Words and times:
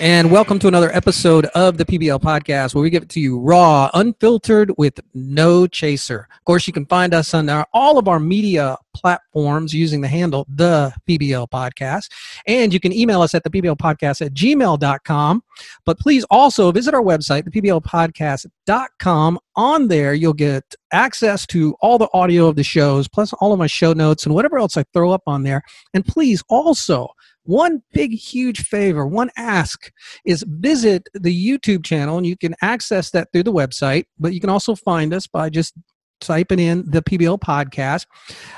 And 0.00 0.30
welcome 0.30 0.58
to 0.60 0.66
another 0.66 0.90
episode 0.96 1.44
of 1.54 1.76
the 1.76 1.84
PBL 1.84 2.22
podcast 2.22 2.74
where 2.74 2.80
we 2.80 2.88
give 2.88 3.02
it 3.02 3.10
to 3.10 3.20
you 3.20 3.38
raw, 3.38 3.90
unfiltered, 3.92 4.72
with 4.78 4.98
no 5.12 5.66
chaser. 5.66 6.26
Of 6.38 6.44
course, 6.46 6.66
you 6.66 6.72
can 6.72 6.86
find 6.86 7.12
us 7.12 7.34
on 7.34 7.50
our, 7.50 7.66
all 7.74 7.98
of 7.98 8.08
our 8.08 8.18
media 8.18 8.78
platforms 8.94 9.74
using 9.74 10.00
the 10.00 10.08
handle 10.08 10.46
the 10.48 10.90
PBL 11.06 11.50
podcast. 11.50 12.10
And 12.46 12.72
you 12.72 12.80
can 12.80 12.94
email 12.94 13.20
us 13.20 13.34
at 13.34 13.44
the 13.44 13.50
PBL 13.50 13.76
podcast 13.76 14.24
at 14.24 14.32
gmail.com. 14.32 15.42
But 15.84 15.98
please 15.98 16.24
also 16.30 16.72
visit 16.72 16.94
our 16.94 17.02
website, 17.02 17.44
the 17.44 17.50
PBL 17.50 17.84
podcast.com. 17.84 19.38
On 19.56 19.88
there, 19.88 20.14
you'll 20.14 20.32
get 20.32 20.64
access 20.94 21.46
to 21.48 21.76
all 21.82 21.98
the 21.98 22.08
audio 22.14 22.46
of 22.46 22.56
the 22.56 22.64
shows, 22.64 23.06
plus 23.06 23.34
all 23.34 23.52
of 23.52 23.58
my 23.58 23.66
show 23.66 23.92
notes 23.92 24.24
and 24.24 24.34
whatever 24.34 24.58
else 24.58 24.78
I 24.78 24.84
throw 24.94 25.10
up 25.10 25.24
on 25.26 25.42
there. 25.42 25.60
And 25.92 26.06
please 26.06 26.42
also 26.48 27.10
one 27.44 27.82
big, 27.92 28.12
huge 28.12 28.64
favor, 28.64 29.06
one 29.06 29.30
ask 29.36 29.90
is 30.24 30.44
visit 30.46 31.08
the 31.14 31.34
YouTube 31.34 31.84
channel, 31.84 32.18
and 32.18 32.26
you 32.26 32.36
can 32.36 32.54
access 32.62 33.10
that 33.10 33.28
through 33.32 33.44
the 33.44 33.52
website, 33.52 34.04
but 34.18 34.32
you 34.32 34.40
can 34.40 34.50
also 34.50 34.74
find 34.74 35.12
us 35.14 35.26
by 35.26 35.50
just 35.50 35.74
typing 36.20 36.58
in 36.58 36.84
the 36.90 37.02
PBL 37.02 37.40
podcast. 37.40 38.06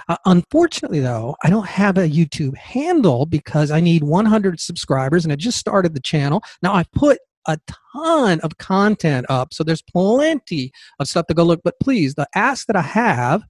Uh, 0.08 0.16
unfortunately, 0.27 1.00
though, 1.00 1.36
I 1.45 1.50
don't 1.50 1.68
have 1.68 1.96
a 1.96 2.08
YouTube 2.08 2.56
handle 2.56 3.27
because 3.27 3.70
I 3.70 3.80
need 3.80 4.02
100 4.02 4.60
subscribers, 4.60 5.24
and 5.24 5.33
I 5.33 5.36
just 5.36 5.58
started 5.58 5.94
the 5.94 6.00
channel. 6.00 6.42
Now 6.62 6.74
I've 6.74 6.91
put 6.92 7.19
a 7.48 7.58
ton 7.94 8.41
of 8.41 8.58
content 8.58 9.27
up, 9.28 9.52
so 9.55 9.64
there's 9.64 9.83
plenty 9.83 10.72
of 10.98 11.08
stuff 11.08 11.27
to 11.27 11.34
go 11.34 11.44
look. 11.44 11.60
But 11.64 11.74
please, 11.80 12.14
the 12.14 12.27
ask 12.34 12.66
that 12.66 12.77
I 12.77 12.83
have 12.83 13.42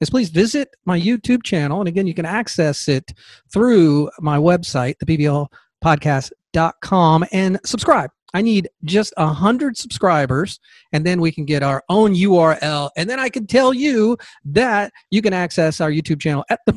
is 0.00 0.10
please 0.10 0.30
visit 0.30 0.68
my 0.84 1.00
YouTube 1.00 1.42
channel. 1.42 1.80
And 1.80 1.88
again, 1.88 2.06
you 2.06 2.14
can 2.14 2.26
access 2.26 2.86
it 2.88 3.12
through 3.52 4.08
my 4.20 4.38
website, 4.38 4.94
thepblpodcast.com, 5.04 7.24
and 7.32 7.58
subscribe. 7.64 8.10
I 8.34 8.42
need 8.42 8.68
just 8.84 9.14
a 9.16 9.28
hundred 9.28 9.78
subscribers, 9.78 10.60
and 10.92 11.06
then 11.06 11.20
we 11.20 11.32
can 11.32 11.46
get 11.46 11.62
our 11.62 11.82
own 11.88 12.14
URL, 12.14 12.90
and 12.96 13.08
then 13.08 13.18
I 13.18 13.30
can 13.30 13.46
tell 13.46 13.72
you 13.72 14.18
that 14.44 14.92
you 15.10 15.22
can 15.22 15.32
access 15.32 15.80
our 15.80 15.90
YouTube 15.90 16.20
channel 16.20 16.44
at 16.50 16.60
the. 16.66 16.74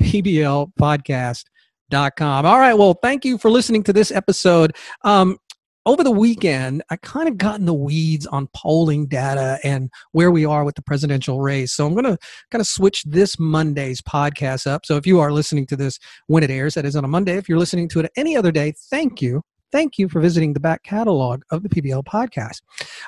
All 2.46 2.60
right. 2.60 2.76
Well, 2.76 2.98
thank 3.02 3.26
you 3.26 3.38
for 3.38 3.52
listening 3.52 3.84
to 3.84 3.94
this 3.94 4.12
episode. 4.12 4.76
Um, 5.04 5.38
over 5.86 6.04
the 6.04 6.12
weekend, 6.12 6.84
I 6.90 6.98
kind 6.98 7.28
of 7.28 7.38
got 7.38 7.60
in 7.60 7.66
the 7.66 7.74
weeds 7.74 8.28
on 8.28 8.48
polling 8.54 9.08
data 9.08 9.60
and 9.64 9.90
where 10.12 10.30
we 10.30 10.46
are 10.46 10.64
with 10.64 10.76
the 10.76 10.82
presidential 10.82 11.42
race. 11.42 11.74
So 11.74 11.86
I'm 11.86 11.94
going 11.94 12.06
to 12.06 12.18
kind 12.52 12.62
of 12.62 12.68
switch 12.68 13.04
this 13.06 13.40
Monday's 13.40 14.02
podcast 14.02 14.68
up. 14.68 14.86
So 14.86 14.98
if 14.98 15.08
you 15.08 15.20
are 15.20 15.32
listening 15.32 15.66
to 15.68 15.76
this 15.76 15.98
when 16.28 16.44
it 16.44 16.52
airs, 16.52 16.74
that 16.76 16.86
is 16.86 16.96
on 16.96 17.06
a 17.06 17.08
Monday. 17.08 17.38
If 17.38 17.48
you're 17.48 17.58
listening 17.60 17.88
to 17.90 18.02
it 18.02 18.12
any 18.18 18.36
other 18.36 18.52
day, 18.52 18.74
thank 18.90 19.22
you. 19.22 19.42
Thank 19.72 19.98
you 19.98 20.10
for 20.10 20.20
visiting 20.20 20.54
the 20.54 20.60
back 20.60 20.84
catalog 20.84 21.44
of 21.52 21.64
the 21.64 21.70
PBL 21.70 22.04
podcast. 22.04 22.62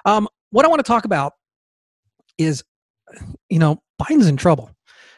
Um, 0.06 0.28
what 0.52 0.66
I 0.66 0.68
want 0.68 0.80
to 0.80 0.88
talk 0.88 1.06
about 1.06 1.34
is, 2.38 2.64
you 3.50 3.60
know, 3.60 3.82
Biden's 4.02 4.28
in 4.28 4.38
trouble. 4.38 4.72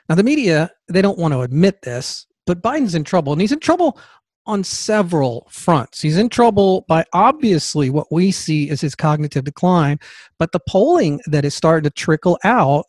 Now, 0.09 0.15
the 0.15 0.23
media, 0.23 0.71
they 0.89 1.01
don't 1.01 1.17
want 1.17 1.33
to 1.33 1.41
admit 1.41 1.81
this, 1.81 2.25
but 2.45 2.61
Biden's 2.61 2.95
in 2.95 3.03
trouble. 3.03 3.31
And 3.31 3.41
he's 3.41 3.51
in 3.51 3.59
trouble 3.59 3.99
on 4.45 4.63
several 4.63 5.47
fronts. 5.49 6.01
He's 6.01 6.17
in 6.17 6.29
trouble 6.29 6.85
by 6.87 7.05
obviously 7.13 7.89
what 7.89 8.11
we 8.11 8.31
see 8.31 8.69
is 8.69 8.81
his 8.81 8.95
cognitive 8.95 9.43
decline, 9.43 9.99
but 10.37 10.51
the 10.51 10.59
polling 10.67 11.21
that 11.27 11.45
is 11.45 11.55
starting 11.55 11.83
to 11.83 11.89
trickle 11.89 12.37
out 12.43 12.85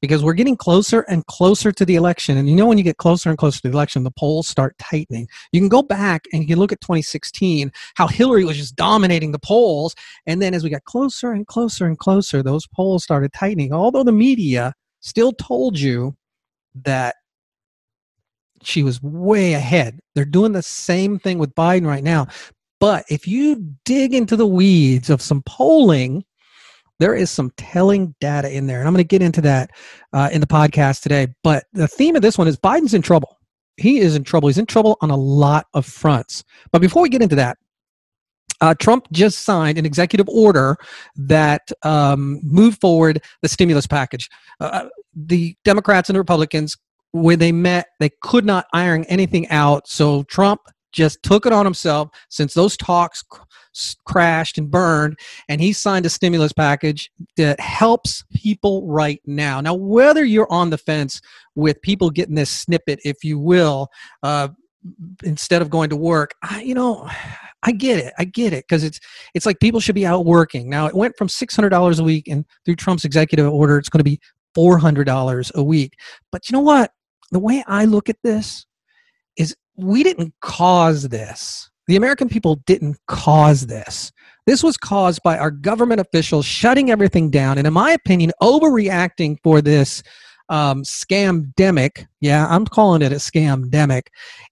because 0.00 0.22
we're 0.22 0.34
getting 0.34 0.56
closer 0.56 1.00
and 1.08 1.24
closer 1.26 1.72
to 1.72 1.84
the 1.84 1.94
election. 1.94 2.36
And 2.36 2.48
you 2.48 2.54
know, 2.54 2.66
when 2.66 2.78
you 2.78 2.84
get 2.84 2.98
closer 2.98 3.28
and 3.28 3.38
closer 3.38 3.60
to 3.60 3.68
the 3.68 3.74
election, 3.74 4.04
the 4.04 4.10
polls 4.10 4.46
start 4.48 4.76
tightening. 4.78 5.26
You 5.52 5.60
can 5.60 5.68
go 5.68 5.82
back 5.82 6.26
and 6.32 6.42
you 6.42 6.48
can 6.48 6.58
look 6.58 6.72
at 6.72 6.80
2016, 6.80 7.72
how 7.94 8.06
Hillary 8.06 8.44
was 8.44 8.56
just 8.56 8.76
dominating 8.76 9.32
the 9.32 9.38
polls. 9.38 9.94
And 10.26 10.42
then 10.42 10.54
as 10.54 10.62
we 10.62 10.70
got 10.70 10.84
closer 10.84 11.32
and 11.32 11.46
closer 11.46 11.86
and 11.86 11.98
closer, 11.98 12.42
those 12.42 12.66
polls 12.66 13.04
started 13.04 13.32
tightening. 13.32 13.72
Although 13.72 14.04
the 14.04 14.12
media 14.12 14.74
still 15.00 15.32
told 15.32 15.78
you 15.78 16.16
that 16.84 17.16
she 18.66 18.82
was 18.82 19.02
way 19.02 19.54
ahead. 19.54 20.00
They're 20.14 20.24
doing 20.24 20.52
the 20.52 20.62
same 20.62 21.18
thing 21.18 21.38
with 21.38 21.54
Biden 21.54 21.86
right 21.86 22.04
now. 22.04 22.26
But 22.80 23.04
if 23.08 23.26
you 23.26 23.74
dig 23.84 24.12
into 24.12 24.36
the 24.36 24.46
weeds 24.46 25.08
of 25.08 25.22
some 25.22 25.42
polling, 25.42 26.24
there 26.98 27.14
is 27.14 27.30
some 27.30 27.52
telling 27.56 28.14
data 28.20 28.54
in 28.54 28.66
there. 28.66 28.80
And 28.80 28.88
I'm 28.88 28.94
going 28.94 29.04
to 29.04 29.08
get 29.08 29.22
into 29.22 29.40
that 29.42 29.70
uh, 30.12 30.30
in 30.32 30.40
the 30.40 30.46
podcast 30.46 31.02
today. 31.02 31.28
But 31.42 31.64
the 31.72 31.88
theme 31.88 32.16
of 32.16 32.22
this 32.22 32.38
one 32.38 32.48
is 32.48 32.56
Biden's 32.56 32.94
in 32.94 33.02
trouble. 33.02 33.38
He 33.76 33.98
is 33.98 34.16
in 34.16 34.24
trouble. 34.24 34.48
He's 34.48 34.58
in 34.58 34.66
trouble 34.66 34.96
on 35.00 35.10
a 35.10 35.16
lot 35.16 35.66
of 35.74 35.84
fronts. 35.86 36.44
But 36.72 36.80
before 36.80 37.02
we 37.02 37.08
get 37.08 37.22
into 37.22 37.36
that, 37.36 37.58
uh, 38.62 38.74
Trump 38.74 39.06
just 39.12 39.40
signed 39.40 39.76
an 39.76 39.84
executive 39.84 40.28
order 40.30 40.76
that 41.16 41.70
um, 41.82 42.40
moved 42.42 42.80
forward 42.80 43.22
the 43.42 43.48
stimulus 43.48 43.86
package. 43.86 44.30
Uh, 44.60 44.88
the 45.14 45.54
Democrats 45.64 46.08
and 46.08 46.14
the 46.14 46.20
Republicans 46.20 46.76
when 47.22 47.38
they 47.38 47.52
met, 47.52 47.88
they 48.00 48.10
could 48.22 48.44
not 48.44 48.66
iron 48.72 49.04
anything 49.04 49.48
out. 49.48 49.88
So 49.88 50.22
Trump 50.24 50.60
just 50.92 51.22
took 51.22 51.46
it 51.46 51.52
on 51.52 51.64
himself 51.64 52.08
since 52.30 52.54
those 52.54 52.76
talks 52.76 53.22
crashed 54.06 54.56
and 54.56 54.70
burned 54.70 55.18
and 55.50 55.60
he 55.60 55.70
signed 55.70 56.06
a 56.06 56.08
stimulus 56.08 56.52
package 56.52 57.10
that 57.36 57.60
helps 57.60 58.24
people 58.34 58.86
right 58.86 59.20
now. 59.26 59.60
Now 59.60 59.74
whether 59.74 60.24
you're 60.24 60.50
on 60.50 60.70
the 60.70 60.78
fence 60.78 61.20
with 61.54 61.82
people 61.82 62.08
getting 62.08 62.34
this 62.34 62.48
snippet 62.48 63.00
if 63.04 63.22
you 63.22 63.38
will 63.38 63.88
uh, 64.22 64.48
instead 65.24 65.60
of 65.60 65.68
going 65.68 65.90
to 65.90 65.96
work 65.96 66.32
I, 66.42 66.62
you 66.62 66.74
know 66.74 67.10
i 67.62 67.72
get 67.72 67.98
it. 67.98 68.14
I 68.16 68.24
get 68.24 68.52
it 68.52 68.64
because 68.68 68.84
it's 68.84 69.00
it's 69.34 69.44
like 69.44 69.60
people 69.60 69.80
should 69.80 69.94
be 69.94 70.06
out 70.06 70.24
working. 70.24 70.70
Now 70.70 70.86
it 70.86 70.94
went 70.94 71.16
from 71.16 71.28
$600 71.28 72.00
a 72.00 72.02
week 72.02 72.28
and 72.28 72.46
through 72.64 72.76
trump's 72.76 73.04
executive 73.04 73.52
order 73.52 73.76
it's 73.76 73.88
going 73.88 73.98
to 73.98 74.04
be 74.04 74.20
$400 74.56 75.52
a 75.54 75.62
week. 75.62 75.94
But 76.32 76.48
you 76.48 76.54
know 76.54 76.60
what 76.60 76.92
the 77.30 77.38
way 77.38 77.64
I 77.66 77.84
look 77.84 78.08
at 78.08 78.16
this 78.22 78.66
is 79.36 79.54
we 79.76 80.02
didn't 80.02 80.34
cause 80.40 81.08
this. 81.08 81.70
The 81.86 81.96
American 81.96 82.28
people 82.28 82.56
didn't 82.66 82.98
cause 83.06 83.66
this. 83.66 84.12
This 84.46 84.62
was 84.62 84.76
caused 84.76 85.22
by 85.22 85.38
our 85.38 85.50
government 85.50 86.00
officials 86.00 86.46
shutting 86.46 86.90
everything 86.90 87.30
down, 87.30 87.58
and 87.58 87.66
in 87.66 87.72
my 87.72 87.92
opinion, 87.92 88.32
overreacting 88.42 89.36
for 89.42 89.60
this 89.60 90.02
um, 90.48 90.82
scamdemic. 90.82 92.06
Yeah, 92.20 92.46
I'm 92.48 92.64
calling 92.64 93.02
it 93.02 93.12
a 93.12 93.16
scamdemic, 93.16 94.02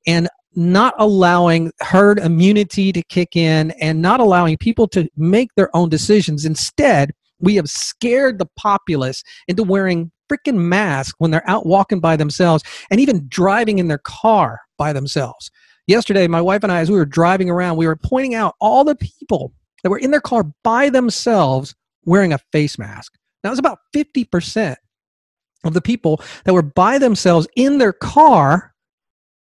and 0.06 0.28
not 0.56 0.94
allowing 0.98 1.72
herd 1.80 2.18
immunity 2.18 2.92
to 2.92 3.02
kick 3.02 3.36
in, 3.36 3.72
and 3.72 4.02
not 4.02 4.20
allowing 4.20 4.56
people 4.56 4.88
to 4.88 5.08
make 5.16 5.54
their 5.54 5.74
own 5.76 5.88
decisions. 5.88 6.44
Instead, 6.44 7.12
we 7.40 7.56
have 7.56 7.68
scared 7.68 8.38
the 8.38 8.46
populace 8.56 9.22
into 9.48 9.62
wearing 9.62 10.10
freaking 10.30 10.56
mask 10.56 11.16
when 11.18 11.30
they're 11.30 11.48
out 11.48 11.66
walking 11.66 12.00
by 12.00 12.16
themselves 12.16 12.62
and 12.90 13.00
even 13.00 13.26
driving 13.28 13.78
in 13.78 13.88
their 13.88 13.98
car 13.98 14.60
by 14.78 14.92
themselves. 14.92 15.50
Yesterday, 15.86 16.26
my 16.26 16.40
wife 16.40 16.62
and 16.62 16.72
I, 16.72 16.80
as 16.80 16.90
we 16.90 16.96
were 16.96 17.04
driving 17.04 17.50
around, 17.50 17.76
we 17.76 17.86
were 17.86 17.96
pointing 17.96 18.34
out 18.34 18.54
all 18.60 18.84
the 18.84 18.96
people 18.96 19.52
that 19.82 19.90
were 19.90 19.98
in 19.98 20.10
their 20.10 20.20
car 20.20 20.44
by 20.62 20.88
themselves 20.88 21.74
wearing 22.04 22.32
a 22.32 22.38
face 22.52 22.78
mask. 22.78 23.12
Now, 23.42 23.50
it 23.50 23.52
was 23.52 23.58
about 23.58 23.78
50% 23.94 24.76
of 25.64 25.74
the 25.74 25.82
people 25.82 26.22
that 26.44 26.54
were 26.54 26.62
by 26.62 26.98
themselves 26.98 27.46
in 27.56 27.78
their 27.78 27.92
car 27.92 28.72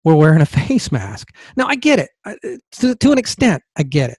were 0.03 0.15
wearing 0.15 0.41
a 0.41 0.45
face 0.67 0.91
mask. 0.91 1.33
Now, 1.57 1.67
I 1.67 1.75
get 1.75 1.99
it. 1.99 2.09
Uh, 2.25 2.35
to, 2.73 2.95
to 2.95 3.11
an 3.11 3.17
extent, 3.17 3.61
I 3.77 3.83
get 3.83 4.09
it 4.09 4.17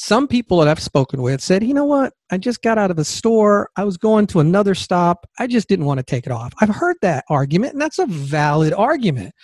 some 0.00 0.28
people 0.28 0.58
that 0.58 0.68
I've 0.68 0.80
spoken 0.80 1.22
with 1.22 1.40
said, 1.40 1.64
you 1.64 1.74
know 1.74 1.84
what? 1.84 2.12
I 2.30 2.38
just 2.38 2.62
got 2.62 2.78
out 2.78 2.92
of 2.92 2.96
the 2.96 3.04
store. 3.04 3.68
I 3.74 3.82
was 3.82 3.96
going 3.96 4.28
to 4.28 4.38
another 4.38 4.76
stop. 4.76 5.28
I 5.40 5.48
just 5.48 5.68
didn't 5.68 5.86
want 5.86 5.98
to 5.98 6.04
take 6.04 6.24
it 6.24 6.30
off. 6.30 6.52
I've 6.60 6.68
heard 6.68 6.98
that 7.02 7.24
argument, 7.28 7.72
and 7.72 7.82
that's 7.82 7.98
a 7.98 8.06
valid 8.06 8.72
argument. 8.72 9.34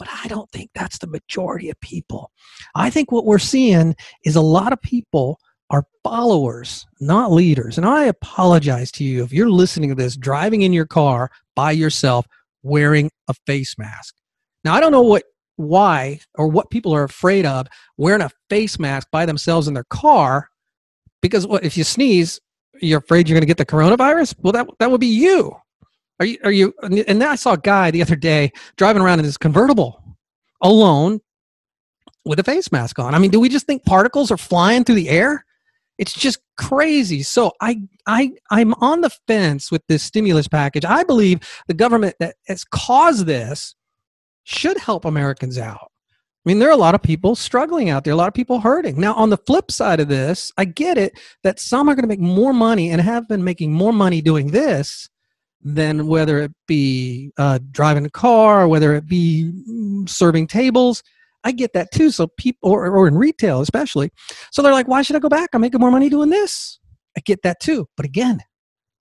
But 0.00 0.08
I 0.12 0.26
don't 0.26 0.50
think 0.50 0.70
that's 0.74 0.98
the 0.98 1.06
majority 1.06 1.70
of 1.70 1.80
people. 1.80 2.32
I 2.74 2.90
think 2.90 3.12
what 3.12 3.24
we're 3.24 3.38
seeing 3.38 3.94
is 4.24 4.34
a 4.34 4.40
lot 4.40 4.72
of 4.72 4.82
people 4.82 5.38
are 5.70 5.84
followers, 6.02 6.84
not 7.00 7.30
leaders. 7.30 7.76
And 7.76 7.86
I 7.86 8.06
apologize 8.06 8.90
to 8.92 9.04
you 9.04 9.22
if 9.22 9.32
you're 9.32 9.48
listening 9.48 9.90
to 9.90 9.94
this 9.94 10.16
driving 10.16 10.62
in 10.62 10.72
your 10.72 10.86
car 10.86 11.30
by 11.54 11.70
yourself 11.70 12.26
wearing 12.64 13.12
a 13.28 13.34
face 13.46 13.76
mask. 13.78 14.16
Now, 14.64 14.74
I 14.74 14.80
don't 14.80 14.90
know 14.90 15.02
what 15.02 15.22
why 15.60 16.20
or 16.36 16.48
what 16.48 16.70
people 16.70 16.94
are 16.94 17.04
afraid 17.04 17.46
of 17.46 17.66
wearing 17.96 18.22
a 18.22 18.30
face 18.48 18.78
mask 18.78 19.08
by 19.10 19.26
themselves 19.26 19.68
in 19.68 19.74
their 19.74 19.84
car 19.84 20.48
because 21.22 21.46
what 21.46 21.64
if 21.64 21.76
you 21.76 21.84
sneeze 21.84 22.40
you're 22.80 22.98
afraid 22.98 23.28
you're 23.28 23.34
going 23.34 23.42
to 23.42 23.46
get 23.46 23.58
the 23.58 23.66
coronavirus? 23.66 24.34
Well 24.40 24.52
that 24.52 24.66
that 24.78 24.90
would 24.90 25.00
be 25.00 25.06
you. 25.06 25.54
Are 26.18 26.26
you 26.26 26.38
are 26.44 26.50
you 26.50 26.74
and 26.82 26.94
then 26.94 27.22
i 27.22 27.34
saw 27.34 27.52
a 27.52 27.58
guy 27.58 27.90
the 27.90 28.02
other 28.02 28.16
day 28.16 28.52
driving 28.76 29.02
around 29.02 29.20
in 29.20 29.24
his 29.24 29.38
convertible 29.38 30.02
alone 30.62 31.20
with 32.24 32.38
a 32.38 32.44
face 32.44 32.70
mask 32.72 32.98
on. 32.98 33.14
I 33.14 33.18
mean 33.18 33.30
do 33.30 33.40
we 33.40 33.48
just 33.48 33.66
think 33.66 33.84
particles 33.84 34.30
are 34.30 34.36
flying 34.36 34.84
through 34.84 34.96
the 34.96 35.08
air? 35.08 35.44
It's 35.98 36.12
just 36.14 36.40
crazy. 36.56 37.22
So 37.22 37.52
i 37.60 37.80
i 38.06 38.32
i'm 38.50 38.74
on 38.74 39.00
the 39.02 39.10
fence 39.26 39.70
with 39.70 39.82
this 39.88 40.02
stimulus 40.02 40.48
package. 40.48 40.84
I 40.84 41.04
believe 41.04 41.40
the 41.68 41.74
government 41.74 42.16
that 42.20 42.36
has 42.46 42.64
caused 42.64 43.26
this 43.26 43.74
should 44.50 44.78
help 44.78 45.04
Americans 45.04 45.58
out. 45.58 45.90
I 46.44 46.48
mean, 46.48 46.58
there 46.58 46.70
are 46.70 46.72
a 46.72 46.76
lot 46.76 46.94
of 46.94 47.02
people 47.02 47.34
struggling 47.34 47.90
out 47.90 48.04
there, 48.04 48.14
a 48.14 48.16
lot 48.16 48.28
of 48.28 48.34
people 48.34 48.60
hurting. 48.60 48.98
Now, 48.98 49.12
on 49.14 49.28
the 49.28 49.36
flip 49.36 49.70
side 49.70 50.00
of 50.00 50.08
this, 50.08 50.50
I 50.56 50.64
get 50.64 50.96
it 50.96 51.12
that 51.42 51.60
some 51.60 51.88
are 51.88 51.94
going 51.94 52.04
to 52.04 52.08
make 52.08 52.20
more 52.20 52.54
money 52.54 52.90
and 52.90 53.00
have 53.00 53.28
been 53.28 53.44
making 53.44 53.72
more 53.72 53.92
money 53.92 54.22
doing 54.22 54.48
this 54.48 55.08
than 55.62 56.06
whether 56.06 56.38
it 56.38 56.52
be 56.66 57.30
uh, 57.36 57.58
driving 57.70 58.06
a 58.06 58.10
car 58.10 58.66
whether 58.66 58.94
it 58.94 59.06
be 59.06 59.52
mm, 59.68 60.08
serving 60.08 60.46
tables. 60.46 61.02
I 61.44 61.52
get 61.52 61.74
that 61.74 61.92
too. 61.92 62.10
So 62.10 62.26
people, 62.38 62.70
or, 62.70 62.86
or 62.86 63.06
in 63.06 63.16
retail 63.16 63.60
especially. 63.60 64.10
So 64.50 64.62
they're 64.62 64.72
like, 64.72 64.88
why 64.88 65.02
should 65.02 65.16
I 65.16 65.20
go 65.20 65.28
back? 65.28 65.50
I'm 65.52 65.60
making 65.60 65.80
more 65.80 65.90
money 65.90 66.08
doing 66.08 66.30
this. 66.30 66.78
I 67.16 67.20
get 67.20 67.42
that 67.42 67.60
too. 67.60 67.86
But 67.96 68.06
again, 68.06 68.40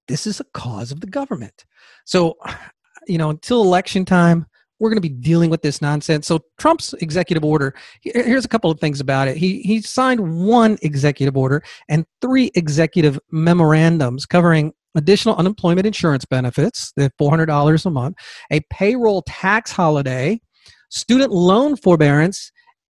this 0.09 0.27
is 0.27 0.41
a 0.41 0.45
cause 0.53 0.91
of 0.91 0.99
the 0.99 1.07
government. 1.07 1.65
So, 2.05 2.35
you 3.07 3.17
know, 3.17 3.29
until 3.29 3.61
election 3.61 4.03
time, 4.03 4.45
we're 4.79 4.89
going 4.89 5.01
to 5.01 5.01
be 5.01 5.09
dealing 5.09 5.49
with 5.49 5.61
this 5.61 5.81
nonsense. 5.81 6.27
So 6.27 6.39
Trump's 6.57 6.93
executive 6.93 7.43
order, 7.43 7.73
here's 8.01 8.45
a 8.45 8.49
couple 8.49 8.71
of 8.71 8.79
things 8.79 8.99
about 8.99 9.27
it. 9.27 9.37
He 9.37 9.61
he 9.61 9.81
signed 9.81 10.45
one 10.45 10.77
executive 10.81 11.37
order 11.37 11.63
and 11.87 12.05
three 12.21 12.51
executive 12.55 13.19
memorandums 13.31 14.25
covering 14.25 14.73
additional 14.95 15.35
unemployment 15.35 15.85
insurance 15.85 16.25
benefits, 16.25 16.91
the 16.95 17.11
$400 17.19 17.85
a 17.85 17.89
month, 17.89 18.17
a 18.51 18.59
payroll 18.71 19.21
tax 19.23 19.71
holiday, 19.71 20.41
student 20.89 21.31
loan 21.31 21.75
forbearance, 21.75 22.51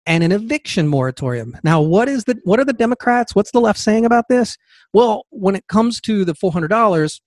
and 0.06 0.22
an 0.22 0.32
eviction 0.32 0.86
moratorium. 0.86 1.56
Now, 1.64 1.80
what 1.80 2.08
is 2.08 2.24
the 2.24 2.38
what 2.44 2.60
are 2.60 2.64
the 2.64 2.72
Democrats? 2.72 3.34
What's 3.34 3.52
the 3.52 3.60
left 3.60 3.78
saying 3.78 4.04
about 4.04 4.28
this? 4.28 4.56
Well, 4.92 5.24
when 5.30 5.56
it 5.56 5.66
comes 5.68 6.00
to 6.02 6.24
the 6.24 6.34
$400, 6.34 7.20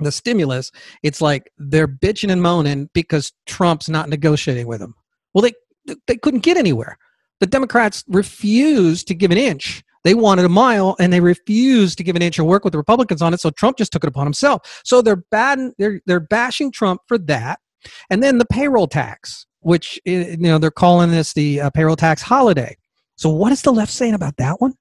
the 0.00 0.12
stimulus, 0.12 0.70
it's 1.02 1.20
like 1.20 1.50
they're 1.58 1.88
bitching 1.88 2.30
and 2.30 2.42
moaning 2.42 2.88
because 2.92 3.32
Trump's 3.46 3.88
not 3.88 4.08
negotiating 4.08 4.66
with 4.66 4.80
them. 4.80 4.94
Well, 5.32 5.42
they 5.42 5.52
they 6.06 6.16
couldn't 6.16 6.42
get 6.42 6.56
anywhere. 6.56 6.98
The 7.40 7.46
Democrats 7.46 8.04
refused 8.08 9.06
to 9.08 9.14
give 9.14 9.30
an 9.30 9.38
inch. 9.38 9.82
They 10.02 10.14
wanted 10.14 10.44
a 10.44 10.50
mile, 10.50 10.96
and 11.00 11.12
they 11.12 11.20
refused 11.20 11.96
to 11.98 12.04
give 12.04 12.14
an 12.14 12.22
inch 12.22 12.38
or 12.38 12.44
work 12.44 12.64
with 12.64 12.72
the 12.72 12.78
Republicans 12.78 13.22
on 13.22 13.32
it. 13.32 13.40
So 13.40 13.50
Trump 13.50 13.78
just 13.78 13.90
took 13.92 14.04
it 14.04 14.08
upon 14.08 14.26
himself. 14.26 14.82
So 14.84 15.02
they're 15.02 15.24
bad. 15.30 15.58
They're 15.78 16.00
they're 16.06 16.20
bashing 16.20 16.70
Trump 16.70 17.00
for 17.06 17.18
that, 17.18 17.60
and 18.10 18.22
then 18.22 18.38
the 18.38 18.46
payroll 18.46 18.86
tax, 18.86 19.46
which 19.60 19.98
you 20.04 20.36
know 20.36 20.58
they're 20.58 20.70
calling 20.70 21.10
this 21.10 21.32
the 21.32 21.62
uh, 21.62 21.70
payroll 21.70 21.96
tax 21.96 22.22
holiday. 22.22 22.76
So 23.16 23.30
what 23.30 23.52
is 23.52 23.62
the 23.62 23.72
left 23.72 23.92
saying 23.92 24.14
about 24.14 24.36
that 24.36 24.60
one? 24.60 24.74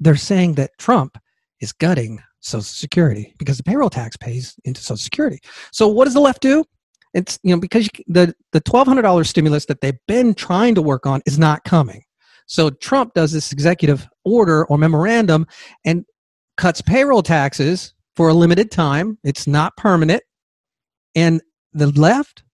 They're 0.00 0.16
saying 0.16 0.54
that 0.54 0.70
Trump 0.78 1.18
is 1.60 1.72
gutting 1.72 2.22
Social 2.40 2.62
Security 2.62 3.34
because 3.38 3.56
the 3.56 3.62
payroll 3.62 3.90
tax 3.90 4.16
pays 4.16 4.54
into 4.64 4.80
Social 4.80 4.96
Security. 4.96 5.38
So 5.72 5.88
what 5.88 6.04
does 6.04 6.14
the 6.14 6.20
left 6.20 6.40
do? 6.40 6.64
It's 7.14 7.38
you 7.42 7.54
know 7.54 7.60
because 7.60 7.84
you, 7.84 8.04
the 8.06 8.34
the 8.52 8.60
twelve 8.60 8.86
hundred 8.86 9.02
dollars 9.02 9.30
stimulus 9.30 9.66
that 9.66 9.80
they've 9.80 9.98
been 10.06 10.34
trying 10.34 10.74
to 10.74 10.82
work 10.82 11.06
on 11.06 11.22
is 11.26 11.38
not 11.38 11.64
coming. 11.64 12.02
So 12.46 12.70
Trump 12.70 13.14
does 13.14 13.32
this 13.32 13.52
executive 13.52 14.06
order 14.24 14.66
or 14.66 14.78
memorandum 14.78 15.46
and 15.84 16.04
cuts 16.56 16.80
payroll 16.80 17.22
taxes 17.22 17.94
for 18.16 18.28
a 18.28 18.34
limited 18.34 18.70
time. 18.70 19.18
It's 19.24 19.46
not 19.46 19.76
permanent, 19.76 20.22
and 21.14 21.40
the 21.72 21.88
left 21.88 22.44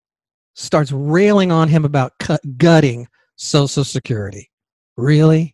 starts 0.54 0.92
railing 0.92 1.50
on 1.50 1.68
him 1.68 1.84
about 1.84 2.12
cut, 2.20 2.40
gutting 2.56 3.08
Social 3.36 3.84
Security. 3.84 4.50
Really? 4.96 5.53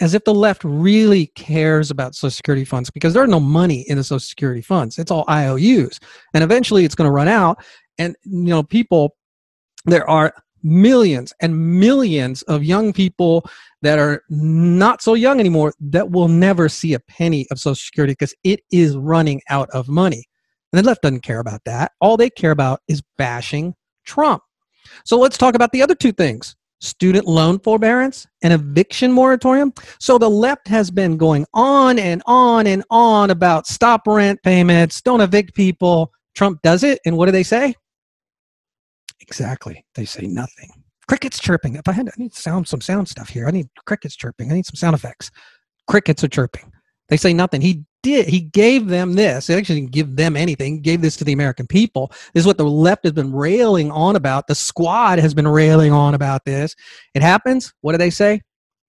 As 0.00 0.14
if 0.14 0.24
the 0.24 0.34
left 0.34 0.62
really 0.64 1.26
cares 1.34 1.90
about 1.90 2.14
social 2.14 2.30
security 2.30 2.64
funds 2.64 2.90
because 2.90 3.14
there's 3.14 3.28
no 3.28 3.40
money 3.40 3.84
in 3.88 3.98
the 3.98 4.04
social 4.04 4.20
security 4.20 4.62
funds. 4.62 4.98
It's 4.98 5.10
all 5.10 5.24
ious 5.28 5.98
and 6.34 6.44
eventually 6.44 6.84
it's 6.84 6.94
going 6.94 7.08
to 7.08 7.12
run 7.12 7.28
out 7.28 7.62
and 7.98 8.16
you 8.24 8.44
know 8.44 8.62
people 8.62 9.16
there 9.84 10.08
are 10.08 10.32
millions 10.62 11.32
and 11.40 11.80
millions 11.80 12.42
of 12.42 12.62
young 12.62 12.92
people 12.92 13.44
that 13.82 13.98
are 13.98 14.22
not 14.30 15.02
so 15.02 15.14
young 15.14 15.40
anymore 15.40 15.74
that 15.80 16.10
will 16.10 16.28
never 16.28 16.68
see 16.68 16.94
a 16.94 17.00
penny 17.00 17.46
of 17.50 17.58
social 17.58 17.74
security 17.74 18.12
because 18.12 18.34
it 18.44 18.60
is 18.70 18.96
running 18.96 19.42
out 19.50 19.68
of 19.70 19.88
money. 19.88 20.24
And 20.72 20.78
the 20.78 20.86
left 20.86 21.02
doesn't 21.02 21.20
care 21.20 21.40
about 21.40 21.62
that. 21.64 21.92
All 22.00 22.16
they 22.16 22.30
care 22.30 22.52
about 22.52 22.80
is 22.88 23.02
bashing 23.18 23.74
trump. 24.04 24.42
So 25.04 25.18
let's 25.18 25.36
talk 25.36 25.54
about 25.54 25.72
the 25.72 25.82
other 25.82 25.94
two 25.94 26.12
things 26.12 26.54
student 26.82 27.26
loan 27.26 27.58
forbearance, 27.60 28.26
and 28.42 28.52
eviction 28.52 29.12
moratorium. 29.12 29.72
So 29.98 30.18
the 30.18 30.28
left 30.28 30.68
has 30.68 30.90
been 30.90 31.16
going 31.16 31.46
on 31.54 31.98
and 31.98 32.22
on 32.26 32.66
and 32.66 32.84
on 32.90 33.30
about 33.30 33.66
stop 33.66 34.02
rent 34.06 34.42
payments, 34.42 35.00
don't 35.00 35.20
evict 35.20 35.54
people. 35.54 36.12
Trump 36.34 36.60
does 36.62 36.82
it, 36.82 36.98
and 37.06 37.16
what 37.16 37.26
do 37.26 37.32
they 37.32 37.42
say? 37.42 37.74
Exactly. 39.20 39.84
They 39.94 40.04
say 40.04 40.26
nothing. 40.26 40.70
Crickets 41.08 41.38
chirping. 41.38 41.76
If 41.76 41.86
I 41.86 41.92
had, 41.92 42.08
I 42.08 42.12
need 42.16 42.34
sound 42.34 42.66
some 42.66 42.80
sound 42.80 43.08
stuff 43.08 43.28
here. 43.28 43.46
I 43.46 43.50
need 43.50 43.68
crickets 43.86 44.16
chirping. 44.16 44.50
I 44.50 44.54
need 44.54 44.66
some 44.66 44.76
sound 44.76 44.94
effects. 44.94 45.30
Crickets 45.86 46.24
are 46.24 46.28
chirping. 46.28 46.72
They 47.08 47.16
say 47.16 47.32
nothing. 47.32 47.60
He 47.60 47.84
did. 48.02 48.26
He 48.26 48.40
gave 48.40 48.88
them 48.88 49.14
this. 49.14 49.46
He 49.46 49.54
actually 49.54 49.80
didn't 49.80 49.92
give 49.92 50.16
them 50.16 50.36
anything. 50.36 50.74
He 50.74 50.80
gave 50.80 51.00
this 51.00 51.16
to 51.16 51.24
the 51.24 51.32
American 51.32 51.66
people. 51.66 52.08
This 52.34 52.42
is 52.42 52.46
what 52.46 52.58
the 52.58 52.64
left 52.64 53.04
has 53.04 53.12
been 53.12 53.32
railing 53.32 53.90
on 53.90 54.16
about. 54.16 54.46
The 54.46 54.54
squad 54.54 55.18
has 55.18 55.34
been 55.34 55.48
railing 55.48 55.92
on 55.92 56.14
about 56.14 56.44
this. 56.44 56.74
It 57.14 57.22
happens. 57.22 57.72
What 57.80 57.92
do 57.92 57.98
they 57.98 58.10
say? 58.10 58.42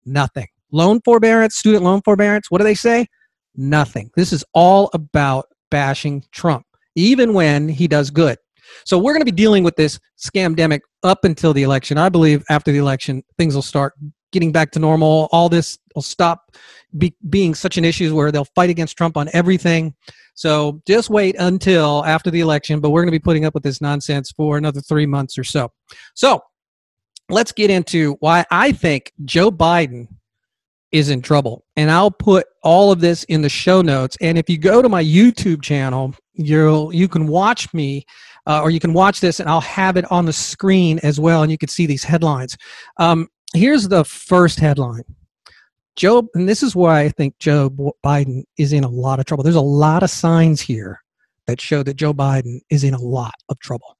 Nothing. 0.05 0.47
Loan 0.71 1.01
forbearance, 1.03 1.55
student 1.55 1.83
loan 1.83 2.01
forbearance. 2.03 2.51
What 2.51 2.59
do 2.59 2.63
they 2.63 2.75
say? 2.75 3.07
Nothing. 3.55 4.11
This 4.15 4.31
is 4.31 4.43
all 4.53 4.89
about 4.93 5.47
bashing 5.71 6.23
Trump, 6.31 6.65
even 6.95 7.33
when 7.33 7.67
he 7.67 7.87
does 7.87 8.09
good. 8.09 8.37
So 8.85 8.97
we're 8.97 9.13
going 9.13 9.21
to 9.21 9.25
be 9.25 9.31
dealing 9.31 9.63
with 9.63 9.75
this 9.75 9.99
scamdemic 10.17 10.81
up 11.03 11.25
until 11.25 11.53
the 11.53 11.63
election. 11.63 11.97
I 11.97 12.09
believe 12.09 12.43
after 12.49 12.71
the 12.71 12.77
election, 12.77 13.23
things 13.37 13.55
will 13.55 13.61
start 13.61 13.93
getting 14.31 14.51
back 14.51 14.71
to 14.71 14.79
normal. 14.79 15.27
All 15.31 15.49
this 15.49 15.77
will 15.95 16.01
stop 16.01 16.55
be, 16.97 17.15
being 17.29 17.55
such 17.55 17.77
an 17.77 17.85
issue 17.85 18.15
where 18.15 18.31
they'll 18.31 18.45
fight 18.45 18.69
against 18.69 18.97
Trump 18.97 19.17
on 19.17 19.29
everything. 19.33 19.93
So 20.33 20.81
just 20.87 21.09
wait 21.09 21.35
until 21.37 22.03
after 22.05 22.31
the 22.31 22.39
election, 22.39 22.79
but 22.79 22.91
we're 22.91 23.01
going 23.01 23.11
to 23.11 23.19
be 23.19 23.23
putting 23.23 23.45
up 23.45 23.53
with 23.53 23.63
this 23.63 23.81
nonsense 23.81 24.31
for 24.31 24.57
another 24.57 24.81
three 24.81 25.05
months 25.05 25.37
or 25.37 25.43
so. 25.43 25.71
So 26.13 26.41
let's 27.29 27.51
get 27.51 27.69
into 27.69 28.13
why 28.19 28.45
I 28.49 28.71
think 28.71 29.13
Joe 29.25 29.51
Biden 29.51 30.07
is 30.91 31.09
in 31.09 31.21
trouble. 31.21 31.65
And 31.75 31.91
I'll 31.91 32.11
put 32.11 32.47
all 32.63 32.91
of 32.91 32.99
this 32.99 33.23
in 33.25 33.41
the 33.41 33.49
show 33.49 33.81
notes. 33.81 34.17
And 34.21 34.37
if 34.37 34.49
you 34.49 34.57
go 34.57 34.81
to 34.81 34.89
my 34.89 35.03
YouTube 35.03 35.61
channel, 35.61 36.15
you'll 36.33 36.93
you 36.93 37.07
can 37.07 37.27
watch 37.27 37.73
me 37.73 38.05
uh, 38.47 38.61
or 38.61 38.71
you 38.71 38.79
can 38.79 38.93
watch 38.93 39.19
this 39.19 39.39
and 39.39 39.49
I'll 39.49 39.61
have 39.61 39.97
it 39.97 40.09
on 40.11 40.25
the 40.25 40.33
screen 40.33 40.99
as 41.03 41.19
well 41.19 41.43
and 41.43 41.51
you 41.51 41.57
can 41.57 41.69
see 41.69 41.85
these 41.85 42.03
headlines. 42.03 42.57
Um, 42.97 43.27
here's 43.53 43.87
the 43.87 44.03
first 44.03 44.59
headline. 44.59 45.03
Joe, 45.99 46.29
and 46.33 46.47
this 46.47 46.63
is 46.63 46.77
why 46.77 47.01
I 47.01 47.09
think 47.09 47.37
Joe 47.39 47.69
Biden 48.05 48.45
is 48.57 48.71
in 48.71 48.85
a 48.85 48.89
lot 48.89 49.19
of 49.19 49.25
trouble. 49.25 49.43
There's 49.43 49.57
a 49.57 49.61
lot 49.61 50.01
of 50.01 50.09
signs 50.09 50.61
here 50.61 51.01
that 51.45 51.59
show 51.59 51.83
that 51.83 51.97
Joe 51.97 52.13
Biden 52.13 52.61
is 52.69 52.85
in 52.85 52.93
a 52.93 53.01
lot 53.01 53.33
of 53.49 53.59
trouble. 53.59 53.97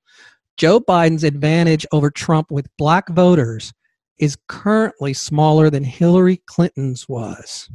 Joe 0.56 0.80
Biden's 0.80 1.26
advantage 1.26 1.86
over 1.92 2.10
Trump 2.10 2.52
with 2.52 2.70
black 2.78 3.10
voters 3.10 3.74
is 4.18 4.38
currently 4.48 5.14
smaller 5.14 5.70
than 5.70 5.84
Hillary 5.84 6.42
Clinton's 6.46 7.10
was. 7.10 7.70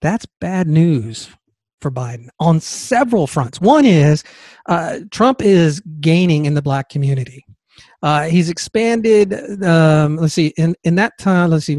That's 0.00 0.26
bad 0.40 0.66
news 0.66 1.30
for 1.80 1.92
Biden 1.92 2.26
on 2.40 2.58
several 2.58 3.28
fronts. 3.28 3.60
One 3.60 3.84
is 3.84 4.24
uh, 4.66 4.98
Trump 5.12 5.42
is 5.42 5.78
gaining 6.00 6.46
in 6.46 6.54
the 6.54 6.62
black 6.62 6.88
community. 6.88 7.44
Uh, 8.02 8.24
he's 8.24 8.50
expanded. 8.50 9.62
Um, 9.62 10.16
let's 10.16 10.34
see. 10.34 10.48
In 10.56 10.74
in 10.82 10.96
that 10.96 11.12
time, 11.20 11.50
let's 11.50 11.66
see. 11.66 11.78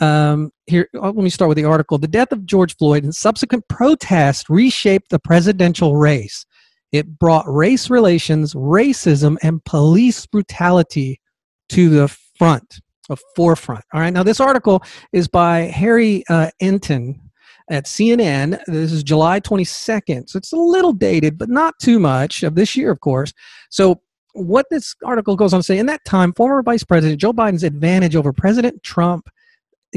Um, 0.00 0.50
here, 0.66 0.88
uh, 0.94 1.06
let 1.06 1.16
me 1.16 1.30
start 1.30 1.48
with 1.48 1.56
the 1.56 1.64
article. 1.64 1.98
The 1.98 2.08
death 2.08 2.32
of 2.32 2.44
George 2.44 2.76
Floyd 2.76 3.04
and 3.04 3.14
subsequent 3.14 3.66
protests 3.68 4.50
reshaped 4.50 5.10
the 5.10 5.18
presidential 5.18 5.96
race. 5.96 6.44
It 6.92 7.18
brought 7.18 7.44
race 7.46 7.90
relations, 7.90 8.54
racism, 8.54 9.36
and 9.42 9.64
police 9.64 10.26
brutality 10.26 11.20
to 11.70 11.88
the 11.88 12.08
front, 12.38 12.80
a 13.10 13.16
forefront. 13.34 13.84
All 13.92 14.00
right. 14.00 14.12
Now, 14.12 14.22
this 14.22 14.40
article 14.40 14.82
is 15.12 15.28
by 15.28 15.60
Harry 15.62 16.24
uh, 16.28 16.50
Enten 16.62 17.18
at 17.70 17.86
CNN. 17.86 18.62
This 18.66 18.92
is 18.92 19.02
July 19.02 19.40
22nd. 19.40 20.28
So 20.28 20.36
it's 20.36 20.52
a 20.52 20.56
little 20.56 20.92
dated, 20.92 21.38
but 21.38 21.48
not 21.48 21.74
too 21.80 21.98
much 21.98 22.42
of 22.42 22.54
this 22.54 22.76
year, 22.76 22.90
of 22.90 23.00
course. 23.00 23.32
So 23.70 24.00
what 24.32 24.66
this 24.70 24.94
article 25.04 25.34
goes 25.36 25.52
on 25.52 25.60
to 25.60 25.64
say 25.64 25.78
in 25.78 25.86
that 25.86 26.04
time, 26.04 26.32
former 26.34 26.62
Vice 26.62 26.84
President 26.84 27.20
Joe 27.20 27.32
Biden's 27.32 27.64
advantage 27.64 28.14
over 28.14 28.32
President 28.32 28.82
Trump 28.82 29.28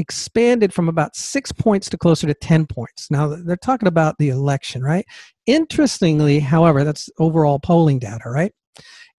expanded 0.00 0.72
from 0.72 0.88
about 0.88 1.14
six 1.14 1.52
points 1.52 1.88
to 1.90 1.98
closer 1.98 2.26
to 2.26 2.34
10 2.34 2.66
points. 2.66 3.10
Now, 3.10 3.28
they're 3.28 3.56
talking 3.56 3.88
about 3.88 4.16
the 4.18 4.30
election, 4.30 4.82
right? 4.82 5.04
Interestingly, 5.46 6.40
however, 6.40 6.84
that's 6.84 7.08
overall 7.18 7.58
polling 7.60 7.98
data, 7.98 8.28
right? 8.28 8.52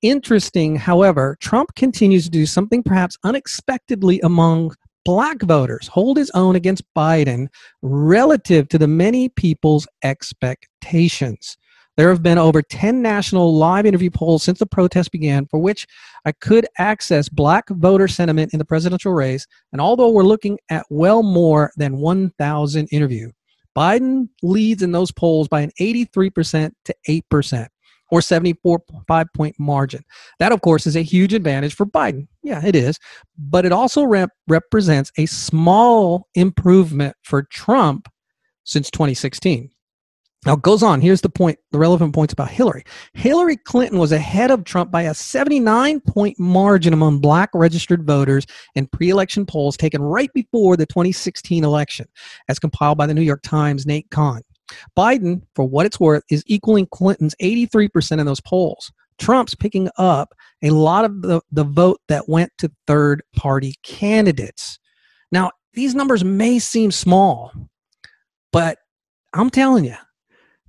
Interesting, 0.02 0.76
however, 0.76 1.38
Trump 1.40 1.76
continues 1.76 2.26
to 2.26 2.32
do 2.32 2.46
something 2.46 2.82
perhaps 2.82 3.18
unexpectedly 3.24 4.20
among 4.22 4.72
black 5.06 5.42
voters, 5.42 5.88
hold 5.88 6.18
his 6.18 6.32
own 6.32 6.56
against 6.56 6.84
Biden 6.96 7.48
relative 7.82 8.68
to 8.70 8.78
the 8.78 8.88
many 8.88 9.30
people's 9.30 9.88
expectations. 10.04 11.58
There 11.98 12.10
have 12.10 12.24
been 12.24 12.38
over 12.38 12.62
10 12.62 13.02
national 13.02 13.56
live 13.56 13.86
interview 13.86 14.10
polls 14.10 14.44
since 14.44 14.60
the 14.60 14.66
protest 14.66 15.12
began 15.12 15.46
for 15.48 15.60
which 15.60 15.86
I 16.26 16.32
could 16.32 16.66
access 16.78 17.28
black 17.28 17.68
voter 17.70 18.08
sentiment 18.08 18.54
in 18.54 18.60
the 18.60 18.66
presidential 18.66 19.14
race. 19.14 19.46
And 19.72 19.82
although 19.82 20.10
we're 20.10 20.24
looking 20.24 20.58
at 20.70 20.86
well 20.90 21.22
more 21.22 21.72
than 21.76 21.98
1,000 21.98 22.88
interview, 22.92 23.32
Biden 23.76 24.30
leads 24.42 24.82
in 24.84 24.92
those 24.92 25.12
polls 25.12 25.48
by 25.48 25.62
an 25.62 25.72
83% 25.80 26.72
to 26.86 26.96
8% 27.08 27.68
or 28.12 28.22
74 28.22 28.82
five 29.08 29.28
point 29.34 29.56
margin. 29.58 30.04
That, 30.40 30.52
of 30.52 30.62
course, 30.62 30.86
is 30.86 30.96
a 30.96 31.02
huge 31.02 31.34
advantage 31.34 31.74
for 31.74 31.86
Biden. 31.86 32.28
Yeah, 32.44 32.64
it 32.64 32.76
is. 32.76 33.00
But 33.38 33.66
it 33.66 33.72
also 33.72 34.04
rep- 34.04 34.32
represents 34.48 35.12
a 35.18 35.26
small 35.26 36.28
improvement 36.36 37.16
for 37.24 37.44
Trump 37.44 38.10
since 38.66 38.92
2016. 38.92 39.71
Now 40.46 40.54
it 40.54 40.64
goes 40.64 40.82
on. 40.82 41.02
Here's 41.02 41.22
the 41.22 41.30
point, 41.30 41.60
the 41.72 41.78
relevant 41.78 42.16
points 42.16 42.34
about 42.34 42.50
Hillary. 42.50 42.84
Hillary 43.14 43.58
Clinton 43.58 44.00
was 44.00 44.12
ahead 44.12 44.50
of 44.50 44.64
Trump 44.64 44.90
by 44.90 45.04
a 45.04 45.14
79 45.14 46.00
point 46.02 46.40
margin 46.40 46.94
among 46.94 47.20
black 47.20 47.52
registered 47.54 48.08
voters 48.08 48.48
in 48.74 48.88
pre 48.88 49.10
election 49.12 49.46
polls 49.46 49.78
taken 49.78 50.02
right 50.02 50.34
before 50.34 50.78
the 50.78 50.88
2016 50.88 51.64
election, 51.64 52.08
as 52.50 52.58
compiled 52.58 52.98
by 52.98 53.06
the 53.06 53.14
New 53.14 53.22
York 53.22 53.44
Times' 53.44 53.86
Nate 53.86 54.10
Cohn. 54.10 54.42
Biden, 54.98 55.44
for 55.54 55.68
what 55.68 55.86
it's 55.86 56.00
worth, 56.00 56.24
is 56.32 56.44
equaling 56.48 56.88
Clinton's 56.88 57.36
83% 57.42 58.20
in 58.20 58.26
those 58.26 58.42
polls. 58.42 58.92
Trump's 59.20 59.54
picking 59.54 59.90
up 59.98 60.34
a 60.64 60.72
lot 60.72 61.06
of 61.06 61.22
the, 61.22 61.42
the 61.52 61.64
vote 61.64 62.00
that 62.08 62.28
went 62.28 62.52
to 62.58 62.72
third 62.88 63.22
party 63.36 63.76
candidates. 63.84 64.80
Now, 65.32 65.52
these 65.74 65.94
numbers 65.94 66.24
may 66.24 66.58
seem 66.58 66.90
small, 66.92 67.52
but 68.52 68.80
I'm 69.34 69.50
telling 69.52 69.86
you, 69.86 69.96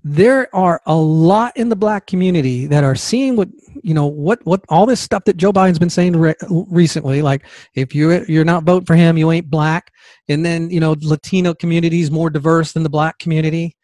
there 0.05 0.55
are 0.55 0.81
a 0.87 0.95
lot 0.95 1.57
in 1.57 1.69
the 1.69 1.77
black 1.77 2.07
community 2.07 2.67
that 2.67 2.83
are 2.83 2.97
seeing 2.97 3.37
what 3.37 3.49
you 3.83 3.95
know 3.95 4.07
what 4.07 4.45
what 4.45 4.65
all 4.69 4.85
this 4.85 5.01
stuff 5.01 5.25
that 5.25 5.37
Joe 5.37 5.53
Biden's 5.53 5.79
been 5.79 5.91
saying 5.91 6.17
re- 6.17 6.35
recently 6.51 7.23
like 7.23 7.47
if 7.75 7.95
you 7.95 8.25
you're 8.27 8.45
not 8.45 8.65
voting 8.65 8.87
for 8.87 8.97
him 8.97 9.17
you 9.17 9.31
ain't 9.31 9.49
black. 9.51 9.93
And 10.29 10.45
then 10.45 10.71
you 10.71 10.81
know 10.81 10.97
Latino 11.01 11.55
communities 11.55 12.11
more 12.11 12.31
diverse 12.31 12.73
than 12.73 12.83
the 12.83 12.91
black 12.91 13.19
community. 13.19 13.77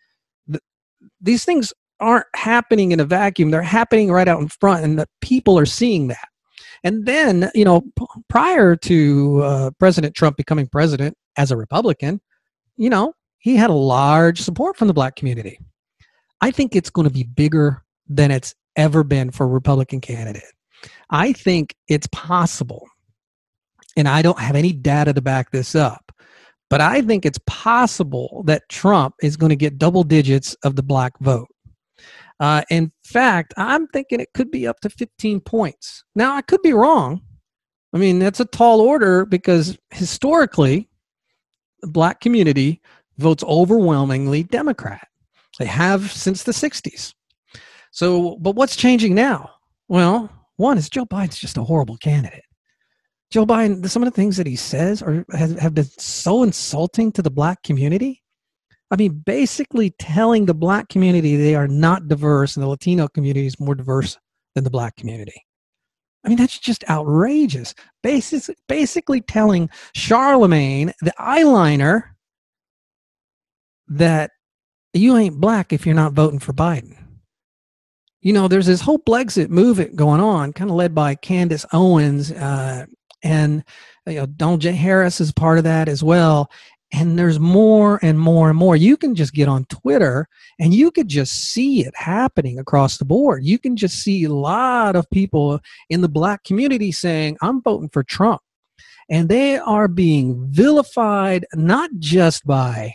These 1.20 1.44
things 1.44 1.72
aren't 2.00 2.26
happening 2.37 2.92
in 2.92 3.00
a 3.00 3.04
vacuum. 3.04 3.50
They're 3.50 3.62
happening 3.62 4.10
right 4.10 4.28
out 4.28 4.40
in 4.40 4.48
front 4.48 4.84
and 4.84 4.98
the 4.98 5.06
people 5.20 5.58
are 5.58 5.66
seeing 5.66 6.08
that. 6.08 6.28
And 6.82 7.06
then 7.06 7.50
you 7.54 7.64
know 7.64 7.82
p- 7.96 8.06
prior 8.28 8.75
to 8.75 9.42
uh, 9.42 9.70
President 9.78 10.16
Trump 10.16 10.37
becoming 10.37 10.66
president 10.66 11.16
as 11.37 11.52
a 11.52 11.56
Republican 11.56 12.20
you 12.76 12.90
know 12.90 13.12
he 13.38 13.54
had 13.54 13.70
a 13.70 13.75
large 13.75 14.40
support 14.40 14.76
from 14.76 14.88
the 14.88 14.94
black 14.94 15.14
community 15.14 15.60
I 16.40 16.50
think 16.50 16.75
it's 16.75 16.90
going 16.90 17.09
to 17.09 17.14
be 17.14 17.25
bigger 17.25 17.83
than 18.09 18.30
it's 18.30 18.54
ever 18.76 19.02
been 19.04 19.30
for 19.30 19.45
a 19.45 19.49
Republican 19.49 20.00
candidate. 20.00 20.52
I 21.11 21.33
think 21.33 21.75
it's 21.88 22.07
possible, 22.12 22.87
and 23.97 24.09
I 24.09 24.23
don't 24.23 24.38
have 24.38 24.54
any 24.54 24.73
data 24.73 25.12
to 25.12 25.21
back 25.21 25.50
this 25.50 25.75
up, 25.75 26.12
but 26.71 26.80
I 26.80 27.02
think 27.02 27.26
it's 27.26 27.40
possible 27.47 28.45
that 28.47 28.68
Trump 28.68 29.14
is 29.23 29.37
going 29.37 29.50
to 29.50 29.57
get 29.57 29.78
double 29.78 30.04
digits 30.04 30.54
of 30.62 30.76
the 30.76 30.83
black 30.83 31.18
vote. 31.21 31.49
Uh, 32.40 32.62
in 32.71 32.92
fact, 33.04 33.52
I'm 33.57 33.88
thinking 33.88 34.21
it 34.21 34.33
could 34.33 34.50
be 34.50 34.66
up 34.66 34.78
to 34.80 34.90
15 34.90 35.40
points. 35.40 36.04
Now, 36.14 36.37
I 36.37 36.42
could 36.42 36.62
be 36.62 36.73
wrong. 36.73 37.21
I 37.92 37.99
mean, 37.99 38.18
that's 38.18 38.38
a 38.38 38.45
tall 38.45 38.80
order 38.80 39.26
because 39.26 39.76
historically, 39.90 40.88
the 41.80 41.88
black 41.88 42.21
community 42.21 42.80
votes 43.16 43.42
overwhelmingly 43.45 44.45
Democrat. 44.45 45.07
They 45.58 45.66
have 45.66 46.10
since 46.12 46.42
the 46.42 46.52
60s. 46.52 47.14
So, 47.90 48.36
but 48.36 48.54
what's 48.54 48.76
changing 48.76 49.14
now? 49.14 49.50
Well, 49.88 50.30
one 50.56 50.78
is 50.78 50.88
Joe 50.88 51.06
Biden's 51.06 51.38
just 51.38 51.56
a 51.56 51.64
horrible 51.64 51.96
candidate. 51.96 52.44
Joe 53.30 53.44
Biden, 53.44 53.88
some 53.88 54.02
of 54.02 54.06
the 54.06 54.14
things 54.16 54.36
that 54.36 54.46
he 54.46 54.56
says 54.56 55.02
are 55.02 55.24
have, 55.32 55.58
have 55.58 55.74
been 55.74 55.84
so 55.84 56.42
insulting 56.42 57.12
to 57.12 57.22
the 57.22 57.30
black 57.30 57.62
community. 57.62 58.22
I 58.90 58.96
mean, 58.96 59.22
basically 59.26 59.90
telling 59.98 60.46
the 60.46 60.54
black 60.54 60.88
community 60.88 61.36
they 61.36 61.54
are 61.54 61.68
not 61.68 62.08
diverse 62.08 62.56
and 62.56 62.62
the 62.62 62.68
Latino 62.68 63.06
community 63.08 63.46
is 63.46 63.60
more 63.60 63.74
diverse 63.74 64.16
than 64.54 64.64
the 64.64 64.70
black 64.70 64.96
community. 64.96 65.44
I 66.24 66.28
mean, 66.28 66.38
that's 66.38 66.58
just 66.58 66.88
outrageous. 66.88 67.74
Basic, 68.02 68.56
basically 68.66 69.20
telling 69.20 69.68
Charlemagne, 69.94 70.92
the 71.00 71.12
eyeliner, 71.18 72.02
that 73.88 74.30
you 74.92 75.16
ain't 75.16 75.40
black 75.40 75.73
if 75.73 75.87
you're 75.87 75.95
not 75.95 76.12
voting 76.12 76.38
for 76.38 76.52
Biden. 76.52 76.97
You 78.21 78.33
know, 78.33 78.49
there's 78.49 78.66
this 78.66 78.80
whole 78.80 78.99
Blexit 78.99 79.49
movement 79.49 79.97
going 79.97 80.21
on, 80.21 80.52
kind 80.52 80.71
of 80.71 80.76
led 80.76 80.95
by 80.95 81.14
Candace 81.14 81.64
Owens, 81.73 82.33
uh, 82.33 82.87
and 83.23 83.64
you 84.07 84.14
know, 84.14 84.26
Donald 84.26 84.61
J. 84.61 84.73
Harris 84.73 85.21
is 85.21 85.33
part 85.33 85.59
of 85.59 85.64
that 85.64 85.88
as 85.88 86.02
well. 86.02 86.50
And 86.92 87.18
there's 87.18 87.38
more 87.38 88.00
and 88.02 88.18
more 88.18 88.49
and 88.49 88.59
more. 88.59 88.75
You 88.75 88.97
can 88.97 89.14
just 89.14 89.35
get 89.35 89.47
on 89.47 89.66
Twitter 89.66 90.26
and 90.59 90.73
you 90.73 90.90
could 90.90 91.09
just 91.09 91.33
see 91.33 91.85
it 91.85 91.95
happening 91.95 92.59
across 92.59 92.97
the 92.97 93.04
board. 93.04 93.45
You 93.45 93.59
can 93.59 93.76
just 93.76 93.99
see 93.99 94.25
a 94.25 94.33
lot 94.33 94.97
of 94.97 95.09
people 95.11 95.61
in 95.90 96.00
the 96.00 96.09
black 96.09 96.45
community 96.45 96.90
saying, 96.90 97.37
I'm 97.42 97.61
voting 97.61 97.90
for 97.90 98.02
Trump. 98.02 98.40
And 99.11 99.28
they 99.28 99.59
are 99.59 99.88
being 99.88 100.47
vilified 100.50 101.45
not 101.54 101.90
just 101.99 102.47
by 102.47 102.95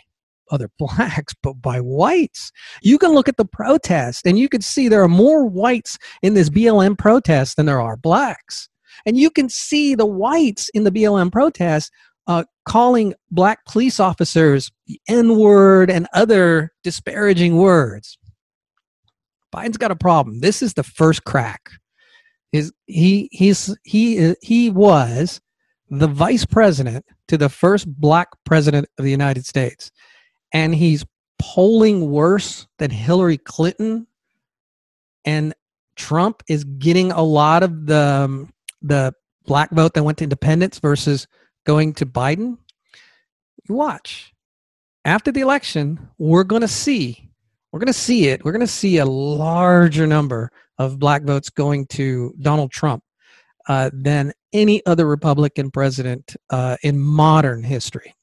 other 0.50 0.70
blacks, 0.78 1.34
but 1.42 1.60
by 1.60 1.80
whites. 1.80 2.52
You 2.82 2.98
can 2.98 3.12
look 3.12 3.28
at 3.28 3.36
the 3.36 3.44
protest 3.44 4.26
and 4.26 4.38
you 4.38 4.48
can 4.48 4.60
see 4.60 4.88
there 4.88 5.02
are 5.02 5.08
more 5.08 5.44
whites 5.44 5.98
in 6.22 6.34
this 6.34 6.50
BLM 6.50 6.98
protest 6.98 7.56
than 7.56 7.66
there 7.66 7.80
are 7.80 7.96
blacks. 7.96 8.68
And 9.06 9.16
you 9.16 9.30
can 9.30 9.48
see 9.48 9.94
the 9.94 10.06
whites 10.06 10.68
in 10.70 10.84
the 10.84 10.92
BLM 10.92 11.30
protest 11.30 11.90
uh, 12.26 12.44
calling 12.66 13.14
black 13.30 13.64
police 13.66 14.00
officers 14.00 14.70
the 14.86 15.00
N 15.08 15.38
word 15.38 15.90
and 15.90 16.06
other 16.14 16.72
disparaging 16.82 17.56
words. 17.56 18.18
Biden's 19.54 19.76
got 19.76 19.90
a 19.90 19.96
problem. 19.96 20.40
This 20.40 20.62
is 20.62 20.74
the 20.74 20.82
first 20.82 21.24
crack. 21.24 21.70
Is 22.52 22.72
he 22.86 23.28
he's 23.32 23.76
he 23.82 24.34
he 24.40 24.70
was 24.70 25.40
the 25.90 26.06
vice 26.06 26.44
president 26.44 27.04
to 27.28 27.36
the 27.36 27.48
first 27.48 27.86
black 28.00 28.28
president 28.44 28.86
of 28.98 29.04
the 29.04 29.10
United 29.10 29.44
States 29.44 29.90
and 30.54 30.74
he's 30.74 31.04
polling 31.38 32.10
worse 32.10 32.66
than 32.78 32.90
Hillary 32.90 33.36
Clinton 33.36 34.06
and 35.26 35.52
Trump 35.96 36.42
is 36.48 36.64
getting 36.64 37.12
a 37.12 37.22
lot 37.22 37.62
of 37.62 37.86
the 37.86 37.98
um, 37.98 38.52
the 38.80 39.12
black 39.44 39.70
vote 39.70 39.94
that 39.94 40.02
went 40.02 40.18
to 40.18 40.24
independents 40.24 40.78
versus 40.78 41.26
going 41.66 41.92
to 41.94 42.06
Biden. 42.06 42.56
You 43.68 43.74
Watch. 43.74 44.32
After 45.04 45.30
the 45.30 45.40
election, 45.40 46.08
we're 46.18 46.44
going 46.44 46.62
to 46.62 46.68
see 46.68 47.30
we're 47.72 47.80
going 47.80 47.86
to 47.88 47.92
see 47.92 48.28
it. 48.28 48.44
We're 48.44 48.52
going 48.52 48.60
to 48.60 48.68
see 48.68 48.98
a 48.98 49.04
larger 49.04 50.06
number 50.06 50.52
of 50.78 51.00
black 51.00 51.24
votes 51.24 51.50
going 51.50 51.86
to 51.88 52.32
Donald 52.40 52.70
Trump 52.70 53.02
uh, 53.68 53.90
than 53.92 54.32
any 54.52 54.84
other 54.86 55.06
Republican 55.06 55.72
president 55.72 56.36
uh, 56.50 56.76
in 56.84 57.00
modern 57.00 57.64
history. 57.64 58.14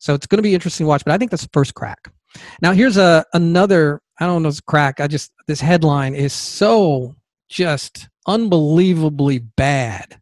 So 0.00 0.14
it's 0.14 0.26
going 0.26 0.38
to 0.38 0.42
be 0.42 0.54
interesting 0.54 0.86
to 0.86 0.88
watch, 0.88 1.04
but 1.04 1.12
I 1.12 1.18
think 1.18 1.30
that's 1.30 1.44
the 1.44 1.50
first 1.52 1.74
crack. 1.74 2.12
Now 2.60 2.72
here's 2.72 2.96
a 2.96 3.24
another 3.32 4.00
I 4.18 4.26
don't 4.26 4.42
know 4.42 4.48
it's 4.48 4.60
crack. 4.60 5.00
I 5.00 5.06
just 5.06 5.32
this 5.46 5.60
headline 5.60 6.14
is 6.14 6.32
so 6.32 7.14
just 7.48 8.08
unbelievably 8.26 9.38
bad. 9.56 10.20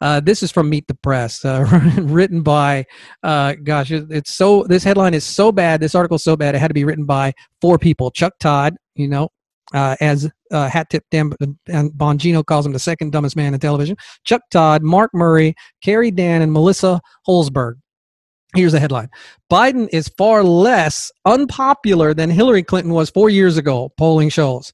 Uh, 0.00 0.20
this 0.20 0.42
is 0.42 0.52
from 0.52 0.70
Meet 0.70 0.86
the 0.86 0.94
Press, 0.94 1.44
uh, 1.44 1.66
written 1.98 2.42
by, 2.42 2.86
uh, 3.24 3.54
gosh, 3.64 3.90
it's 3.90 4.32
so. 4.32 4.62
This 4.64 4.84
headline 4.84 5.12
is 5.12 5.24
so 5.24 5.50
bad. 5.50 5.80
This 5.80 5.96
article 5.96 6.16
is 6.16 6.22
so 6.22 6.36
bad. 6.36 6.54
It 6.54 6.58
had 6.58 6.68
to 6.68 6.74
be 6.74 6.84
written 6.84 7.04
by 7.04 7.32
four 7.60 7.78
people: 7.78 8.12
Chuck 8.12 8.34
Todd, 8.38 8.76
you 8.94 9.08
know, 9.08 9.28
uh, 9.74 9.96
as 10.00 10.30
uh, 10.52 10.68
Hat 10.68 10.88
Tip 10.90 11.04
Dan 11.10 11.32
and 11.66 11.90
Bongino 11.92 12.46
calls 12.46 12.64
him, 12.64 12.72
the 12.72 12.78
second 12.78 13.10
dumbest 13.10 13.34
man 13.34 13.54
in 13.54 13.60
television. 13.60 13.96
Chuck 14.24 14.42
Todd, 14.52 14.82
Mark 14.82 15.10
Murray, 15.14 15.54
Carrie 15.82 16.12
Dann, 16.12 16.42
and 16.42 16.52
Melissa 16.52 17.00
Holzberg. 17.26 17.74
Here's 18.54 18.72
the 18.72 18.80
headline 18.80 19.10
Biden 19.50 19.88
is 19.92 20.08
far 20.08 20.42
less 20.42 21.12
unpopular 21.24 22.14
than 22.14 22.30
Hillary 22.30 22.62
Clinton 22.62 22.92
was 22.92 23.10
four 23.10 23.30
years 23.30 23.56
ago, 23.56 23.90
polling 23.96 24.30
shows. 24.30 24.72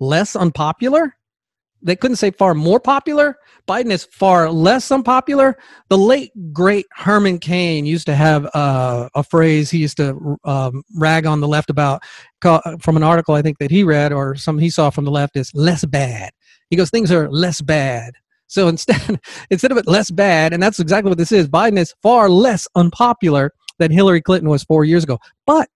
Less 0.00 0.36
unpopular? 0.36 1.14
They 1.82 1.94
couldn't 1.94 2.16
say 2.16 2.30
far 2.30 2.54
more 2.54 2.80
popular. 2.80 3.36
Biden 3.68 3.90
is 3.90 4.04
far 4.04 4.50
less 4.50 4.90
unpopular. 4.90 5.56
The 5.88 5.98
late, 5.98 6.32
great 6.52 6.86
Herman 6.92 7.38
Cain 7.38 7.86
used 7.86 8.06
to 8.06 8.14
have 8.14 8.48
uh, 8.54 9.08
a 9.14 9.22
phrase 9.22 9.70
he 9.70 9.78
used 9.78 9.98
to 9.98 10.36
um, 10.44 10.82
rag 10.96 11.26
on 11.26 11.40
the 11.40 11.48
left 11.48 11.70
about 11.70 12.02
from 12.40 12.96
an 12.96 13.02
article 13.02 13.34
I 13.34 13.42
think 13.42 13.58
that 13.58 13.70
he 13.70 13.84
read 13.84 14.12
or 14.12 14.36
some 14.36 14.58
he 14.58 14.70
saw 14.70 14.90
from 14.90 15.04
the 15.04 15.10
left 15.10 15.36
is 15.36 15.52
less 15.54 15.84
bad. 15.84 16.32
He 16.70 16.76
goes, 16.76 16.90
things 16.90 17.12
are 17.12 17.30
less 17.30 17.60
bad. 17.60 18.14
So 18.46 18.68
instead, 18.68 19.20
instead 19.50 19.72
of 19.72 19.78
it 19.78 19.86
less 19.86 20.10
bad, 20.10 20.52
and 20.52 20.62
that's 20.62 20.80
exactly 20.80 21.08
what 21.08 21.18
this 21.18 21.32
is, 21.32 21.48
Biden 21.48 21.78
is 21.78 21.94
far 22.02 22.28
less 22.28 22.66
unpopular 22.74 23.52
than 23.78 23.90
Hillary 23.90 24.22
Clinton 24.22 24.48
was 24.48 24.64
four 24.64 24.84
years 24.84 25.04
ago. 25.04 25.18
But 25.46 25.68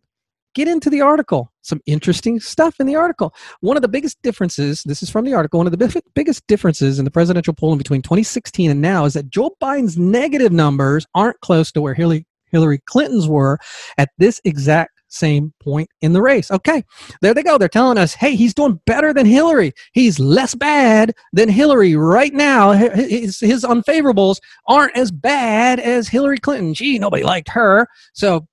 get 0.54 0.68
into 0.68 0.90
the 0.90 1.00
article. 1.00 1.52
Some 1.62 1.80
interesting 1.86 2.40
stuff 2.40 2.80
in 2.80 2.86
the 2.86 2.96
article. 2.96 3.34
One 3.60 3.76
of 3.76 3.82
the 3.82 3.88
biggest 3.88 4.20
differences, 4.22 4.82
this 4.84 5.02
is 5.02 5.10
from 5.10 5.24
the 5.24 5.34
article, 5.34 5.58
one 5.58 5.66
of 5.66 5.70
the 5.70 5.76
big, 5.76 6.02
biggest 6.14 6.46
differences 6.46 6.98
in 6.98 7.04
the 7.04 7.10
presidential 7.10 7.54
polling 7.54 7.78
between 7.78 8.02
2016 8.02 8.70
and 8.70 8.80
now 8.80 9.04
is 9.04 9.14
that 9.14 9.28
Joe 9.28 9.54
Biden's 9.62 9.98
negative 9.98 10.52
numbers 10.52 11.06
aren't 11.14 11.40
close 11.40 11.70
to 11.72 11.80
where 11.80 11.94
Hillary, 11.94 12.26
Hillary 12.50 12.80
Clinton's 12.86 13.28
were 13.28 13.58
at 13.98 14.10
this 14.18 14.40
exact 14.44 14.99
same 15.10 15.52
point 15.60 15.90
in 16.00 16.12
the 16.12 16.22
race. 16.22 16.50
Okay, 16.50 16.82
there 17.20 17.34
they 17.34 17.42
go. 17.42 17.58
They're 17.58 17.68
telling 17.68 17.98
us, 17.98 18.14
hey, 18.14 18.34
he's 18.36 18.54
doing 18.54 18.80
better 18.86 19.12
than 19.12 19.26
Hillary. 19.26 19.72
He's 19.92 20.18
less 20.18 20.54
bad 20.54 21.14
than 21.32 21.48
Hillary 21.48 21.96
right 21.96 22.32
now. 22.32 22.72
His, 22.72 23.40
his 23.40 23.64
unfavorables 23.64 24.40
aren't 24.66 24.96
as 24.96 25.10
bad 25.10 25.80
as 25.80 26.08
Hillary 26.08 26.38
Clinton. 26.38 26.74
Gee, 26.74 26.98
nobody 26.98 27.22
liked 27.22 27.48
her. 27.50 27.86
So, 28.14 28.46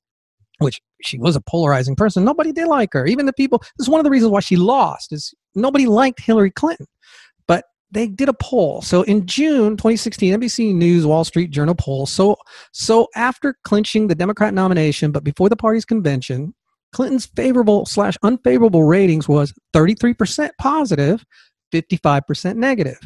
which 0.59 0.81
she 1.03 1.19
was 1.19 1.35
a 1.35 1.41
polarizing 1.41 1.95
person. 1.95 2.23
Nobody 2.23 2.51
did 2.51 2.67
like 2.67 2.91
her. 2.93 3.05
Even 3.05 3.25
the 3.25 3.33
people, 3.33 3.59
this 3.59 3.85
is 3.85 3.89
one 3.89 3.99
of 3.99 4.03
the 4.03 4.09
reasons 4.09 4.31
why 4.31 4.39
she 4.39 4.55
lost, 4.55 5.13
is 5.13 5.33
nobody 5.55 5.85
liked 5.85 6.19
Hillary 6.19 6.51
Clinton. 6.51 6.87
They 7.91 8.07
did 8.07 8.27
a 8.27 8.33
poll. 8.33 8.81
So 8.81 9.03
in 9.03 9.25
June 9.25 9.77
2016, 9.77 10.39
NBC 10.39 10.75
News 10.75 11.05
Wall 11.05 11.23
Street 11.23 11.51
Journal 11.51 11.75
poll. 11.75 12.05
So 12.05 12.35
so 12.73 13.07
after 13.15 13.55
clinching 13.63 14.07
the 14.07 14.15
Democrat 14.15 14.53
nomination, 14.53 15.11
but 15.11 15.23
before 15.23 15.49
the 15.49 15.55
party's 15.55 15.85
convention, 15.85 16.53
Clinton's 16.91 17.27
favorable 17.27 17.85
slash 17.85 18.17
unfavorable 18.23 18.83
ratings 18.83 19.27
was 19.27 19.53
33% 19.73 20.49
positive, 20.59 21.23
55% 21.73 22.55
negative. 22.55 22.99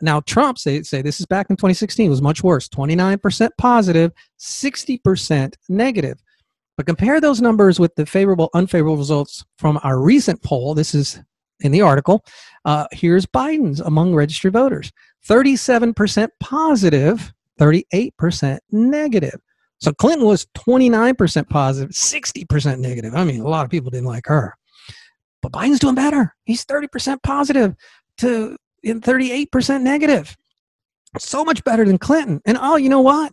Now 0.00 0.20
Trump 0.20 0.58
say 0.58 0.82
say 0.82 1.02
this 1.02 1.20
is 1.20 1.26
back 1.26 1.48
in 1.50 1.56
2016 1.56 2.10
was 2.10 2.22
much 2.22 2.42
worse, 2.42 2.68
29% 2.68 3.50
positive, 3.58 4.12
60% 4.38 5.54
negative. 5.68 6.22
But 6.76 6.86
compare 6.86 7.20
those 7.20 7.40
numbers 7.40 7.80
with 7.80 7.94
the 7.94 8.04
favorable 8.04 8.50
unfavorable 8.54 8.98
results 8.98 9.44
from 9.58 9.80
our 9.82 9.98
recent 9.98 10.42
poll. 10.42 10.74
This 10.74 10.94
is 10.94 11.20
in 11.60 11.72
the 11.72 11.80
article. 11.80 12.24
Uh, 12.64 12.86
here's 12.92 13.26
Biden's 13.26 13.80
among 13.80 14.14
registered 14.14 14.52
voters 14.52 14.92
37% 15.26 16.28
positive, 16.40 17.32
38% 17.60 18.58
negative. 18.70 19.40
So 19.78 19.92
Clinton 19.92 20.26
was 20.26 20.46
29% 20.56 21.48
positive, 21.48 21.90
60% 21.90 22.78
negative. 22.78 23.14
I 23.14 23.24
mean, 23.24 23.40
a 23.40 23.48
lot 23.48 23.64
of 23.64 23.70
people 23.70 23.90
didn't 23.90 24.06
like 24.06 24.26
her. 24.26 24.54
But 25.42 25.52
Biden's 25.52 25.80
doing 25.80 25.94
better. 25.94 26.34
He's 26.44 26.64
30% 26.64 27.22
positive 27.22 27.74
to 28.18 28.56
in 28.82 29.00
38% 29.00 29.82
negative. 29.82 30.36
So 31.18 31.44
much 31.44 31.62
better 31.64 31.84
than 31.84 31.98
Clinton. 31.98 32.40
And 32.46 32.58
oh, 32.60 32.76
you 32.76 32.88
know 32.88 33.00
what? 33.00 33.32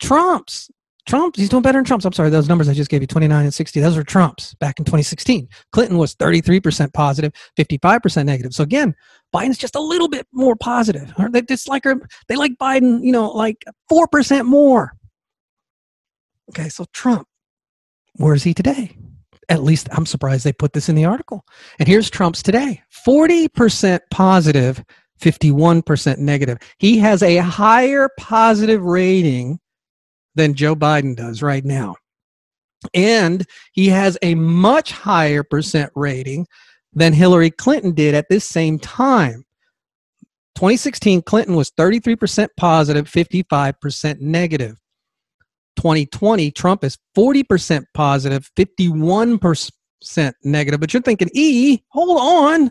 Trump's 0.00 0.70
Trump, 1.06 1.36
he's 1.36 1.50
doing 1.50 1.62
better 1.62 1.78
than 1.78 1.84
Trump's. 1.84 2.06
I'm 2.06 2.12
sorry, 2.12 2.30
those 2.30 2.48
numbers 2.48 2.68
I 2.68 2.72
just 2.72 2.90
gave 2.90 3.02
you, 3.02 3.06
29 3.06 3.44
and 3.44 3.52
60, 3.52 3.80
those 3.80 3.96
were 3.96 4.04
Trump's 4.04 4.54
back 4.54 4.78
in 4.78 4.84
2016. 4.84 5.48
Clinton 5.72 5.98
was 5.98 6.14
33% 6.14 6.92
positive, 6.94 7.32
55% 7.58 8.24
negative. 8.24 8.54
So 8.54 8.62
again, 8.62 8.94
Biden's 9.34 9.58
just 9.58 9.76
a 9.76 9.80
little 9.80 10.08
bit 10.08 10.26
more 10.32 10.56
positive. 10.56 11.12
They 11.30 11.42
just 11.42 11.68
like 11.68 11.84
they 12.28 12.36
like 12.36 12.52
Biden, 12.60 13.04
you 13.04 13.12
know, 13.12 13.30
like 13.30 13.64
4% 13.90 14.46
more. 14.46 14.94
Okay, 16.50 16.68
so 16.68 16.86
Trump, 16.92 17.26
where 18.16 18.34
is 18.34 18.42
he 18.42 18.54
today? 18.54 18.96
At 19.50 19.62
least 19.62 19.88
I'm 19.92 20.06
surprised 20.06 20.44
they 20.44 20.52
put 20.52 20.72
this 20.72 20.88
in 20.88 20.94
the 20.94 21.04
article. 21.04 21.44
And 21.78 21.86
here's 21.86 22.08
Trump's 22.08 22.42
today 22.42 22.82
40% 23.06 24.00
positive, 24.10 24.82
51% 25.20 26.18
negative. 26.18 26.58
He 26.78 26.98
has 26.98 27.22
a 27.22 27.36
higher 27.36 28.08
positive 28.18 28.82
rating 28.82 29.58
than 30.34 30.54
Joe 30.54 30.74
Biden 30.74 31.16
does 31.16 31.42
right 31.42 31.64
now. 31.64 31.96
And 32.92 33.46
he 33.72 33.88
has 33.88 34.18
a 34.22 34.34
much 34.34 34.92
higher 34.92 35.42
percent 35.42 35.90
rating 35.94 36.46
than 36.92 37.12
Hillary 37.12 37.50
Clinton 37.50 37.92
did 37.92 38.14
at 38.14 38.28
this 38.28 38.44
same 38.44 38.78
time. 38.78 39.44
2016, 40.56 41.22
Clinton 41.22 41.56
was 41.56 41.70
33% 41.72 42.48
positive, 42.56 43.06
55% 43.06 44.20
negative. 44.20 44.76
2020, 45.76 46.50
Trump 46.52 46.84
is 46.84 46.96
40% 47.16 47.84
positive, 47.92 48.48
51% 48.56 49.70
negative. 50.44 50.80
But 50.80 50.94
you're 50.94 51.02
thinking, 51.02 51.30
E, 51.32 51.80
hold 51.88 52.18
on. 52.20 52.70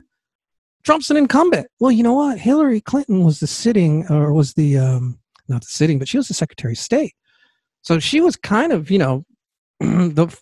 Trump's 0.83 1.09
an 1.11 1.17
incumbent. 1.17 1.67
Well, 1.79 1.91
you 1.91 2.03
know 2.03 2.13
what? 2.13 2.37
Hillary 2.37 2.79
Clinton 2.79 3.23
was 3.23 3.39
the 3.39 3.47
sitting, 3.47 4.05
or 4.09 4.33
was 4.33 4.53
the, 4.53 4.77
um, 4.77 5.19
not 5.49 5.61
the 5.61 5.67
sitting, 5.67 5.99
but 5.99 6.07
she 6.07 6.17
was 6.17 6.29
the 6.29 6.33
Secretary 6.33 6.73
of 6.73 6.77
State. 6.77 7.13
So 7.83 7.99
she 7.99 8.21
was 8.21 8.35
kind 8.35 8.71
of, 8.71 8.89
you 8.89 8.97
know, 8.97 9.25
the 9.79 10.35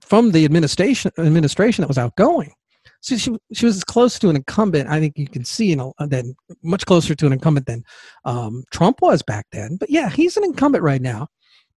from 0.00 0.32
the 0.32 0.44
administration 0.44 1.12
administration 1.18 1.82
that 1.82 1.88
was 1.88 1.98
outgoing. 1.98 2.52
So 3.00 3.16
she 3.16 3.36
she 3.52 3.66
was 3.66 3.76
as 3.76 3.84
close 3.84 4.18
to 4.20 4.30
an 4.30 4.36
incumbent. 4.36 4.88
I 4.88 4.98
think 4.98 5.18
you 5.18 5.28
can 5.28 5.44
see, 5.44 5.66
you 5.66 5.76
know, 5.76 5.92
then 5.98 6.34
much 6.62 6.86
closer 6.86 7.14
to 7.14 7.26
an 7.26 7.32
incumbent 7.32 7.66
than 7.66 7.84
um, 8.24 8.64
Trump 8.70 9.02
was 9.02 9.22
back 9.22 9.46
then. 9.52 9.76
But 9.78 9.90
yeah, 9.90 10.08
he's 10.08 10.36
an 10.36 10.44
incumbent 10.44 10.82
right 10.82 11.02
now. 11.02 11.28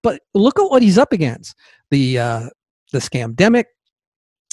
But 0.03 0.21
look 0.33 0.57
at 0.59 0.69
what 0.69 0.81
he's 0.81 0.97
up 0.97 1.11
against: 1.11 1.55
the 1.91 2.19
uh, 2.19 2.49
the 2.93 2.99
scamdemic, 2.99 3.65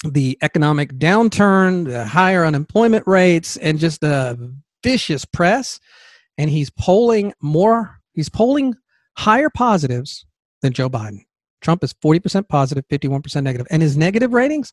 the 0.05 0.37
economic 0.43 0.95
downturn, 0.95 1.85
the 1.85 2.05
higher 2.05 2.45
unemployment 2.45 3.07
rates, 3.07 3.57
and 3.59 3.79
just 3.79 4.01
the 4.01 4.55
vicious 4.83 5.25
press. 5.25 5.79
And 6.39 6.51
he's 6.51 6.71
polling 6.71 7.33
more. 7.41 8.01
He's 8.15 8.29
polling 8.29 8.75
higher 9.17 9.51
positives 9.51 10.27
than 10.63 10.73
Joe 10.73 10.91
Biden. 10.91 11.21
Trump 11.61 11.83
is 11.83 11.95
40% 11.95 12.49
positive, 12.49 12.85
51% 12.89 13.43
negative, 13.43 13.67
and 13.71 13.83
his 13.83 13.97
negative 13.97 14.33
ratings 14.33 14.73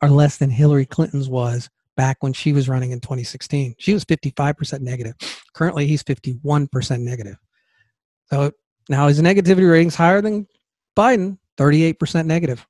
are 0.00 0.10
less 0.10 0.38
than 0.38 0.50
Hillary 0.50 0.86
Clinton's 0.86 1.28
was 1.28 1.70
back 1.96 2.16
when 2.20 2.32
she 2.32 2.52
was 2.52 2.68
running 2.68 2.90
in 2.90 3.00
2016. 3.00 3.74
She 3.78 3.94
was 3.94 4.04
55% 4.04 4.80
negative. 4.80 5.14
Currently, 5.54 5.86
he's 5.86 6.02
51% 6.02 7.00
negative. 7.00 7.36
So 8.26 8.50
now 8.88 9.08
his 9.08 9.20
negativity 9.20 9.70
ratings 9.70 9.94
higher 9.94 10.20
than 10.20 10.46
Biden, 10.96 11.38
38% 11.58 12.26
negative. 12.26 12.66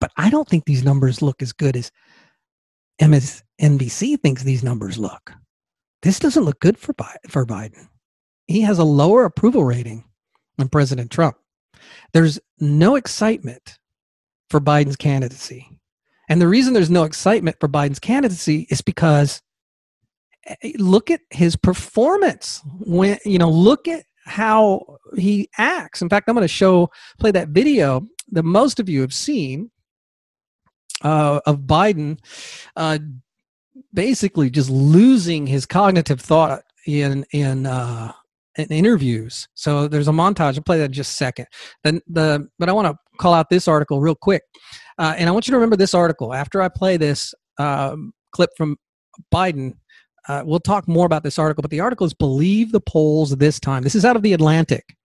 But 0.00 0.10
I 0.16 0.28
don't 0.28 0.46
think 0.46 0.64
these 0.64 0.84
numbers 0.84 1.22
look 1.22 1.40
as 1.40 1.52
good 1.52 1.76
as 1.76 1.90
MSNBC 3.00 4.20
thinks 4.20 4.42
these 4.42 4.62
numbers 4.62 4.98
look. 4.98 5.32
This 6.02 6.18
doesn't 6.18 6.44
look 6.44 6.60
good 6.60 6.78
for 6.78 6.94
for 7.28 7.46
Biden. 7.46 7.88
He 8.46 8.60
has 8.60 8.78
a 8.78 8.84
lower 8.84 9.24
approval 9.24 9.64
rating 9.64 10.04
and 10.58 10.70
President 10.70 11.10
Trump. 11.10 11.36
There's 12.12 12.38
no 12.58 12.96
excitement 12.96 13.78
for 14.50 14.60
Biden's 14.60 14.96
candidacy. 14.96 15.68
And 16.28 16.40
the 16.40 16.48
reason 16.48 16.72
there's 16.72 16.90
no 16.90 17.04
excitement 17.04 17.56
for 17.60 17.68
Biden's 17.68 17.98
candidacy 17.98 18.66
is 18.70 18.80
because 18.80 19.42
eh, 20.46 20.72
look 20.78 21.10
at 21.10 21.20
his 21.30 21.56
performance. 21.56 22.62
When 22.80 23.18
you 23.24 23.38
know, 23.38 23.50
look 23.50 23.86
at 23.86 24.04
how 24.24 24.98
he 25.16 25.48
acts. 25.56 26.02
In 26.02 26.08
fact, 26.08 26.28
I'm 26.28 26.34
going 26.34 26.42
to 26.42 26.48
show 26.48 26.90
play 27.18 27.30
that 27.30 27.48
video 27.48 28.06
that 28.32 28.42
most 28.42 28.80
of 28.80 28.88
you 28.88 29.00
have 29.02 29.14
seen 29.14 29.70
uh, 31.02 31.40
of 31.46 31.60
Biden 31.60 32.18
uh, 32.74 32.98
basically 33.94 34.50
just 34.50 34.68
losing 34.68 35.46
his 35.46 35.64
cognitive 35.64 36.20
thought 36.20 36.62
in 36.86 37.24
in 37.30 37.66
uh, 37.66 38.12
in 38.56 38.66
interviews. 38.66 39.48
So 39.54 39.88
there's 39.88 40.08
a 40.08 40.12
montage. 40.12 40.56
I'll 40.56 40.62
play 40.62 40.78
that 40.78 40.86
in 40.86 40.92
just 40.92 41.12
a 41.12 41.16
second. 41.16 41.46
Then 41.84 42.00
the 42.06 42.48
but 42.58 42.68
I 42.68 42.72
want 42.72 42.88
to 42.88 42.96
call 43.18 43.34
out 43.34 43.50
this 43.50 43.68
article 43.68 44.00
real 44.00 44.14
quick, 44.14 44.42
uh, 44.98 45.14
and 45.16 45.28
I 45.28 45.32
want 45.32 45.46
you 45.46 45.52
to 45.52 45.56
remember 45.56 45.76
this 45.76 45.94
article 45.94 46.34
after 46.34 46.62
I 46.62 46.68
play 46.68 46.96
this 46.96 47.34
um, 47.58 48.12
clip 48.32 48.50
from 48.56 48.76
Biden. 49.32 49.74
Uh, 50.28 50.42
we'll 50.44 50.58
talk 50.58 50.88
more 50.88 51.06
about 51.06 51.22
this 51.22 51.38
article, 51.38 51.62
but 51.62 51.70
the 51.70 51.80
article 51.80 52.06
is 52.06 52.14
"Believe 52.14 52.72
the 52.72 52.80
Polls 52.80 53.36
This 53.36 53.60
Time." 53.60 53.82
This 53.82 53.94
is 53.94 54.04
out 54.04 54.16
of 54.16 54.22
the 54.22 54.32
Atlantic 54.32 54.95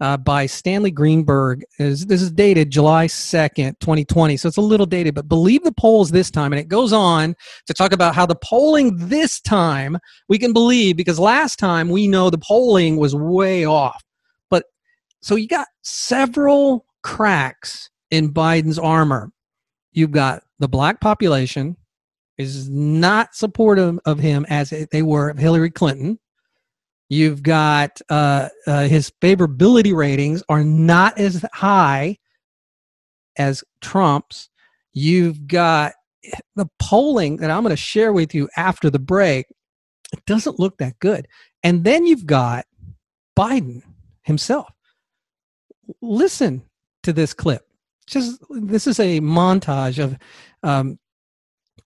uh, 0.00 0.16
by 0.16 0.46
Stanley 0.46 0.90
Greenberg. 0.90 1.64
Is 1.78 2.06
this 2.06 2.22
is 2.22 2.30
dated 2.30 2.70
July 2.70 3.06
second, 3.06 3.78
twenty 3.80 4.04
twenty, 4.04 4.36
so 4.36 4.48
it's 4.48 4.56
a 4.56 4.62
little 4.62 4.86
dated. 4.86 5.14
But 5.14 5.28
believe 5.28 5.62
the 5.62 5.72
polls 5.72 6.10
this 6.10 6.30
time, 6.30 6.52
and 6.52 6.60
it 6.60 6.68
goes 6.68 6.92
on 6.92 7.34
to 7.66 7.74
talk 7.74 7.92
about 7.92 8.14
how 8.14 8.26
the 8.26 8.36
polling 8.36 8.96
this 8.96 9.40
time 9.40 9.98
we 10.28 10.38
can 10.38 10.52
believe 10.52 10.96
because 10.96 11.18
last 11.18 11.58
time 11.58 11.88
we 11.88 12.08
know 12.08 12.30
the 12.30 12.38
polling 12.38 12.96
was 12.96 13.14
way 13.14 13.64
off. 13.64 14.02
But 14.48 14.64
so 15.20 15.36
you 15.36 15.48
got 15.48 15.68
several 15.82 16.86
cracks 17.02 17.90
in 18.10 18.32
Biden's 18.32 18.78
armor. 18.78 19.30
You've 19.92 20.12
got 20.12 20.42
the 20.58 20.68
black 20.68 21.00
population 21.00 21.76
is 22.38 22.70
not 22.70 23.34
supportive 23.34 23.98
of 24.06 24.18
him 24.18 24.46
as 24.48 24.70
they 24.70 25.02
were 25.02 25.28
of 25.28 25.36
Hillary 25.38 25.70
Clinton. 25.70 26.18
You've 27.10 27.42
got 27.42 28.00
uh, 28.08 28.48
uh, 28.68 28.86
his 28.86 29.12
favorability 29.20 29.94
ratings 29.94 30.44
are 30.48 30.62
not 30.62 31.18
as 31.18 31.44
high 31.52 32.16
as 33.36 33.64
Trump's. 33.80 34.48
You've 34.92 35.48
got 35.48 35.94
the 36.54 36.66
polling 36.78 37.38
that 37.38 37.50
I'm 37.50 37.64
going 37.64 37.74
to 37.74 37.76
share 37.76 38.12
with 38.12 38.32
you 38.32 38.48
after 38.56 38.90
the 38.90 39.00
break. 39.00 39.46
It 40.12 40.24
doesn't 40.24 40.60
look 40.60 40.78
that 40.78 40.98
good. 41.00 41.26
And 41.64 41.82
then 41.82 42.06
you've 42.06 42.26
got 42.26 42.64
Biden 43.36 43.82
himself. 44.22 44.68
Listen 46.00 46.62
to 47.02 47.12
this 47.12 47.34
clip. 47.34 47.66
just 48.06 48.40
this 48.50 48.86
is 48.86 49.00
a 49.00 49.20
montage 49.20 50.02
of 50.02 50.16
um, 50.62 50.96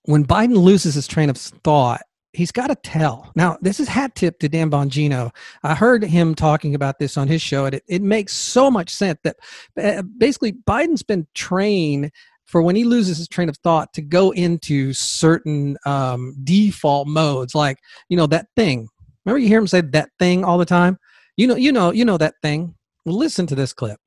when 0.03 0.23
Biden 0.23 0.55
loses 0.55 0.93
his 0.93 1.07
train 1.07 1.31
of 1.31 1.37
thought. 1.37 2.01
He's 2.35 2.51
got 2.51 2.67
to 2.67 2.75
tell. 2.75 3.31
Now, 3.35 3.57
this 3.61 3.79
is 3.79 3.87
hat 3.87 4.15
tip 4.15 4.39
to 4.39 4.49
Dan 4.49 4.69
Bongino. 4.69 5.33
I 5.63 5.73
heard 5.73 6.03
him 6.03 6.35
talking 6.35 6.75
about 6.75 6.99
this 6.99 7.17
on 7.17 7.27
his 7.27 7.41
show, 7.41 7.65
and 7.65 7.75
it, 7.75 7.83
it 7.87 8.01
makes 8.01 8.33
so 8.33 8.69
much 8.69 8.89
sense 8.89 9.19
that 9.23 9.37
uh, 9.81 10.01
basically 10.17 10.53
Biden's 10.53 11.03
been 11.03 11.27
trained 11.33 12.11
for 12.45 12.61
when 12.61 12.75
he 12.75 12.83
loses 12.83 13.17
his 13.17 13.27
train 13.27 13.49
of 13.49 13.57
thought 13.57 13.93
to 13.93 14.01
go 14.01 14.31
into 14.31 14.93
certain 14.93 15.77
um, 15.85 16.35
default 16.43 17.07
modes, 17.07 17.55
like 17.55 17.79
you 18.09 18.17
know 18.17 18.27
that 18.27 18.47
thing. 18.55 18.87
Remember, 19.25 19.39
you 19.39 19.47
hear 19.47 19.59
him 19.59 19.67
say 19.67 19.81
that 19.81 20.09
thing 20.19 20.45
all 20.45 20.57
the 20.57 20.65
time. 20.65 20.99
You 21.37 21.47
know, 21.47 21.55
you 21.55 21.71
know, 21.71 21.91
you 21.91 22.05
know 22.05 22.17
that 22.17 22.35
thing. 22.41 22.75
Listen 23.05 23.47
to 23.47 23.55
this 23.55 23.73
clip. 23.73 23.99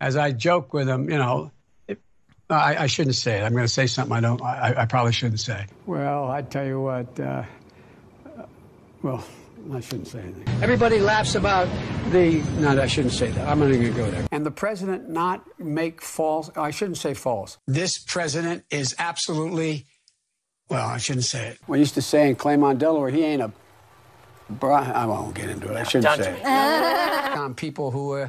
As 0.00 0.16
I 0.16 0.32
joke 0.32 0.72
with 0.72 0.88
him, 0.88 1.10
you 1.10 1.18
know, 1.18 1.50
I, 2.50 2.82
I, 2.82 2.86
shouldn't 2.86 3.14
say 3.14 3.38
it. 3.38 3.44
I'm 3.44 3.52
going 3.52 3.64
to 3.64 3.68
say 3.68 3.86
something 3.86 4.16
I 4.16 4.20
don't. 4.20 4.42
I, 4.42 4.74
I 4.78 4.86
probably 4.86 5.12
shouldn't 5.12 5.40
say. 5.40 5.66
Well, 5.86 6.28
I 6.30 6.42
tell 6.42 6.66
you 6.66 6.80
what. 6.80 7.18
Uh, 7.18 7.44
well, 9.02 9.24
I 9.72 9.80
shouldn't 9.80 10.08
say 10.08 10.20
anything. 10.20 10.48
Everybody 10.62 10.98
laughs 10.98 11.34
about 11.34 11.68
the. 12.10 12.42
No, 12.58 12.80
I 12.80 12.86
shouldn't 12.86 13.14
say 13.14 13.30
that. 13.30 13.48
I'm 13.48 13.60
not 13.60 13.68
even 13.68 13.80
going 13.82 13.94
to 13.94 13.98
go 13.98 14.10
there. 14.10 14.26
And 14.32 14.44
the 14.44 14.50
president 14.50 15.08
not 15.08 15.44
make 15.58 16.02
false. 16.02 16.50
I 16.56 16.70
shouldn't 16.70 16.98
say 16.98 17.14
false. 17.14 17.58
This 17.66 17.98
president 17.98 18.64
is 18.70 18.94
absolutely. 18.98 19.86
Well, 20.68 20.86
I 20.86 20.98
shouldn't 20.98 21.24
say 21.24 21.48
it. 21.48 21.58
We 21.66 21.78
used 21.78 21.94
to 21.94 22.02
say 22.02 22.28
in 22.28 22.36
Claymont, 22.36 22.78
Delaware, 22.78 23.10
he 23.10 23.24
ain't 23.24 23.42
a. 23.42 23.52
Bro- 24.48 24.74
I 24.74 25.06
won't 25.06 25.34
get 25.34 25.48
into 25.48 25.70
it. 25.70 25.76
I 25.76 25.84
shouldn't 25.84 26.20
say 26.20 26.40
it. 26.40 26.44
on 27.36 27.54
people 27.54 27.90
who. 27.90 28.14
Uh, 28.14 28.28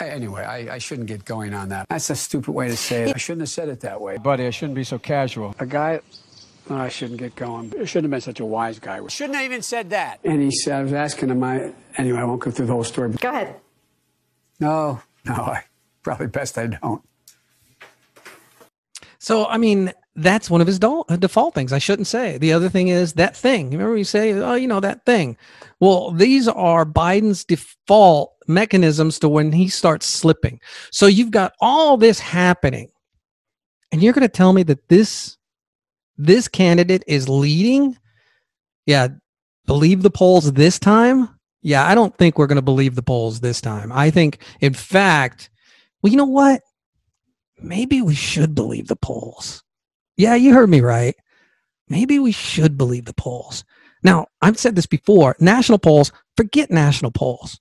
Anyway, 0.00 0.42
I, 0.42 0.74
I, 0.74 0.78
shouldn't 0.78 1.08
get 1.08 1.24
going 1.24 1.54
on 1.54 1.70
that. 1.70 1.88
That's 1.88 2.10
a 2.10 2.16
stupid 2.16 2.52
way 2.52 2.68
to 2.68 2.76
say 2.76 3.10
it. 3.10 3.16
I 3.16 3.18
shouldn't 3.18 3.42
have 3.42 3.48
said 3.48 3.68
it 3.68 3.80
that 3.80 4.00
way. 4.00 4.16
Buddy, 4.18 4.46
I 4.46 4.50
shouldn't 4.50 4.76
be 4.76 4.84
so 4.84 4.98
casual. 4.98 5.54
A 5.58 5.66
guy 5.66 6.00
Oh, 6.70 6.76
I 6.76 6.88
shouldn't 6.88 7.18
get 7.18 7.34
going. 7.34 7.72
I 7.80 7.84
shouldn't 7.84 8.04
have 8.04 8.10
been 8.10 8.20
such 8.20 8.40
a 8.40 8.44
wise 8.44 8.78
guy. 8.78 9.00
Shouldn't 9.08 9.36
have 9.36 9.44
even 9.44 9.62
said 9.62 9.90
that. 9.90 10.20
And 10.22 10.42
he 10.42 10.50
said, 10.50 10.74
I 10.74 10.82
was 10.82 10.92
asking 10.92 11.30
him, 11.30 11.42
I, 11.42 11.72
anyway, 11.96 12.18
I 12.18 12.24
won't 12.24 12.42
go 12.42 12.50
through 12.50 12.66
the 12.66 12.72
whole 12.72 12.84
story. 12.84 13.10
Go 13.10 13.30
ahead. 13.30 13.56
No, 14.60 15.00
no, 15.24 15.32
I, 15.34 15.64
probably 16.02 16.26
best 16.26 16.58
I 16.58 16.66
don't. 16.66 17.02
So, 19.18 19.46
I 19.46 19.56
mean, 19.56 19.92
that's 20.18 20.50
one 20.50 20.60
of 20.60 20.66
his 20.66 20.78
do- 20.78 21.04
uh, 21.08 21.16
default 21.16 21.54
things. 21.54 21.72
I 21.72 21.78
shouldn't 21.78 22.06
say. 22.08 22.38
The 22.38 22.52
other 22.52 22.68
thing 22.68 22.88
is 22.88 23.14
that 23.14 23.36
thing. 23.36 23.70
Remember, 23.70 23.96
you 23.96 24.04
say, 24.04 24.32
oh, 24.32 24.54
you 24.54 24.66
know, 24.66 24.80
that 24.80 25.04
thing. 25.06 25.36
Well, 25.80 26.10
these 26.10 26.48
are 26.48 26.84
Biden's 26.84 27.44
default 27.44 28.34
mechanisms 28.46 29.18
to 29.20 29.28
when 29.28 29.52
he 29.52 29.68
starts 29.68 30.06
slipping. 30.06 30.60
So 30.90 31.06
you've 31.06 31.30
got 31.30 31.52
all 31.60 31.96
this 31.96 32.18
happening, 32.18 32.90
and 33.92 34.02
you're 34.02 34.12
going 34.12 34.22
to 34.22 34.28
tell 34.28 34.52
me 34.52 34.64
that 34.64 34.88
this 34.88 35.36
this 36.16 36.48
candidate 36.48 37.04
is 37.06 37.28
leading, 37.28 37.96
yeah, 38.86 39.08
believe 39.66 40.02
the 40.02 40.10
polls 40.10 40.52
this 40.52 40.78
time. 40.78 41.28
Yeah, 41.62 41.86
I 41.86 41.94
don't 41.94 42.16
think 42.16 42.38
we're 42.38 42.46
going 42.48 42.56
to 42.56 42.62
believe 42.62 42.96
the 42.96 43.02
polls 43.02 43.40
this 43.40 43.60
time. 43.60 43.92
I 43.92 44.10
think, 44.10 44.38
in 44.60 44.74
fact, 44.74 45.50
well, 46.02 46.10
you 46.10 46.16
know 46.16 46.24
what? 46.24 46.62
Maybe 47.60 48.02
we 48.02 48.14
should 48.14 48.54
believe 48.54 48.88
the 48.88 48.96
polls. 48.96 49.62
Yeah, 50.18 50.34
you 50.34 50.52
heard 50.52 50.68
me 50.68 50.80
right. 50.80 51.14
Maybe 51.88 52.18
we 52.18 52.32
should 52.32 52.76
believe 52.76 53.06
the 53.06 53.14
polls. 53.14 53.64
Now, 54.02 54.26
I've 54.42 54.58
said 54.58 54.76
this 54.76 54.86
before 54.86 55.36
national 55.40 55.78
polls, 55.78 56.12
forget 56.36 56.70
national 56.70 57.12
polls 57.12 57.58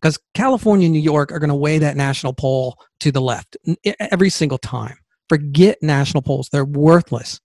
because 0.00 0.18
California 0.34 0.86
and 0.86 0.92
New 0.92 1.00
York 1.00 1.32
are 1.32 1.38
going 1.38 1.48
to 1.48 1.54
weigh 1.54 1.78
that 1.78 1.96
national 1.96 2.32
poll 2.32 2.76
to 3.00 3.12
the 3.12 3.20
left 3.20 3.56
every 3.98 4.28
single 4.28 4.58
time. 4.58 4.96
Forget 5.28 5.78
national 5.82 6.22
polls, 6.22 6.48
they're 6.50 6.64
worthless. 6.64 7.40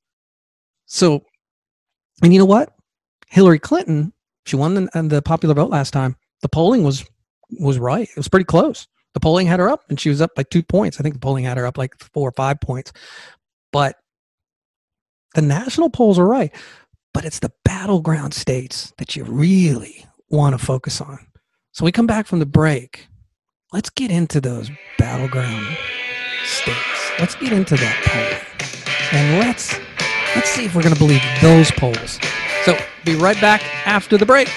So, 0.87 1.23
and 2.23 2.33
you 2.33 2.39
know 2.39 2.45
what? 2.45 2.73
Hillary 3.27 3.59
Clinton, 3.59 4.13
she 4.45 4.55
won 4.55 4.73
the, 4.73 4.89
the 5.07 5.21
popular 5.21 5.53
vote 5.53 5.69
last 5.69 5.91
time. 5.91 6.15
The 6.41 6.49
polling 6.49 6.83
was 6.83 7.05
was 7.59 7.77
right. 7.77 8.09
It 8.09 8.17
was 8.17 8.27
pretty 8.27 8.45
close. 8.45 8.87
The 9.13 9.19
polling 9.19 9.47
had 9.47 9.59
her 9.59 9.69
up, 9.69 9.83
and 9.89 9.99
she 9.99 10.09
was 10.09 10.21
up 10.21 10.33
by 10.35 10.43
two 10.43 10.63
points. 10.63 10.99
I 10.99 11.03
think 11.03 11.15
the 11.15 11.19
polling 11.19 11.45
had 11.45 11.57
her 11.57 11.65
up 11.65 11.77
like 11.77 11.93
four 11.99 12.27
or 12.27 12.33
five 12.33 12.59
points. 12.59 12.91
But 13.71 13.95
the 15.35 15.41
national 15.41 15.89
polls 15.89 16.17
are 16.19 16.25
right. 16.27 16.53
But 17.13 17.23
it's 17.23 17.39
the 17.39 17.51
battleground 17.63 18.33
states 18.33 18.91
that 18.97 19.15
you 19.15 19.23
really 19.23 20.05
want 20.29 20.57
to 20.57 20.65
focus 20.65 20.99
on. 20.99 21.19
So 21.71 21.85
we 21.85 21.91
come 21.91 22.07
back 22.07 22.27
from 22.27 22.39
the 22.39 22.45
break. 22.45 23.07
Let's 23.71 23.89
get 23.89 24.11
into 24.11 24.41
those 24.41 24.69
battleground 24.97 25.77
states. 26.43 27.11
Let's 27.19 27.35
get 27.35 27.53
into 27.53 27.75
that 27.75 28.03
polling. 28.03 28.41
And 29.11 29.39
let's 29.39 29.79
Let's 30.35 30.49
see 30.49 30.65
if 30.65 30.75
we're 30.75 30.81
going 30.81 30.93
to 30.93 30.99
believe 30.99 31.21
those 31.41 31.71
polls. 31.71 32.19
So, 32.65 32.77
be 33.05 33.15
right 33.15 33.39
back 33.39 33.63
after 33.87 34.17
the 34.17 34.25
break. 34.25 34.51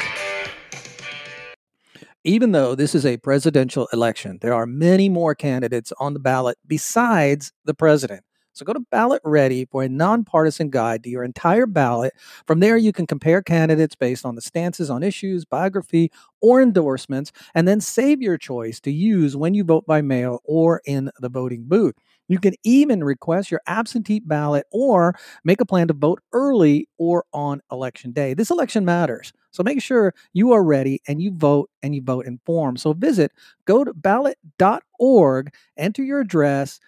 Even 2.25 2.51
though 2.51 2.75
this 2.75 2.97
is 2.97 3.07
a 3.07 3.17
presidential 3.19 3.87
election, 3.93 4.39
there 4.41 4.55
are 4.55 4.67
many 4.67 5.09
more 5.09 5.37
candidates 5.37 5.93
on 6.01 6.15
the 6.15 6.19
ballot 6.19 6.59
besides 6.67 7.53
the 7.65 7.75
president. 7.75 8.25
So 8.59 8.65
go 8.65 8.73
to 8.73 8.81
BallotReady 8.93 9.71
for 9.71 9.85
a 9.85 9.89
nonpartisan 9.89 10.69
guide 10.71 11.05
to 11.05 11.11
your 11.11 11.23
entire 11.23 11.67
ballot. 11.67 12.13
From 12.47 12.59
there, 12.59 12.77
you 12.77 12.93
can 12.93 13.07
compare 13.07 13.41
candidates 13.41 13.95
based 13.95 14.27
on 14.27 14.35
the 14.35 14.41
stances 14.41 14.91
on 14.91 15.05
issues, 15.05 15.45
biography, 15.45 16.11
or 16.41 16.61
endorsements, 16.61 17.31
and 17.55 17.69
then 17.69 17.81
save 17.81 18.21
your 18.21 18.37
choice 18.37 18.81
to 18.81 18.91
use 18.91 19.37
when 19.37 19.55
you 19.55 19.63
vote 19.63 19.87
by 19.87 20.03
mail 20.03 20.41
or 20.45 20.83
in 20.87 21.11
the 21.21 21.29
voting 21.29 21.67
booth. 21.69 21.95
You 22.27 22.39
can 22.39 22.55
even 22.65 23.05
request 23.05 23.51
your 23.51 23.63
absentee 23.67 24.21
ballot 24.21 24.67
or 24.71 25.15
make 25.45 25.61
a 25.61 25.67
plan 25.67 25.89
to 25.89 25.95
vote 25.95 26.21
early 26.33 26.89
or 26.99 27.25
on 27.33 27.63
election 27.73 28.13
day. 28.13 28.35
This 28.35 28.51
election 28.51 28.85
matters. 28.85 29.33
So 29.51 29.63
make 29.63 29.81
sure 29.81 30.13
you 30.35 30.53
are 30.53 30.63
ready 30.63 31.01
and 31.09 31.23
you 31.23 31.33
vote 31.33 31.71
and 31.83 31.95
you 31.95 32.03
vote 32.03 32.27
informed. 32.27 32.81
So 32.81 32.93
visit 32.93 33.33
go 33.65 33.83
to 33.83 33.95
ballot.org, 33.95 35.55
enter 35.79 36.03
your 36.03 36.21
address 36.21 36.81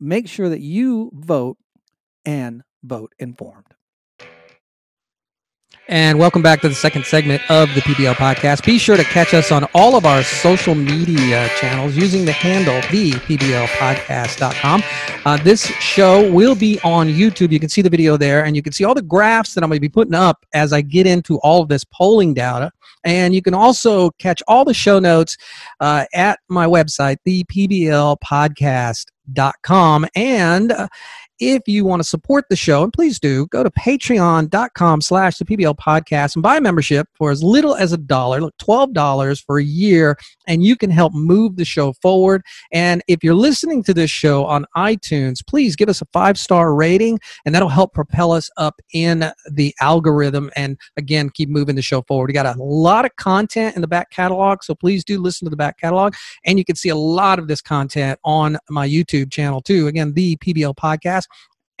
make 0.00 0.28
sure 0.28 0.48
that 0.48 0.60
you 0.60 1.10
vote 1.14 1.58
and 2.24 2.62
vote 2.82 3.12
informed. 3.18 3.66
And 5.88 6.18
welcome 6.20 6.40
back 6.40 6.60
to 6.60 6.68
the 6.68 6.74
second 6.74 7.04
segment 7.04 7.42
of 7.50 7.68
the 7.74 7.80
PBL 7.80 8.14
podcast. 8.14 8.64
Be 8.64 8.78
sure 8.78 8.96
to 8.96 9.02
catch 9.02 9.34
us 9.34 9.50
on 9.50 9.64
all 9.74 9.96
of 9.96 10.06
our 10.06 10.22
social 10.22 10.76
media 10.76 11.48
channels 11.58 11.96
using 11.96 12.24
the 12.24 12.30
handle 12.30 12.80
thepblpodcast.com. 12.82 14.84
Uh, 15.24 15.36
this 15.38 15.66
show 15.66 16.30
will 16.30 16.54
be 16.54 16.78
on 16.84 17.08
YouTube. 17.08 17.50
You 17.50 17.58
can 17.58 17.68
see 17.68 17.82
the 17.82 17.90
video 17.90 18.16
there, 18.16 18.44
and 18.44 18.54
you 18.54 18.62
can 18.62 18.72
see 18.72 18.84
all 18.84 18.94
the 18.94 19.02
graphs 19.02 19.54
that 19.54 19.64
I'm 19.64 19.70
going 19.70 19.78
to 19.78 19.80
be 19.80 19.88
putting 19.88 20.14
up 20.14 20.46
as 20.54 20.72
I 20.72 20.80
get 20.80 21.08
into 21.08 21.40
all 21.40 21.60
of 21.60 21.68
this 21.68 21.82
polling 21.82 22.34
data. 22.34 22.70
And 23.02 23.34
you 23.34 23.42
can 23.42 23.54
also 23.54 24.12
catch 24.12 24.44
all 24.46 24.64
the 24.64 24.74
show 24.74 25.00
notes 25.00 25.36
uh, 25.80 26.04
at 26.14 26.38
my 26.48 26.66
website, 26.66 27.16
thepblpodcast.com. 27.26 29.06
And 30.14 30.72
uh, 30.72 30.88
if 31.40 31.62
you 31.66 31.84
want 31.84 32.00
to 32.00 32.08
support 32.08 32.44
the 32.50 32.56
show, 32.56 32.84
and 32.84 32.92
please 32.92 33.18
do, 33.18 33.46
go 33.46 33.62
to 33.62 33.70
patreon.com 33.70 35.00
slash 35.00 35.38
the 35.38 35.44
PBL 35.44 35.76
podcast 35.76 36.36
and 36.36 36.42
buy 36.42 36.58
a 36.58 36.60
membership 36.60 37.08
for 37.14 37.30
as 37.30 37.42
little 37.42 37.74
as 37.74 37.92
a 37.92 37.96
dollar, 37.96 38.40
look, 38.40 38.54
$12 38.58 39.42
for 39.44 39.58
a 39.58 39.64
year, 39.64 40.16
and 40.46 40.62
you 40.62 40.76
can 40.76 40.90
help 40.90 41.14
move 41.14 41.56
the 41.56 41.64
show 41.64 41.94
forward. 41.94 42.42
And 42.72 43.02
if 43.08 43.24
you're 43.24 43.34
listening 43.34 43.82
to 43.84 43.94
this 43.94 44.10
show 44.10 44.44
on 44.44 44.66
iTunes, 44.76 45.38
please 45.46 45.76
give 45.76 45.88
us 45.88 46.02
a 46.02 46.06
five-star 46.12 46.74
rating, 46.74 47.18
and 47.46 47.54
that'll 47.54 47.68
help 47.68 47.94
propel 47.94 48.32
us 48.32 48.50
up 48.58 48.80
in 48.92 49.32
the 49.50 49.74
algorithm 49.80 50.50
and, 50.56 50.76
again, 50.98 51.30
keep 51.30 51.48
moving 51.48 51.74
the 51.74 51.82
show 51.82 52.02
forward. 52.02 52.28
We 52.28 52.34
got 52.34 52.54
a 52.54 52.62
lot 52.62 53.06
of 53.06 53.16
content 53.16 53.76
in 53.76 53.80
the 53.80 53.88
back 53.88 54.10
catalog, 54.10 54.62
so 54.62 54.74
please 54.74 55.04
do 55.04 55.18
listen 55.18 55.46
to 55.46 55.50
the 55.50 55.56
back 55.56 55.78
catalog, 55.78 56.14
and 56.44 56.58
you 56.58 56.66
can 56.66 56.76
see 56.76 56.90
a 56.90 56.96
lot 56.96 57.38
of 57.38 57.48
this 57.48 57.62
content 57.62 58.20
on 58.24 58.58
my 58.68 58.86
YouTube 58.86 59.32
channel, 59.32 59.62
too. 59.62 59.86
Again, 59.86 60.12
the 60.12 60.36
PBL 60.36 60.74
podcast. 60.76 61.24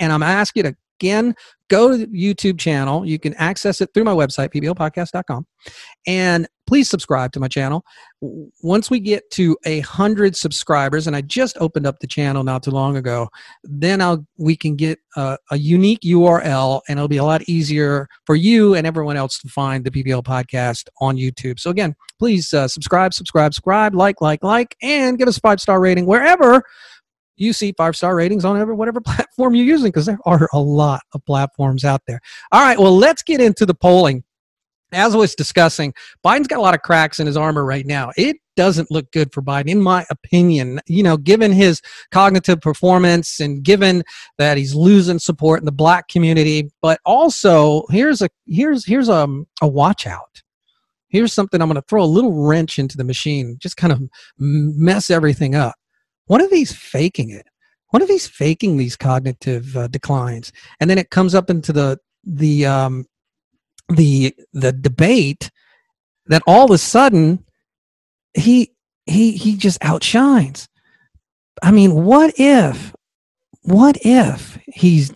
And 0.00 0.12
I'm 0.12 0.22
asking 0.22 0.64
you 0.64 0.70
to 0.70 0.76
again 1.00 1.34
go 1.68 1.90
to 1.90 1.96
the 1.96 2.06
YouTube 2.06 2.58
channel. 2.58 3.06
You 3.06 3.18
can 3.18 3.32
access 3.34 3.80
it 3.80 3.90
through 3.94 4.04
my 4.04 4.12
website, 4.12 4.52
pblpodcast.com. 4.52 5.46
And 6.06 6.48
please 6.66 6.90
subscribe 6.90 7.32
to 7.32 7.40
my 7.40 7.48
channel. 7.48 7.84
Once 8.20 8.90
we 8.90 9.00
get 9.00 9.28
to 9.30 9.56
a 9.64 9.80
hundred 9.80 10.36
subscribers, 10.36 11.06
and 11.06 11.16
I 11.16 11.20
just 11.20 11.56
opened 11.58 11.86
up 11.86 12.00
the 12.00 12.06
channel 12.06 12.44
not 12.44 12.62
too 12.62 12.70
long 12.70 12.96
ago, 12.96 13.28
then 13.62 14.00
I'll 14.00 14.26
we 14.36 14.56
can 14.56 14.76
get 14.76 14.98
a, 15.16 15.38
a 15.50 15.56
unique 15.58 16.00
URL, 16.00 16.80
and 16.88 16.98
it'll 16.98 17.08
be 17.08 17.16
a 17.16 17.24
lot 17.24 17.42
easier 17.48 18.08
for 18.26 18.34
you 18.34 18.74
and 18.74 18.86
everyone 18.86 19.16
else 19.16 19.38
to 19.38 19.48
find 19.48 19.84
the 19.84 19.90
PBL 19.90 20.24
podcast 20.24 20.88
on 21.00 21.16
YouTube. 21.16 21.60
So 21.60 21.70
again, 21.70 21.94
please 22.18 22.52
uh, 22.52 22.68
subscribe, 22.68 23.14
subscribe, 23.14 23.54
subscribe, 23.54 23.94
like, 23.94 24.20
like, 24.20 24.42
like, 24.42 24.76
and 24.82 25.18
give 25.18 25.28
us 25.28 25.38
a 25.38 25.40
five 25.40 25.60
star 25.60 25.80
rating 25.80 26.06
wherever 26.06 26.62
you 27.40 27.52
see 27.52 27.72
five 27.76 27.96
star 27.96 28.14
ratings 28.14 28.44
on 28.44 28.52
whatever, 28.52 28.74
whatever 28.74 29.00
platform 29.04 29.54
you're 29.54 29.66
using 29.66 29.88
because 29.88 30.06
there 30.06 30.18
are 30.26 30.48
a 30.52 30.60
lot 30.60 31.02
of 31.14 31.24
platforms 31.24 31.84
out 31.84 32.02
there. 32.06 32.20
All 32.52 32.62
right, 32.62 32.78
well, 32.78 32.96
let's 32.96 33.22
get 33.22 33.40
into 33.40 33.66
the 33.66 33.74
polling. 33.74 34.22
As 34.92 35.14
I 35.14 35.18
was 35.18 35.36
discussing, 35.36 35.94
Biden's 36.26 36.48
got 36.48 36.58
a 36.58 36.62
lot 36.62 36.74
of 36.74 36.82
cracks 36.82 37.20
in 37.20 37.26
his 37.28 37.36
armor 37.36 37.64
right 37.64 37.86
now. 37.86 38.10
It 38.16 38.38
doesn't 38.56 38.90
look 38.90 39.10
good 39.12 39.32
for 39.32 39.40
Biden, 39.40 39.68
in 39.68 39.80
my 39.80 40.04
opinion. 40.10 40.80
You 40.88 41.04
know, 41.04 41.16
given 41.16 41.52
his 41.52 41.80
cognitive 42.10 42.60
performance 42.60 43.38
and 43.38 43.62
given 43.62 44.02
that 44.38 44.56
he's 44.56 44.74
losing 44.74 45.20
support 45.20 45.60
in 45.60 45.64
the 45.64 45.70
black 45.72 46.08
community, 46.08 46.70
but 46.82 46.98
also 47.06 47.84
here's 47.90 48.20
a 48.20 48.28
here's 48.46 48.84
here's 48.84 49.08
a, 49.08 49.28
a 49.62 49.68
watch 49.68 50.08
out. 50.08 50.42
Here's 51.08 51.32
something 51.32 51.62
I'm 51.62 51.68
going 51.68 51.80
to 51.80 51.86
throw 51.88 52.02
a 52.02 52.04
little 52.04 52.44
wrench 52.44 52.78
into 52.78 52.96
the 52.96 53.04
machine, 53.04 53.58
just 53.60 53.76
kind 53.76 53.92
of 53.92 54.02
mess 54.38 55.08
everything 55.08 55.54
up. 55.54 55.74
One 56.30 56.40
of 56.40 56.50
these 56.52 56.72
faking 56.72 57.30
it. 57.30 57.48
One 57.88 58.02
of 58.02 58.06
these 58.06 58.28
faking 58.28 58.76
these 58.76 58.94
cognitive 58.94 59.76
uh, 59.76 59.88
declines, 59.88 60.52
and 60.78 60.88
then 60.88 60.96
it 60.96 61.10
comes 61.10 61.34
up 61.34 61.50
into 61.50 61.72
the 61.72 61.98
the 62.22 62.66
um, 62.66 63.06
the 63.88 64.32
the 64.52 64.70
debate 64.70 65.50
that 66.26 66.44
all 66.46 66.66
of 66.66 66.70
a 66.70 66.78
sudden 66.78 67.44
he 68.32 68.70
he 69.06 69.32
he 69.32 69.56
just 69.56 69.78
outshines. 69.82 70.68
I 71.64 71.72
mean, 71.72 72.04
what 72.04 72.32
if 72.36 72.94
what 73.62 73.98
if 74.02 74.56
he's 74.66 75.12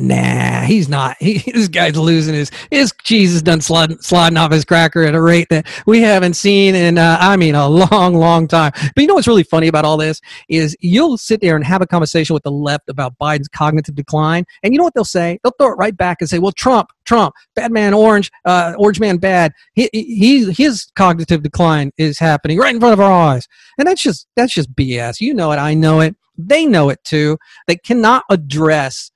Nah, 0.00 0.62
he's 0.62 0.88
not. 0.88 1.18
He, 1.20 1.38
this 1.52 1.68
guy's 1.68 1.94
losing 1.94 2.34
his 2.34 2.50
his 2.70 2.90
cheese 3.02 3.34
is 3.34 3.42
done 3.42 3.60
sliding, 3.60 3.98
sliding 4.00 4.38
off 4.38 4.50
his 4.50 4.64
cracker 4.64 5.02
at 5.02 5.14
a 5.14 5.20
rate 5.20 5.48
that 5.50 5.66
we 5.84 6.00
haven't 6.00 6.34
seen 6.34 6.74
in 6.74 6.96
uh, 6.96 7.18
I 7.20 7.36
mean 7.36 7.54
a 7.54 7.68
long, 7.90 8.14
long 8.14 8.48
time. 8.48 8.72
But 8.74 9.02
you 9.02 9.06
know 9.06 9.14
what's 9.14 9.28
really 9.28 9.42
funny 9.42 9.68
about 9.68 9.84
all 9.84 9.98
this 9.98 10.22
is 10.48 10.74
you'll 10.80 11.18
sit 11.18 11.42
there 11.42 11.54
and 11.54 11.62
have 11.66 11.82
a 11.82 11.86
conversation 11.86 12.32
with 12.32 12.44
the 12.44 12.50
left 12.50 12.88
about 12.88 13.18
Biden's 13.18 13.48
cognitive 13.48 13.94
decline, 13.94 14.46
and 14.62 14.72
you 14.72 14.78
know 14.78 14.84
what 14.84 14.94
they'll 14.94 15.04
say? 15.04 15.38
They'll 15.42 15.52
throw 15.58 15.70
it 15.72 15.76
right 15.76 15.94
back 15.94 16.16
and 16.20 16.30
say, 16.30 16.38
"Well, 16.38 16.52
Trump, 16.52 16.88
Trump, 17.04 17.34
bad 17.54 17.70
man, 17.70 17.92
orange, 17.92 18.30
uh, 18.46 18.72
orange 18.78 19.00
man, 19.00 19.18
bad. 19.18 19.52
He, 19.74 19.90
he 19.92 20.50
his 20.50 20.90
cognitive 20.96 21.42
decline 21.42 21.92
is 21.98 22.18
happening 22.18 22.56
right 22.56 22.74
in 22.74 22.80
front 22.80 22.94
of 22.94 23.00
our 23.00 23.12
eyes," 23.12 23.46
and 23.76 23.86
that's 23.86 24.02
just 24.02 24.26
that's 24.34 24.54
just 24.54 24.74
BS. 24.74 25.20
You 25.20 25.34
know 25.34 25.52
it. 25.52 25.56
I 25.56 25.74
know 25.74 26.00
it. 26.00 26.16
They 26.38 26.64
know 26.64 26.88
it 26.88 27.04
too. 27.04 27.36
They 27.66 27.76
cannot 27.76 28.24
address 28.30 29.10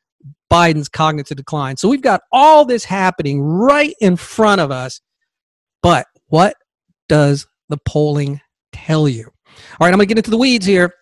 Biden's 0.51 0.89
cognitive 0.89 1.37
decline. 1.37 1.77
So 1.77 1.89
we've 1.89 2.03
got 2.03 2.23
all 2.33 2.65
this 2.65 2.85
happening 2.85 3.43
right 3.43 3.95
in 4.01 4.17
front 4.17 4.61
of 4.61 4.71
us. 4.71 5.01
But 5.83 6.07
what 6.29 6.57
does 7.09 7.47
the 7.69 7.79
polling 7.87 8.41
tell 8.73 9.09
you? 9.09 9.25
All 9.25 9.87
right, 9.87 9.89
I'm 9.89 9.97
going 9.97 10.01
to 10.01 10.07
get 10.07 10.19
into 10.19 10.31
the 10.31 10.39
weeds 10.39 10.67
here. 10.67 10.93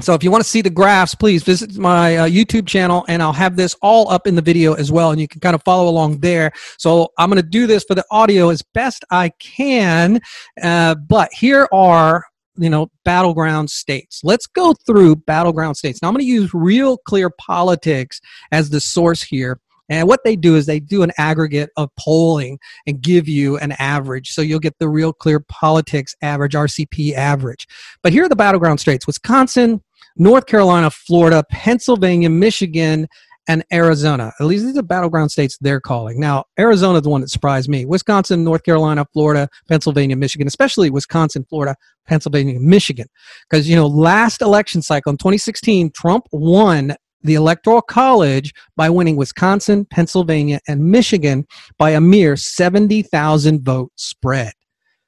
So 0.00 0.14
if 0.14 0.22
you 0.22 0.30
want 0.30 0.44
to 0.44 0.48
see 0.48 0.62
the 0.62 0.70
graphs, 0.70 1.16
please 1.16 1.42
visit 1.42 1.76
my 1.76 2.18
uh, 2.18 2.28
YouTube 2.28 2.68
channel 2.68 3.04
and 3.08 3.20
I'll 3.20 3.32
have 3.32 3.56
this 3.56 3.74
all 3.82 4.08
up 4.10 4.28
in 4.28 4.36
the 4.36 4.42
video 4.42 4.74
as 4.74 4.92
well 4.92 5.10
and 5.10 5.20
you 5.20 5.26
can 5.26 5.40
kind 5.40 5.56
of 5.56 5.62
follow 5.64 5.88
along 5.90 6.20
there. 6.20 6.52
So 6.78 7.08
I'm 7.18 7.28
going 7.28 7.42
to 7.42 7.48
do 7.48 7.66
this 7.66 7.82
for 7.82 7.96
the 7.96 8.04
audio 8.12 8.50
as 8.50 8.62
best 8.74 9.04
I 9.10 9.30
can. 9.40 10.20
Uh, 10.62 10.94
but 10.94 11.30
here 11.32 11.68
are 11.72 12.24
you 12.58 12.70
know 12.70 12.90
battleground 13.04 13.70
states 13.70 14.20
let's 14.24 14.46
go 14.46 14.74
through 14.86 15.16
battleground 15.16 15.76
states 15.76 16.02
now 16.02 16.08
i'm 16.08 16.14
going 16.14 16.24
to 16.24 16.30
use 16.30 16.52
real 16.52 16.96
clear 16.96 17.30
politics 17.30 18.20
as 18.52 18.70
the 18.70 18.80
source 18.80 19.22
here 19.22 19.60
and 19.88 20.06
what 20.06 20.20
they 20.24 20.36
do 20.36 20.56
is 20.56 20.66
they 20.66 20.80
do 20.80 21.02
an 21.02 21.12
aggregate 21.18 21.70
of 21.76 21.90
polling 21.98 22.58
and 22.86 23.00
give 23.00 23.26
you 23.26 23.56
an 23.58 23.72
average. 23.78 24.30
So 24.30 24.42
you'll 24.42 24.58
get 24.58 24.78
the 24.78 24.88
real 24.88 25.12
clear 25.12 25.40
politics 25.40 26.14
average, 26.20 26.52
RCP 26.52 27.14
average. 27.14 27.66
But 28.02 28.12
here 28.12 28.24
are 28.24 28.28
the 28.28 28.36
battleground 28.36 28.80
states 28.80 29.06
Wisconsin, 29.06 29.82
North 30.16 30.46
Carolina, 30.46 30.90
Florida, 30.90 31.42
Pennsylvania, 31.50 32.28
Michigan, 32.28 33.08
and 33.48 33.64
Arizona. 33.72 34.32
At 34.38 34.46
least 34.46 34.64
these 34.66 34.76
are 34.76 34.82
battleground 34.82 35.32
states 35.32 35.56
they're 35.60 35.80
calling. 35.80 36.20
Now, 36.20 36.44
Arizona 36.58 37.00
the 37.00 37.08
one 37.08 37.22
that 37.22 37.30
surprised 37.30 37.68
me. 37.68 37.86
Wisconsin, 37.86 38.44
North 38.44 38.62
Carolina, 38.62 39.06
Florida, 39.12 39.48
Pennsylvania, 39.68 40.16
Michigan, 40.16 40.46
especially 40.46 40.90
Wisconsin, 40.90 41.46
Florida, 41.48 41.74
Pennsylvania, 42.06 42.60
Michigan. 42.60 43.08
Because, 43.48 43.68
you 43.68 43.74
know, 43.74 43.86
last 43.86 44.42
election 44.42 44.82
cycle 44.82 45.10
in 45.10 45.16
2016, 45.16 45.90
Trump 45.92 46.26
won 46.30 46.94
the 47.22 47.34
Electoral 47.34 47.82
College 47.82 48.52
by 48.76 48.88
winning 48.90 49.16
Wisconsin, 49.16 49.84
Pennsylvania, 49.86 50.60
and 50.68 50.84
Michigan 50.84 51.46
by 51.78 51.90
a 51.90 52.00
mere 52.00 52.36
70,000 52.36 53.64
vote 53.64 53.90
spread. 53.96 54.52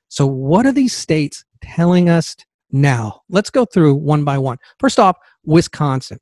So, 0.09 0.27
what 0.27 0.67
are 0.67 0.73
these 0.73 0.97
states 0.97 1.45
telling 1.63 2.09
us 2.09 2.35
now? 2.73 3.21
Let's 3.29 3.51
go 3.51 3.65
through 3.65 3.95
one 3.95 4.25
by 4.25 4.39
one. 4.39 4.59
First 4.81 4.99
off, 4.99 5.17
Wisconsin 5.45 6.19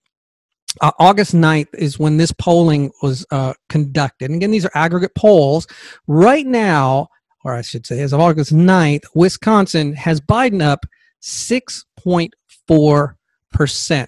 uh, 0.80 0.92
August 0.98 1.34
9th 1.34 1.74
is 1.74 1.98
when 1.98 2.16
this 2.16 2.32
polling 2.32 2.90
was 3.02 3.26
uh, 3.30 3.52
conducted. 3.68 4.30
And 4.30 4.36
again, 4.36 4.50
these 4.50 4.64
are 4.64 4.70
aggregate 4.74 5.14
polls. 5.14 5.66
Right 6.06 6.46
now, 6.46 7.08
or 7.44 7.54
I 7.54 7.62
should 7.62 7.86
say, 7.86 8.00
as 8.00 8.12
of 8.12 8.20
August 8.20 8.52
9th, 8.52 9.04
Wisconsin 9.14 9.94
has 9.94 10.20
Biden 10.20 10.62
up 10.62 10.84
6.4%. 11.22 14.06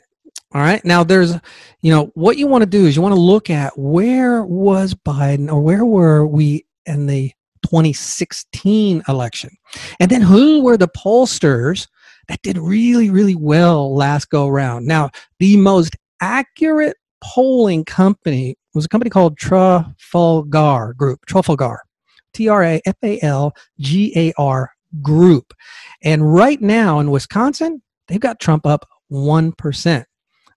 All 0.53 0.61
right. 0.61 0.85
Now, 0.85 1.05
there's, 1.05 1.35
you 1.81 1.93
know, 1.93 2.11
what 2.15 2.37
you 2.37 2.49
want 2.49 2.63
to 2.63 2.67
do 2.67 2.87
is 2.87 2.97
you 2.97 3.03
want 3.03 3.15
to 3.15 3.21
look 3.21 3.51
at 3.51 3.79
where 3.79 4.43
was 4.43 4.95
Biden 4.95 5.49
or 5.49 5.61
where 5.61 5.85
were 5.85 6.27
we 6.27 6.67
in 6.87 7.07
the 7.07 7.31
2016 7.67 9.03
election? 9.09 9.51
And 10.01 10.11
then 10.11 10.23
who 10.23 10.63
were 10.63 10.77
the 10.77 10.89
pollsters 10.89 11.87
that 12.27 12.43
did 12.43 12.59
really, 12.59 13.11
really 13.11 13.37
well 13.37 13.95
last 13.95 14.29
go 14.29 14.49
around? 14.49 14.87
Now, 14.87 15.11
the 15.39 15.57
most 15.57 15.95
accurate 16.21 16.97
polling 17.23 17.85
company 17.85 18.57
was 18.75 18.85
a 18.85 18.89
company 18.89 19.11
called 19.11 19.37
Trafalgar 19.37 20.95
Group, 20.95 21.27
Trafalgar, 21.27 21.81
T 22.33 22.49
R 22.49 22.63
A 22.63 22.81
F 22.85 22.97
A 23.03 23.21
L 23.23 23.53
G 23.79 24.13
A 24.17 24.33
R 24.39 24.71
Group. 25.03 25.53
And 26.03 26.33
right 26.33 26.61
now 26.61 27.01
in 27.01 27.11
Wisconsin, 27.11 27.83
they've 28.09 28.21
got 28.21 28.41
Trump 28.41 28.67
up 28.67 28.89
1%. 29.11 30.05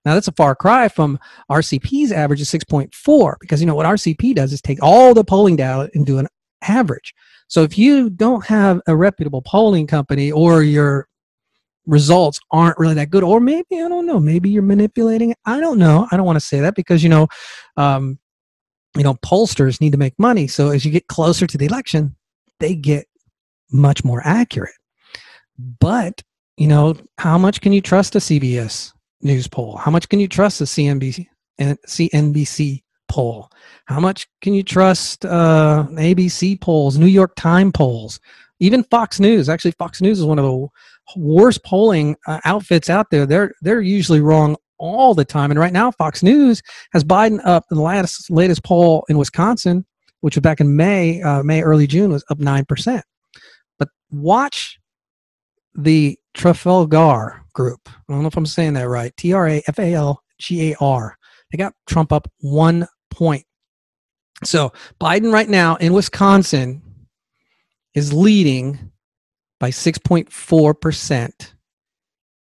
Now 0.06 0.13
that's 0.13 0.28
a 0.28 0.34
far 0.34 0.56
cry 0.56 0.89
from 0.89 1.17
RCP's 1.49 2.12
average 2.12 2.41
of 2.41 2.47
6.4 2.47 3.36
because 3.39 3.62
you 3.62 3.67
know 3.67 3.76
what 3.76 3.86
RCP 3.86 4.36
does 4.36 4.52
is 4.52 4.62
take 4.62 4.80
all 4.82 5.13
the 5.13 5.23
polling 5.23 5.56
data 5.56 5.89
and 5.93 6.06
do 6.06 6.17
an 6.17 6.28
average. 6.62 7.13
So 7.47 7.63
if 7.63 7.78
you 7.78 8.10
don't 8.10 8.45
have 8.45 8.82
a 8.88 8.95
reputable 8.95 9.41
polling 9.41 9.88
company 9.88 10.32
or 10.32 10.63
you're 10.63 11.08
results 11.86 12.39
aren't 12.52 12.78
really 12.78 12.93
that 12.93 13.10
good 13.10 13.24
or 13.24 13.39
maybe 13.39 13.82
i 13.82 13.89
don't 13.89 14.06
know 14.06 14.19
maybe 14.19 14.50
you're 14.50 14.62
manipulating 14.62 15.32
it. 15.32 15.38
I 15.46 15.60
don't 15.60 15.78
know. 15.78 16.08
I 16.12 16.17
don't 16.17 16.26
want 16.26 16.38
to 16.38 16.46
say 16.46 16.62
that 16.62 16.76
because 16.76 17.04
you 17.04 17.10
know 17.10 17.28
um, 17.78 18.19
you 18.96 19.04
know 19.04 19.15
pollsters 19.15 19.82
need 19.82 19.91
to 19.91 19.98
make 19.98 20.17
money. 20.17 20.48
So 20.48 20.69
as 20.69 20.86
you 20.86 20.91
get 20.91 21.08
closer 21.08 21.48
to 21.48 21.58
the 21.58 21.65
election 21.65 22.15
they 22.60 22.76
get 22.76 23.08
much 23.72 24.06
more 24.06 24.22
accurate. 24.24 24.76
But 25.58 26.22
you 26.58 26.67
know 26.67 26.96
how 27.17 27.38
much 27.38 27.62
can 27.62 27.74
you 27.74 27.82
trust 27.82 28.15
a 28.15 28.19
cbs 28.19 28.93
news 29.22 29.48
poll? 29.48 29.78
How 29.78 29.91
much 29.91 30.10
can 30.10 30.19
you 30.19 30.28
trust 30.28 30.62
a 30.62 30.65
cnbc 30.65 31.28
and 31.58 31.78
cnbc 31.88 32.84
poll? 33.10 33.50
How 33.86 34.00
much 34.00 34.28
can 34.41 34.54
you 34.54 34.63
trust 34.63 35.26
uh, 35.26 35.86
abc 35.91 36.62
polls 36.62 36.98
new 36.98 37.08
york 37.08 37.34
time 37.36 37.72
polls 37.72 38.19
even 38.63 38.84
fox 38.86 39.19
news 39.19 39.49
actually 39.49 39.71
fox 39.71 40.02
news 40.02 40.19
is 40.19 40.26
one 40.26 40.39
of 40.39 40.45
the 40.45 40.67
worst 41.15 41.63
polling 41.63 42.15
uh, 42.28 42.39
outfits 42.45 42.89
out 42.89 43.10
there, 43.10 43.26
they're 43.26 43.54
they're 43.62 43.82
usually 43.82 44.21
wrong 44.21 44.56
all 44.78 45.13
the 45.13 45.26
time. 45.26 45.49
And 45.49 45.60
right 45.60 45.73
now, 45.73 45.91
Fox 45.91 46.23
News 46.23 46.62
has 46.91 47.04
Biden 47.04 47.39
up 47.45 47.63
in 47.71 47.78
the 47.78 47.84
last 47.84 48.30
latest 48.30 48.63
poll 48.63 49.06
in 49.08 49.17
Wisconsin, 49.17 49.86
which 50.21 50.36
was 50.36 50.41
back 50.41 50.60
in 50.60 50.76
May, 50.76 51.21
uh, 51.21 51.41
May 51.41 51.62
early 51.62 51.88
June, 51.88 52.12
was 52.12 52.26
up 52.30 52.39
nine 52.39 52.65
percent. 52.65 53.04
But 53.80 53.89
watch 54.12 54.80
the 55.76 56.17
Trafalgar 56.34 57.41
Group. 57.54 57.80
I 57.88 58.02
don't 58.10 58.21
know 58.21 58.28
if 58.28 58.38
I'm 58.38 58.45
saying 58.45 58.73
that 58.73 58.89
right. 58.89 59.15
T 59.17 59.34
R 59.34 59.47
A 59.47 59.63
F 59.67 59.80
A 59.80 59.93
L 59.93 60.21
G 60.39 60.71
A 60.71 60.76
R. 60.82 61.17
They 61.52 61.58
got 61.58 61.73
Trump 61.88 62.12
up 62.12 62.30
one 62.41 62.88
point. 63.10 63.45
So 64.43 64.73
Biden 64.99 65.32
right 65.32 65.47
now 65.47 65.76
in 65.78 65.93
Wisconsin 65.93 66.82
is 67.95 68.13
leading 68.13 68.91
by 69.60 69.69
6.4% 69.69 71.53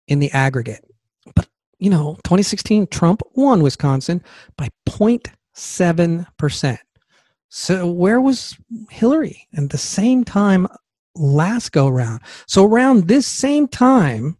in 0.08 0.18
the 0.18 0.30
aggregate. 0.32 0.84
But, 1.34 1.48
you 1.78 1.90
know, 1.90 2.14
2016, 2.24 2.88
Trump 2.88 3.22
won 3.34 3.62
Wisconsin 3.62 4.22
by 4.56 4.68
0.7%. 4.88 6.78
So 7.48 7.86
where 7.86 8.20
was 8.20 8.56
Hillary 8.90 9.46
at 9.54 9.70
the 9.70 9.78
same 9.78 10.24
time 10.24 10.66
last 11.14 11.72
go 11.72 11.88
round? 11.88 12.22
So 12.46 12.64
around 12.64 13.08
this 13.08 13.26
same 13.26 13.68
time, 13.68 14.38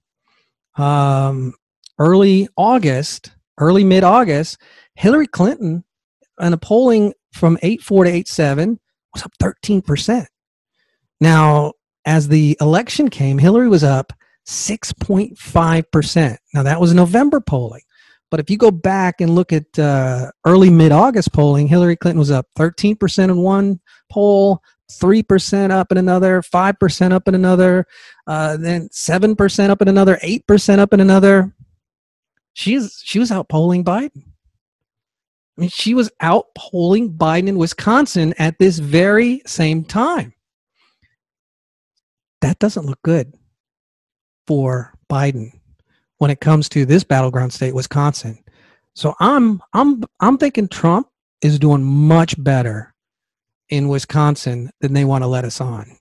um, 0.77 1.53
early 1.98 2.48
August, 2.57 3.33
early 3.59 3.85
mid 3.85 4.03
August, 4.03 4.59
Hillary 4.94 5.27
Clinton, 5.27 5.85
in 6.40 6.53
a 6.53 6.57
polling 6.57 7.12
from 7.33 7.59
8.4 7.59 8.05
to 8.07 8.42
8.7, 8.42 8.79
was 9.14 9.22
up 9.22 9.33
13%. 9.40 10.27
Now, 11.23 11.75
as 12.05 12.27
the 12.27 12.57
election 12.61 13.09
came, 13.09 13.39
Hillary 13.39 13.69
was 13.69 13.85
up 13.85 14.13
6.5%. 14.49 16.37
Now, 16.53 16.65
that 16.65 16.81
was 16.81 16.93
November 16.93 17.39
polling. 17.39 17.83
But 18.29 18.41
if 18.41 18.51
you 18.51 18.57
go 18.57 18.73
back 18.73 19.21
and 19.21 19.33
look 19.37 19.53
at 19.53 19.79
uh, 19.79 20.33
early 20.45 20.69
mid 20.69 20.91
August 20.91 21.33
polling, 21.33 21.69
Hillary 21.69 21.95
Clinton 21.95 22.19
was 22.19 22.33
up 22.33 22.49
13% 22.59 23.23
in 23.23 23.37
one 23.37 23.79
poll, 24.11 24.61
3% 24.91 25.71
up 25.71 25.93
in 25.93 25.99
another, 25.99 26.43
5% 26.43 27.13
up 27.13 27.29
in 27.29 27.37
another, 27.37 27.87
uh, 28.27 28.57
then 28.57 28.89
7% 28.89 29.71
up 29.71 29.81
in 29.81 29.87
another, 29.87 30.17
8% 30.25 30.81
up 30.81 30.93
in 30.93 30.99
another. 30.99 31.55
She's, 32.55 33.01
she 33.05 33.21
was 33.21 33.31
out 33.31 33.49
polling 33.49 33.85
Biden. 33.85 34.25
I 35.57 35.61
mean, 35.61 35.71
she 35.71 35.95
was 35.95 36.11
out 36.19 36.47
polling 36.59 37.13
Biden 37.13 37.47
in 37.47 37.59
Wisconsin 37.59 38.35
at 38.39 38.59
this 38.59 38.81
very 38.81 39.41
same 39.47 39.85
time. 39.85 40.35
That 42.42 42.59
doesn't 42.59 42.87
look 42.87 43.00
good 43.02 43.33
for 44.46 44.92
Biden 45.11 45.52
when 46.18 46.31
it 46.31 46.40
comes 46.40 46.68
to 46.70 46.85
this 46.85 47.05
battleground 47.05 47.52
state, 47.52 47.74
Wisconsin. 47.74 48.38
So 48.94 49.14
I'm 49.20 49.62
I'm 49.72 50.05
I'm 50.20 50.38
thinking 50.38 50.68
Trump 50.68 51.09
is 51.40 51.59
doing 51.59 51.83
much 51.83 52.40
better 52.42 52.94
in 53.70 53.88
Wisconsin 53.88 54.70
than 54.81 54.92
they 54.92 55.05
want 55.05 55.22
to 55.24 55.28
let 55.28 55.44
us 55.44 55.61
on. 55.61 55.98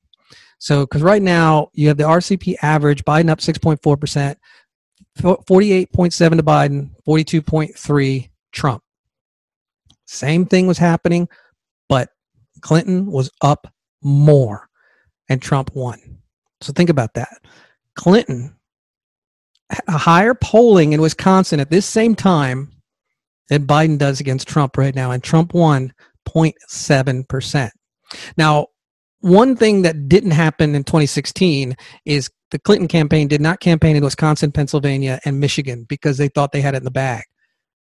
So 0.59 0.81
because 0.81 1.01
right 1.01 1.21
now 1.21 1.69
you 1.73 1.87
have 1.87 1.97
the 1.97 2.03
RCP 2.03 2.55
average, 2.61 3.05
Biden 3.05 3.29
up 3.29 3.39
6.4 3.39 3.99
percent, 3.99 4.37
48.7 5.19 6.37
to 6.37 6.43
Biden, 6.43 6.91
42.3 7.07 8.29
Trump. 8.51 8.83
Same 10.05 10.45
thing 10.45 10.67
was 10.67 10.77
happening, 10.77 11.29
but 11.87 12.09
Clinton 12.61 13.05
was 13.05 13.31
up 13.41 13.67
more 14.03 14.67
and 15.29 15.41
Trump 15.41 15.71
won. 15.73 16.20
So 16.61 16.73
think 16.73 16.89
about 16.89 17.13
that. 17.15 17.29
Clinton, 17.95 18.55
a 19.87 19.97
higher 19.97 20.33
polling 20.33 20.93
in 20.93 21.01
Wisconsin 21.01 21.59
at 21.59 21.69
this 21.69 21.85
same 21.85 22.15
time 22.15 22.71
than 23.49 23.67
Biden 23.67 23.97
does 23.97 24.19
against 24.19 24.47
Trump 24.47 24.77
right 24.77 24.95
now, 24.95 25.11
and 25.11 25.23
Trump 25.23 25.53
won 25.53 25.93
0.7%. 26.27 27.69
Now, 28.37 28.67
one 29.19 29.55
thing 29.55 29.83
that 29.83 30.09
didn't 30.09 30.31
happen 30.31 30.75
in 30.75 30.83
2016 30.83 31.75
is 32.05 32.29
the 32.49 32.59
Clinton 32.59 32.87
campaign 32.87 33.27
did 33.27 33.41
not 33.41 33.59
campaign 33.59 33.95
in 33.95 34.03
Wisconsin, 34.03 34.51
Pennsylvania, 34.51 35.19
and 35.25 35.39
Michigan 35.39 35.85
because 35.87 36.17
they 36.17 36.27
thought 36.27 36.51
they 36.51 36.61
had 36.61 36.73
it 36.73 36.79
in 36.79 36.83
the 36.83 36.91
bag. 36.91 37.23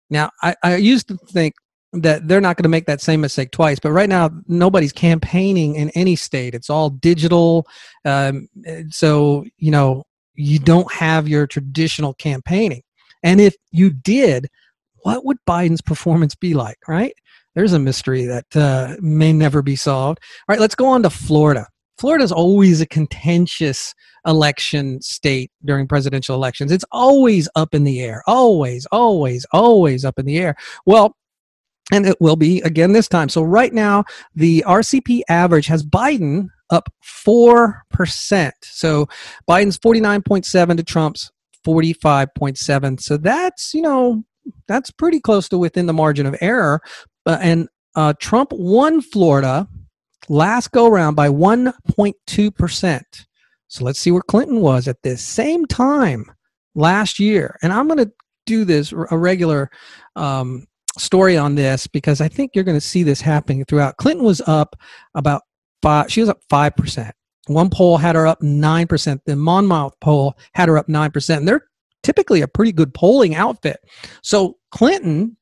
Now, 0.09 0.31
I, 0.41 0.55
I 0.63 0.75
used 0.77 1.07
to 1.07 1.17
think 1.31 1.53
that 1.93 2.27
they're 2.27 2.41
not 2.41 2.55
going 2.55 2.63
to 2.63 2.69
make 2.69 2.85
that 2.85 3.01
same 3.01 3.21
mistake 3.21 3.51
twice. 3.51 3.79
But 3.79 3.91
right 3.91 4.09
now, 4.09 4.29
nobody's 4.47 4.93
campaigning 4.93 5.75
in 5.75 5.89
any 5.91 6.15
state. 6.15 6.53
It's 6.53 6.69
all 6.69 6.89
digital. 6.89 7.67
Um, 8.05 8.47
so, 8.89 9.45
you 9.57 9.71
know, 9.71 10.03
you 10.35 10.59
don't 10.59 10.91
have 10.93 11.27
your 11.27 11.47
traditional 11.47 12.13
campaigning. 12.13 12.83
And 13.23 13.41
if 13.41 13.55
you 13.71 13.89
did, 13.89 14.47
what 15.03 15.25
would 15.25 15.37
Biden's 15.47 15.81
performance 15.81 16.35
be 16.35 16.53
like, 16.53 16.77
right? 16.87 17.13
There's 17.55 17.73
a 17.73 17.79
mystery 17.79 18.25
that 18.25 18.55
uh, 18.55 18.95
may 19.01 19.33
never 19.33 19.61
be 19.61 19.75
solved. 19.75 20.19
All 20.21 20.53
right, 20.53 20.59
let's 20.59 20.75
go 20.75 20.87
on 20.87 21.03
to 21.03 21.09
Florida. 21.09 21.67
Florida 21.97 22.23
is 22.23 22.31
always 22.31 22.79
a 22.79 22.85
contentious 22.85 23.93
election 24.25 25.01
state 25.01 25.51
during 25.65 25.87
presidential 25.87 26.35
elections. 26.35 26.71
It's 26.71 26.85
always 26.91 27.49
up 27.55 27.73
in 27.73 27.83
the 27.83 28.01
air, 28.01 28.23
always, 28.27 28.85
always, 28.91 29.45
always 29.51 30.05
up 30.05 30.19
in 30.19 30.25
the 30.25 30.37
air. 30.37 30.55
Well, 30.85 31.15
and 31.91 32.05
it 32.05 32.19
will 32.19 32.35
be 32.35 32.61
again 32.61 32.93
this 32.93 33.07
time. 33.07 33.29
So 33.29 33.41
right 33.41 33.73
now, 33.73 34.03
the 34.35 34.63
RCP 34.67 35.21
average 35.29 35.67
has 35.67 35.83
Biden 35.83 36.47
up 36.69 36.89
4%. 37.03 38.51
So 38.61 39.07
Biden's 39.49 39.77
49.7 39.77 40.77
to 40.77 40.83
Trump's 40.83 41.31
45.7. 41.65 43.01
So 43.01 43.17
that's, 43.17 43.73
you 43.73 43.81
know, 43.81 44.23
that's 44.67 44.91
pretty 44.91 45.19
close 45.19 45.49
to 45.49 45.57
within 45.57 45.85
the 45.85 45.93
margin 45.93 46.25
of 46.25 46.35
error. 46.41 46.81
Uh, 47.25 47.37
and 47.41 47.67
uh, 47.95 48.13
Trump 48.19 48.51
won 48.53 49.01
Florida 49.01 49.67
last 50.29 50.71
go 50.71 50.87
round 50.87 51.15
by 51.15 51.29
1.2%. 51.29 53.01
So 53.67 53.83
let's 53.83 53.99
see 53.99 54.11
where 54.11 54.21
Clinton 54.21 54.61
was 54.61 54.87
at 54.87 55.01
this 55.03 55.21
same 55.21 55.65
time 55.65 56.25
last 56.75 57.19
year. 57.19 57.57
And 57.61 57.73
I'm 57.73 57.87
going 57.87 57.99
to 57.99 58.11
do 58.45 58.65
this 58.65 58.91
a 58.91 59.17
regular 59.17 59.69
um, 60.15 60.65
story 60.99 61.37
on 61.37 61.55
this 61.55 61.87
because 61.87 62.21
I 62.21 62.27
think 62.27 62.51
you're 62.53 62.63
going 62.63 62.77
to 62.77 62.81
see 62.81 63.03
this 63.03 63.21
happening 63.21 63.65
throughout. 63.65 63.97
Clinton 63.97 64.25
was 64.25 64.41
up 64.41 64.75
about 65.15 65.43
five, 65.81 66.11
she 66.11 66.21
was 66.21 66.29
up 66.29 66.41
5%. 66.51 67.11
One 67.47 67.69
poll 67.69 67.97
had 67.97 68.15
her 68.15 68.27
up 68.27 68.41
9%. 68.41 69.19
The 69.25 69.35
Monmouth 69.35 69.93
poll 70.01 70.37
had 70.53 70.69
her 70.69 70.77
up 70.77 70.87
9%. 70.87 71.37
And 71.37 71.47
they're 71.47 71.65
typically 72.03 72.41
a 72.41 72.47
pretty 72.47 72.71
good 72.71 72.93
polling 72.93 73.33
outfit. 73.35 73.79
So 74.21 74.57
Clinton 74.71 75.35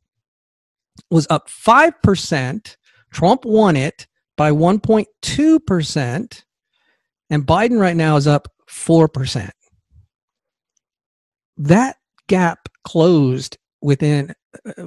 was 1.12 1.28
up 1.30 1.50
5%. 1.50 2.78
Trump 3.12 3.46
won 3.46 3.76
it 3.76 4.08
by 4.38 4.52
1.2%. 4.52 6.44
And 7.30 7.46
Biden 7.46 7.80
right 7.80 7.96
now 7.96 8.16
is 8.16 8.28
up 8.28 8.48
4%. 8.70 9.50
That 11.58 11.98
gap 12.28 12.70
closed 12.86 13.58
within 13.82 14.34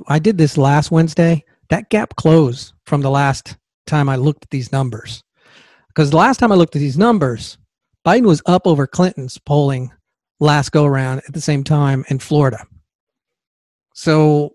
I 0.09 0.18
did 0.18 0.38
this 0.38 0.56
last 0.56 0.90
Wednesday. 0.90 1.44
That 1.68 1.90
gap 1.90 2.16
closed 2.16 2.72
from 2.87 3.00
the 3.00 3.11
last 3.11 3.56
time 3.87 4.09
I 4.09 4.16
looked 4.16 4.44
at 4.44 4.50
these 4.50 4.72
numbers. 4.72 5.22
Because 5.88 6.11
the 6.11 6.16
last 6.16 6.38
time 6.38 6.52
I 6.52 6.54
looked 6.56 6.76
at 6.76 6.80
these 6.80 6.98
numbers, 6.98 7.59
Biden 8.06 8.26
was 8.26 8.42
up 8.46 8.66
over 8.66 8.87
Clinton's 8.87 9.38
polling 9.38 9.90
last 10.38 10.70
go 10.70 10.85
around 10.85 11.18
at 11.26 11.35
the 11.35 11.40
same 11.40 11.62
time 11.62 12.04
in 12.09 12.18
Florida. 12.18 12.66
So 13.94 14.52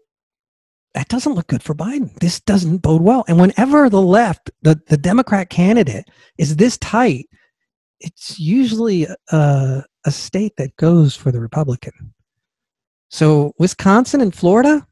that 0.95 1.10
doesn't 1.10 1.34
look 1.34 1.47
good 1.47 1.62
for 1.62 1.75
Biden. 1.75 2.17
This 2.19 2.39
doesn't 2.39 2.78
bode 2.78 3.01
well. 3.01 3.25
And 3.28 3.39
whenever 3.39 3.89
the 3.89 4.01
left, 4.01 4.49
the, 4.62 4.82
the 4.88 4.97
Democrat 4.97 5.49
candidate 5.49 6.06
is 6.38 6.56
this 6.56 6.78
tight, 6.78 7.28
it's 7.99 8.39
usually 8.39 9.08
a, 9.32 9.84
a 10.06 10.12
state 10.12 10.54
that 10.58 10.75
goes 10.78 11.15
for 11.15 11.32
the 11.32 11.39
Republican. 11.39 12.13
So 13.10 13.54
Wisconsin 13.60 14.21
and 14.21 14.34
Florida, 14.34 14.88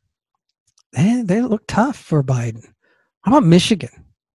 they, 0.94 1.22
they 1.24 1.42
look 1.42 1.64
tough 1.68 1.98
for 1.98 2.24
Biden. 2.24 2.66
How 3.22 3.32
about 3.32 3.44
Michigan? 3.44 3.90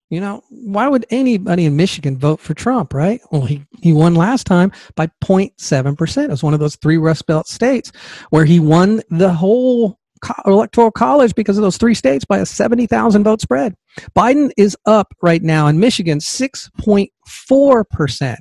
You 0.08 0.20
know, 0.20 0.44
why 0.50 0.86
would 0.86 1.04
anybody 1.10 1.64
in 1.64 1.74
Michigan 1.76 2.16
vote 2.16 2.38
for 2.38 2.54
Trump, 2.54 2.94
right? 2.94 3.20
Well, 3.32 3.44
he, 3.44 3.66
he 3.82 3.92
won 3.92 4.14
last 4.14 4.46
time 4.46 4.70
by 4.94 5.08
0.7%. 5.24 6.24
It 6.24 6.30
was 6.30 6.44
one 6.44 6.54
of 6.54 6.60
those 6.60 6.76
three 6.76 6.96
Rust 6.96 7.26
Belt 7.26 7.48
states 7.48 7.90
where 8.30 8.44
he 8.44 8.60
won 8.60 9.02
the 9.10 9.32
whole 9.32 9.98
co- 10.22 10.40
electoral 10.46 10.92
college 10.92 11.34
because 11.34 11.58
of 11.58 11.62
those 11.62 11.76
three 11.76 11.94
states 11.94 12.24
by 12.24 12.38
a 12.38 12.46
70,000 12.46 13.24
vote 13.24 13.40
spread. 13.40 13.74
Biden 14.14 14.52
is 14.56 14.76
up 14.86 15.12
right 15.22 15.42
now 15.42 15.66
in 15.66 15.80
Michigan 15.80 16.20
6.4%. 16.20 18.36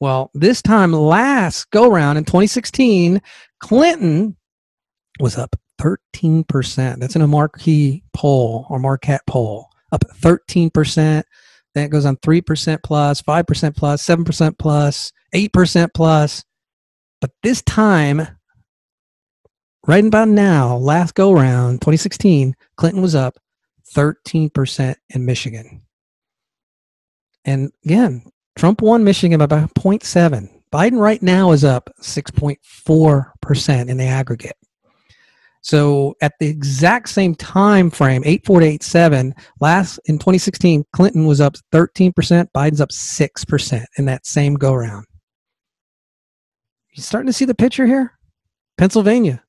Well, 0.00 0.30
this 0.32 0.62
time 0.62 0.94
last 0.94 1.70
go 1.70 1.90
round 1.90 2.16
in 2.16 2.24
2016, 2.24 3.20
Clinton 3.60 4.34
was 5.20 5.36
up 5.36 5.56
13%. 5.82 6.98
That's 6.98 7.16
in 7.16 7.22
a 7.22 7.26
marquee 7.26 8.04
poll 8.12 8.66
or 8.70 8.78
Marquette 8.78 9.26
poll, 9.26 9.68
up 9.90 10.04
13%. 10.20 11.22
Then 11.74 11.84
it 11.84 11.90
goes 11.90 12.04
on 12.04 12.16
3% 12.18 12.82
plus, 12.82 13.22
5% 13.22 13.76
plus, 13.76 14.06
7% 14.06 14.58
plus, 14.58 15.12
8% 15.34 15.88
plus. 15.94 16.44
But 17.20 17.30
this 17.42 17.62
time, 17.62 18.26
right 19.86 20.04
about 20.04 20.28
now, 20.28 20.76
last 20.76 21.14
go 21.14 21.32
round, 21.32 21.80
2016, 21.80 22.54
Clinton 22.76 23.00
was 23.02 23.14
up 23.14 23.38
13% 23.94 24.94
in 25.10 25.24
Michigan. 25.24 25.82
And 27.44 27.72
again, 27.84 28.24
Trump 28.56 28.82
won 28.82 29.02
Michigan 29.02 29.38
by 29.38 29.44
about 29.44 29.74
0.7. 29.74 30.48
Biden 30.72 30.98
right 30.98 31.22
now 31.22 31.52
is 31.52 31.64
up 31.64 31.90
6.4% 32.00 33.88
in 33.88 33.96
the 33.96 34.04
aggregate. 34.04 34.56
So 35.62 36.16
at 36.20 36.32
the 36.40 36.48
exact 36.48 37.08
same 37.08 37.36
time 37.36 37.88
frame, 37.88 38.22
84 38.24 38.60
to 38.60 38.66
87, 38.66 39.34
last 39.60 40.00
in 40.06 40.18
2016, 40.18 40.84
Clinton 40.92 41.24
was 41.26 41.40
up 41.40 41.54
13%, 41.72 42.12
Biden's 42.54 42.80
up 42.80 42.90
6% 42.90 43.84
in 43.96 44.04
that 44.06 44.26
same 44.26 44.54
go 44.54 44.74
round. 44.74 45.06
You 46.92 47.02
starting 47.02 47.28
to 47.28 47.32
see 47.32 47.44
the 47.44 47.54
picture 47.54 47.86
here? 47.86 48.12
Pennsylvania. 48.76 49.42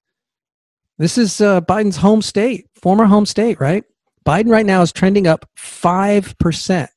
This 1.00 1.18
is 1.18 1.42
uh, 1.42 1.62
Biden's 1.62 1.98
home 1.98 2.22
state, 2.22 2.68
former 2.76 3.06
home 3.06 3.26
state, 3.26 3.60
right? 3.60 3.84
Biden 4.26 4.50
right 4.50 4.66
now 4.66 4.84
is 4.84 4.94
trending 4.94 5.26
up 5.28 5.50
5%. 5.58 6.88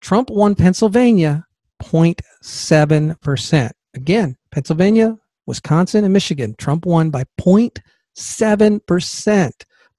Trump 0.00 0.30
won 0.30 0.54
Pennsylvania 0.54 1.44
0.7%. 1.82 3.70
Again, 3.94 4.36
Pennsylvania, 4.52 5.18
Wisconsin, 5.46 6.04
and 6.04 6.12
Michigan. 6.12 6.54
Trump 6.58 6.86
won 6.86 7.10
by 7.10 7.24
0.7%. 8.16 9.50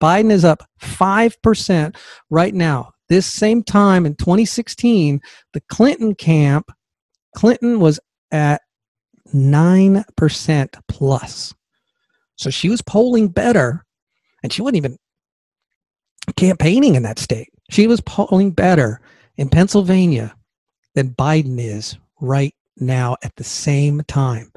Biden 0.01 0.31
is 0.31 0.45
up 0.45 0.63
5% 0.81 1.95
right 2.29 2.53
now. 2.53 2.91
This 3.09 3.25
same 3.25 3.63
time 3.63 4.05
in 4.05 4.15
2016, 4.15 5.21
the 5.53 5.61
Clinton 5.69 6.13
camp, 6.13 6.71
Clinton 7.35 7.79
was 7.79 7.99
at 8.31 8.61
9% 9.33 10.75
plus. 10.87 11.53
So 12.35 12.49
she 12.49 12.69
was 12.69 12.81
polling 12.81 13.29
better, 13.29 13.83
and 14.43 14.53
she 14.53 14.61
wasn't 14.61 14.77
even 14.77 14.97
campaigning 16.35 16.95
in 16.95 17.03
that 17.03 17.19
state. 17.19 17.49
She 17.71 17.87
was 17.87 18.01
polling 18.01 18.51
better 18.51 19.01
in 19.37 19.49
Pennsylvania 19.49 20.35
than 20.93 21.15
Biden 21.15 21.59
is 21.59 21.97
right 22.21 22.53
now 22.77 23.17
at 23.23 23.35
the 23.37 23.43
same 23.43 24.01
time. 24.03 24.51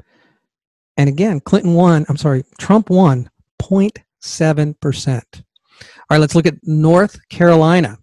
And 0.97 1.09
again, 1.09 1.39
Clinton 1.39 1.73
won, 1.73 2.05
I'm 2.09 2.17
sorry, 2.17 2.43
Trump 2.59 2.89
won 2.89 3.29
0.7%. 3.61 5.23
All 5.33 5.43
right, 6.09 6.17
let's 6.19 6.35
look 6.35 6.45
at 6.45 6.55
North 6.63 7.17
Carolina. 7.29 7.97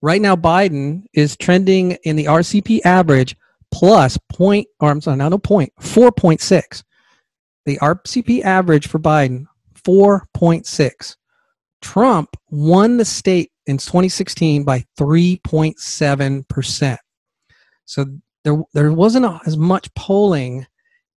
Right 0.00 0.20
now, 0.20 0.36
Biden 0.36 1.04
is 1.12 1.36
trending 1.36 1.92
in 2.04 2.16
the 2.16 2.26
RCP 2.26 2.80
average 2.84 3.36
plus 3.70 4.18
point, 4.28 4.68
or 4.80 4.90
I'm 4.90 5.00
sorry, 5.00 5.16
not 5.16 5.32
a 5.32 5.38
point, 5.38 5.72
4.6. 5.80 6.84
The 7.66 7.78
RCP 7.78 8.42
average 8.42 8.86
for 8.86 8.98
Biden, 8.98 9.46
4.6. 9.82 11.16
Trump 11.80 12.36
won 12.50 12.96
the 12.96 13.04
state 13.04 13.50
in 13.66 13.78
2016 13.78 14.64
by 14.64 14.84
3.7%. 14.98 16.96
So 17.84 18.04
there, 18.44 18.62
there 18.74 18.92
wasn't 18.92 19.40
as 19.46 19.56
much 19.56 19.92
polling 19.94 20.66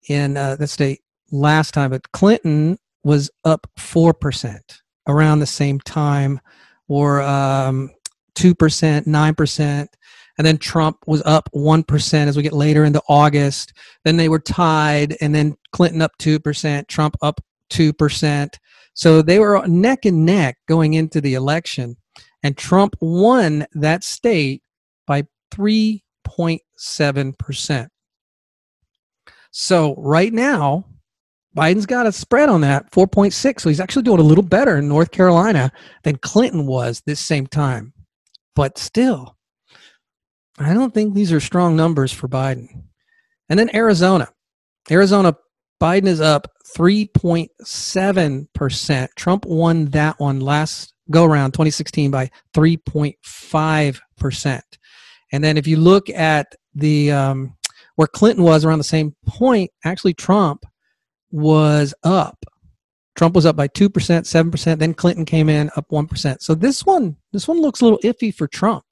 in 0.08 0.36
uh, 0.36 0.56
the 0.56 0.66
state 0.66 1.00
last 1.30 1.72
time, 1.74 1.90
but 1.90 2.10
Clinton 2.12 2.78
was 3.04 3.30
up 3.44 3.66
4% 3.78 4.58
around 5.06 5.38
the 5.38 5.46
same 5.46 5.80
time, 5.80 6.40
or 6.88 7.22
um, 7.22 7.90
2%, 8.34 9.06
9%. 9.06 9.86
And 10.38 10.46
then 10.46 10.58
Trump 10.58 10.98
was 11.06 11.22
up 11.22 11.48
1% 11.54 12.26
as 12.26 12.36
we 12.36 12.42
get 12.42 12.52
later 12.52 12.84
into 12.84 13.02
August. 13.08 13.72
Then 14.04 14.16
they 14.16 14.28
were 14.28 14.38
tied, 14.38 15.16
and 15.20 15.34
then 15.34 15.56
Clinton 15.72 16.02
up 16.02 16.12
2%, 16.18 16.88
Trump 16.88 17.16
up 17.22 17.40
2%. 17.70 18.54
So 18.94 19.22
they 19.22 19.38
were 19.38 19.64
neck 19.66 20.04
and 20.04 20.26
neck 20.26 20.58
going 20.66 20.94
into 20.94 21.20
the 21.20 21.34
election. 21.34 21.96
And 22.42 22.56
Trump 22.56 22.96
won 23.00 23.66
that 23.72 24.02
state 24.02 24.62
by 25.06 25.24
3.7%. 25.52 27.88
So 29.50 29.94
right 29.96 30.32
now, 30.32 30.86
Biden's 31.56 31.86
got 31.86 32.06
a 32.06 32.12
spread 32.12 32.48
on 32.48 32.60
that 32.60 32.92
4.6. 32.92 33.60
So 33.60 33.68
he's 33.68 33.80
actually 33.80 34.02
doing 34.02 34.20
a 34.20 34.24
little 34.24 34.44
better 34.44 34.78
in 34.78 34.88
North 34.88 35.10
Carolina 35.10 35.72
than 36.04 36.16
Clinton 36.16 36.66
was 36.66 37.02
this 37.06 37.20
same 37.20 37.46
time. 37.46 37.92
But 38.54 38.78
still, 38.78 39.36
I 40.58 40.72
don't 40.74 40.94
think 40.94 41.14
these 41.14 41.32
are 41.32 41.40
strong 41.40 41.76
numbers 41.76 42.12
for 42.12 42.28
Biden. 42.28 42.68
And 43.48 43.58
then 43.58 43.74
Arizona. 43.74 44.28
Arizona, 44.90 45.34
Biden 45.80 46.06
is 46.06 46.20
up 46.20 46.46
3.7%. 46.76 49.08
Trump 49.16 49.46
won 49.46 49.86
that 49.86 50.20
one 50.20 50.40
last 50.40 50.92
go 51.10 51.24
around 51.24 51.52
2016 51.52 52.10
by 52.10 52.30
3.5%. 52.54 54.60
And 55.32 55.44
then 55.44 55.56
if 55.56 55.66
you 55.66 55.76
look 55.76 56.10
at 56.10 56.54
the 56.74 57.12
um, 57.12 57.56
where 57.96 58.08
Clinton 58.08 58.44
was 58.44 58.64
around 58.64 58.78
the 58.78 58.84
same 58.84 59.14
point, 59.26 59.70
actually 59.84 60.14
Trump 60.14 60.64
was 61.30 61.94
up. 62.02 62.44
Trump 63.16 63.34
was 63.34 63.46
up 63.46 63.56
by 63.56 63.68
2%, 63.68 63.90
7%, 63.90 64.78
then 64.78 64.94
Clinton 64.94 65.24
came 65.24 65.48
in 65.48 65.70
up 65.76 65.86
1%. 65.90 66.40
So 66.40 66.54
this 66.54 66.86
one 66.86 67.16
this 67.32 67.46
one 67.46 67.60
looks 67.60 67.80
a 67.80 67.84
little 67.84 67.98
iffy 68.04 68.34
for 68.34 68.46
Trump. 68.48 68.84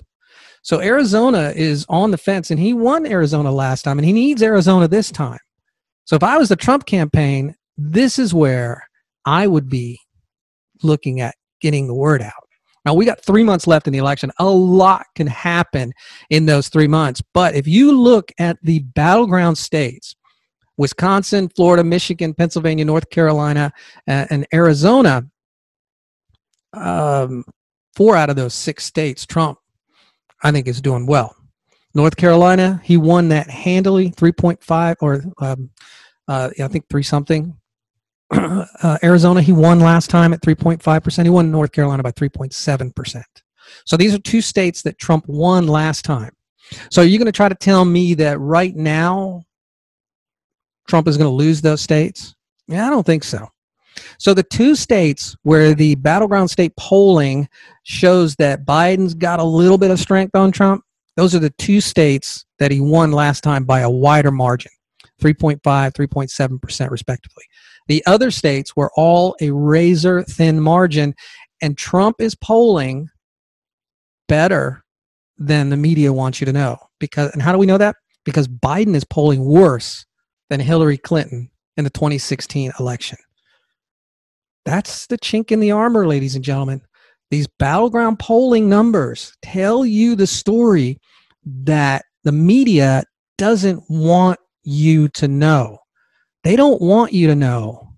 So 0.62 0.80
Arizona 0.80 1.52
is 1.54 1.86
on 1.88 2.10
the 2.10 2.18
fence 2.18 2.50
and 2.50 2.60
he 2.60 2.74
won 2.74 3.06
Arizona 3.06 3.50
last 3.50 3.82
time 3.82 3.98
and 3.98 4.04
he 4.04 4.12
needs 4.12 4.42
Arizona 4.42 4.88
this 4.88 5.10
time. 5.10 5.38
So 6.04 6.16
if 6.16 6.22
I 6.22 6.36
was 6.36 6.48
the 6.48 6.56
Trump 6.56 6.84
campaign, 6.86 7.54
this 7.76 8.18
is 8.18 8.34
where 8.34 8.82
I 9.24 9.46
would 9.46 9.68
be 9.68 10.00
looking 10.82 11.20
at 11.20 11.34
getting 11.60 11.86
the 11.86 11.94
word 11.94 12.22
out. 12.22 12.32
Now, 12.84 12.94
we 12.94 13.04
got 13.04 13.22
three 13.22 13.44
months 13.44 13.66
left 13.66 13.86
in 13.86 13.92
the 13.92 13.98
election. 13.98 14.32
A 14.38 14.48
lot 14.48 15.04
can 15.14 15.26
happen 15.26 15.92
in 16.30 16.46
those 16.46 16.68
three 16.68 16.88
months. 16.88 17.22
But 17.34 17.54
if 17.54 17.66
you 17.66 17.92
look 17.92 18.32
at 18.38 18.56
the 18.62 18.78
battleground 18.78 19.58
states, 19.58 20.16
Wisconsin, 20.78 21.48
Florida, 21.50 21.84
Michigan, 21.84 22.32
Pennsylvania, 22.32 22.84
North 22.84 23.10
Carolina, 23.10 23.72
and 24.06 24.46
Arizona, 24.54 25.26
um, 26.72 27.44
four 27.94 28.16
out 28.16 28.30
of 28.30 28.36
those 28.36 28.54
six 28.54 28.84
states, 28.84 29.26
Trump, 29.26 29.58
I 30.42 30.52
think, 30.52 30.68
is 30.68 30.80
doing 30.80 31.06
well. 31.06 31.36
North 31.94 32.16
Carolina, 32.16 32.80
he 32.84 32.96
won 32.96 33.28
that 33.30 33.50
handily, 33.50 34.10
3.5 34.10 34.96
or 35.00 35.24
um, 35.40 35.70
uh, 36.28 36.50
I 36.62 36.68
think 36.68 36.88
three 36.88 37.02
something. 37.02 37.56
uh, 38.30 38.98
Arizona, 39.02 39.40
he 39.42 39.52
won 39.52 39.80
last 39.80 40.10
time 40.10 40.32
at 40.32 40.42
3.5%. 40.42 41.24
He 41.24 41.30
won 41.30 41.50
North 41.50 41.72
Carolina 41.72 42.02
by 42.02 42.12
3.7%. 42.12 43.22
So 43.84 43.96
these 43.96 44.14
are 44.14 44.18
two 44.18 44.42
states 44.42 44.82
that 44.82 44.98
Trump 44.98 45.26
won 45.26 45.66
last 45.66 46.04
time. 46.04 46.32
So 46.90 47.02
are 47.02 47.06
you 47.06 47.18
going 47.18 47.26
to 47.26 47.32
try 47.32 47.48
to 47.48 47.54
tell 47.54 47.84
me 47.84 48.14
that 48.14 48.38
right 48.38 48.76
now 48.76 49.44
Trump 50.88 51.06
is 51.06 51.16
going 51.16 51.30
to 51.30 51.34
lose 51.34 51.60
those 51.60 51.80
states? 51.80 52.34
Yeah, 52.66 52.86
I 52.86 52.90
don't 52.90 53.06
think 53.06 53.22
so. 53.22 53.48
So 54.18 54.34
the 54.34 54.42
two 54.42 54.74
states 54.74 55.36
where 55.42 55.74
the 55.74 55.94
battleground 55.96 56.50
state 56.50 56.74
polling 56.76 57.48
shows 57.82 58.34
that 58.36 58.64
Biden's 58.64 59.14
got 59.14 59.40
a 59.40 59.44
little 59.44 59.78
bit 59.78 59.90
of 59.90 60.00
strength 60.00 60.34
on 60.34 60.52
Trump, 60.52 60.84
those 61.16 61.34
are 61.34 61.40
the 61.40 61.50
two 61.58 61.80
states 61.80 62.44
that 62.58 62.70
he 62.70 62.80
won 62.80 63.12
last 63.12 63.42
time 63.42 63.64
by 63.64 63.80
a 63.80 63.90
wider 63.90 64.30
margin 64.30 64.72
3.5, 65.20 65.60
3.7% 65.60 66.90
respectively. 66.90 67.44
The 67.88 68.04
other 68.06 68.30
states 68.30 68.76
were 68.76 68.90
all 68.96 69.34
a 69.40 69.50
razor 69.50 70.22
thin 70.22 70.60
margin, 70.60 71.14
and 71.60 71.76
Trump 71.76 72.20
is 72.20 72.34
polling 72.34 73.08
better 74.28 74.84
than 75.38 75.70
the 75.70 75.76
media 75.76 76.12
wants 76.12 76.40
you 76.40 76.44
to 76.44 76.52
know. 76.52 76.78
Because, 77.00 77.32
and 77.32 77.42
how 77.42 77.52
do 77.52 77.58
we 77.58 77.66
know 77.66 77.78
that? 77.78 77.96
Because 78.24 78.46
Biden 78.46 78.94
is 78.94 79.04
polling 79.04 79.44
worse 79.44 80.04
than 80.50 80.60
Hillary 80.60 80.98
Clinton 80.98 81.50
in 81.76 81.84
the 81.84 81.90
2016 81.90 82.72
election. 82.78 83.18
That's 84.64 85.06
the 85.06 85.18
chink 85.18 85.50
in 85.50 85.60
the 85.60 85.70
armor, 85.70 86.06
ladies 86.06 86.34
and 86.34 86.44
gentlemen. 86.44 86.82
These 87.30 87.46
battleground 87.58 88.18
polling 88.18 88.68
numbers 88.68 89.36
tell 89.42 89.84
you 89.84 90.14
the 90.14 90.26
story 90.26 90.98
that 91.44 92.04
the 92.24 92.32
media 92.32 93.04
doesn't 93.36 93.82
want 93.88 94.38
you 94.62 95.08
to 95.08 95.28
know. 95.28 95.78
They 96.44 96.56
don't 96.56 96.80
want 96.80 97.12
you 97.12 97.26
to 97.28 97.34
know. 97.34 97.94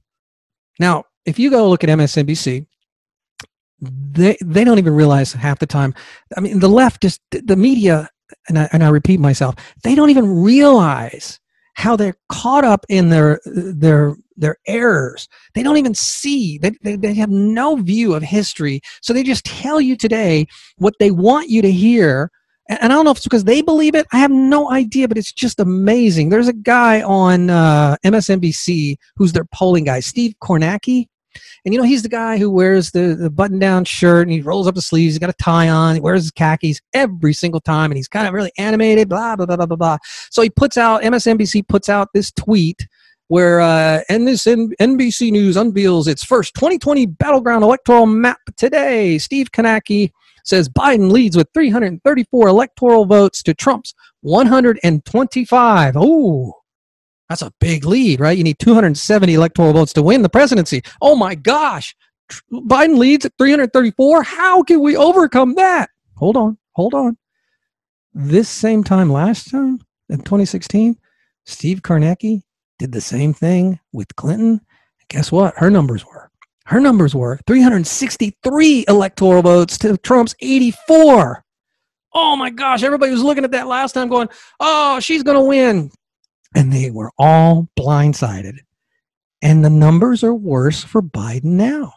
Now, 0.79 1.05
if 1.27 1.39
you 1.39 1.51
go 1.51 1.69
look 1.69 1.85
at 1.85 1.91
MSNBC, 1.91 2.67
they 3.81 4.37
they 4.45 4.65
don't 4.65 4.79
even 4.79 4.95
realize 4.95 5.33
half 5.33 5.59
the 5.59 5.67
time. 5.67 5.95
I 6.37 6.41
mean, 6.41 6.59
the 6.59 6.69
left 6.69 7.03
just 7.03 7.21
the 7.31 7.57
media, 7.57 8.09
and 8.49 8.59
I, 8.59 8.69
and 8.73 8.85
I 8.85 8.89
repeat 8.89 9.21
myself, 9.21 9.55
they 9.83 9.95
don't 9.95 10.11
even 10.11 10.43
realize 10.43 11.41
how 11.81 11.97
they're 11.97 12.17
caught 12.29 12.65
up 12.65 12.85
in 12.89 13.09
their 13.09 13.41
their 13.47 14.15
their 14.37 14.57
errors. 14.67 15.29
They 15.55 15.63
don't 15.63 15.77
even 15.77 15.95
see. 15.95 16.59
They, 16.59 16.73
they, 16.83 16.97
they 16.97 17.15
have 17.15 17.31
no 17.31 17.77
view 17.77 18.15
of 18.15 18.23
history. 18.23 18.81
So 19.03 19.13
they 19.13 19.23
just 19.23 19.45
tell 19.45 19.81
you 19.81 19.97
today 19.97 20.47
what 20.77 20.95
they 20.99 21.11
want 21.11 21.51
you 21.51 21.61
to 21.63 21.73
hear 21.73 22.31
and 22.69 22.93
I 22.93 22.95
don't 22.95 23.05
know 23.05 23.11
if 23.11 23.17
it's 23.17 23.27
because 23.27 23.45
they 23.45 23.63
believe 23.63 23.97
it. 23.97 24.07
I 24.13 24.19
have 24.19 24.31
no 24.31 24.71
idea, 24.71 25.09
but 25.09 25.19
it's 25.19 25.33
just 25.33 25.59
amazing. 25.59 26.29
There's 26.29 26.47
a 26.47 26.53
guy 26.53 27.03
on 27.03 27.51
uh, 27.51 27.97
MSNBC 28.05 28.97
who's 29.17 29.33
their 29.33 29.47
polling 29.53 29.85
guy, 29.85 29.99
Steve 29.99 30.35
Kornacki. 30.41 31.09
And 31.65 31.75
you 31.75 31.81
know, 31.81 31.87
he's 31.87 32.03
the 32.03 32.09
guy 32.09 32.39
who 32.39 32.51
wears 32.51 32.91
the, 32.91 33.15
the 33.15 33.31
button 33.31 33.59
down 33.59 33.85
shirt 33.85 34.27
and 34.27 34.33
he 34.33 34.41
rolls 34.41 34.67
up 34.67 34.75
the 34.75 34.83
sleeves. 34.83 35.15
He's 35.15 35.19
got 35.19 35.31
a 35.31 35.35
tie 35.35 35.69
on. 35.69 35.95
He 35.95 36.01
wears 36.01 36.23
his 36.23 36.31
khakis 36.31 36.81
every 36.95 37.33
single 37.33 37.61
time 37.61 37.91
and 37.91 37.97
he's 37.97 38.09
kind 38.09 38.27
of 38.27 38.35
really 38.35 38.53
animated, 38.59 39.09
blah, 39.09 39.37
blah, 39.37 39.47
blah, 39.47 39.57
blah, 39.57 39.67
blah, 39.67 39.77
blah. 39.77 39.99
So 40.31 40.43
he 40.43 40.51
puts 40.51 40.77
out, 40.77 41.03
MSNBC 41.03 41.69
puts 41.69 41.89
out 41.89 42.09
this 42.15 42.33
tweet 42.33 42.87
where 43.31 43.61
uh, 43.61 44.01
and 44.09 44.27
this 44.27 44.45
NBC 44.45 45.31
News 45.31 45.57
unveils 45.57 46.09
its 46.09 46.25
first 46.25 46.53
2020 46.55 47.07
battleground 47.07 47.63
electoral 47.63 48.05
map 48.05 48.41
today. 48.57 49.19
Steve 49.19 49.53
Kornacki 49.53 50.11
says 50.45 50.69
Biden 50.69 51.13
leads 51.13 51.37
with 51.37 51.47
334 51.55 52.49
electoral 52.49 53.05
votes 53.05 53.41
to 53.45 53.55
Trump's 53.55 53.95
125. 54.23 55.95
Oh, 55.97 56.60
that's 57.31 57.43
a 57.43 57.53
big 57.61 57.85
lead, 57.85 58.19
right? 58.19 58.37
You 58.37 58.43
need 58.43 58.59
270 58.59 59.35
electoral 59.35 59.73
votes 59.73 59.93
to 59.93 60.03
win 60.03 60.23
the 60.23 60.29
presidency. 60.29 60.83
Oh 61.01 61.15
my 61.15 61.37
gosh. 61.37 61.95
Biden 62.53 62.99
leads 62.99 63.25
at 63.25 63.33
334. 63.39 64.25
How 64.25 64.65
can 64.65 64.81
we 64.81 64.97
overcome 64.97 65.55
that? 65.55 65.91
Hold 66.17 66.37
on, 66.37 66.59
hold 66.73 66.93
on. 66.93 67.17
This 68.13 68.49
same 68.49 68.83
time 68.83 69.13
last 69.13 69.49
time 69.49 69.79
in 70.09 70.19
2016, 70.19 70.99
Steve 71.47 71.83
Kornacki 71.83 72.43
did 72.81 72.91
the 72.91 73.01
same 73.01 73.33
thing 73.33 73.79
with 73.93 74.17
Clinton. 74.17 74.61
Guess 75.09 75.31
what? 75.31 75.55
Her 75.57 75.71
numbers 75.71 76.05
were 76.05 76.31
her 76.67 76.81
numbers 76.81 77.15
were 77.15 77.39
363 77.47 78.85
electoral 78.89 79.43
votes 79.43 79.79
to 79.79 79.97
Trump's 79.99 80.35
84. 80.41 81.45
Oh 82.13 82.35
my 82.35 82.51
gosh, 82.51 82.83
everybody 82.83 83.13
was 83.13 83.23
looking 83.23 83.45
at 83.45 83.53
that 83.53 83.69
last 83.69 83.93
time 83.93 84.09
going, 84.09 84.29
oh, 84.59 84.99
she's 84.99 85.23
going 85.23 85.37
to 85.37 85.45
win. 85.45 85.91
And 86.55 86.73
they 86.73 86.91
were 86.91 87.13
all 87.19 87.69
blindsided. 87.79 88.59
And 89.43 89.65
the 89.65 89.71
numbers 89.71 90.23
are 90.25 90.35
worse 90.35 90.83
for 90.83 91.03
Biden 91.03 91.45
now. 91.45 91.95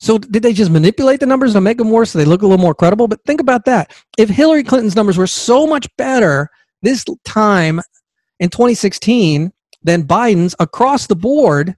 So 0.00 0.18
did 0.18 0.42
they 0.42 0.52
just 0.52 0.70
manipulate 0.70 1.20
the 1.20 1.26
numbers 1.26 1.54
to 1.54 1.60
make 1.60 1.78
them 1.78 1.90
worse 1.90 2.10
so 2.10 2.18
they 2.18 2.24
look 2.24 2.42
a 2.42 2.46
little 2.46 2.62
more 2.62 2.74
credible? 2.74 3.08
But 3.08 3.24
think 3.24 3.40
about 3.40 3.64
that. 3.64 3.92
If 4.16 4.28
Hillary 4.28 4.62
Clinton's 4.62 4.94
numbers 4.94 5.18
were 5.18 5.26
so 5.26 5.66
much 5.66 5.88
better 5.96 6.48
this 6.82 7.04
time 7.24 7.80
in 8.38 8.48
2016 8.50 9.52
than 9.82 10.06
Biden's 10.06 10.54
across 10.60 11.06
the 11.06 11.16
board, 11.16 11.76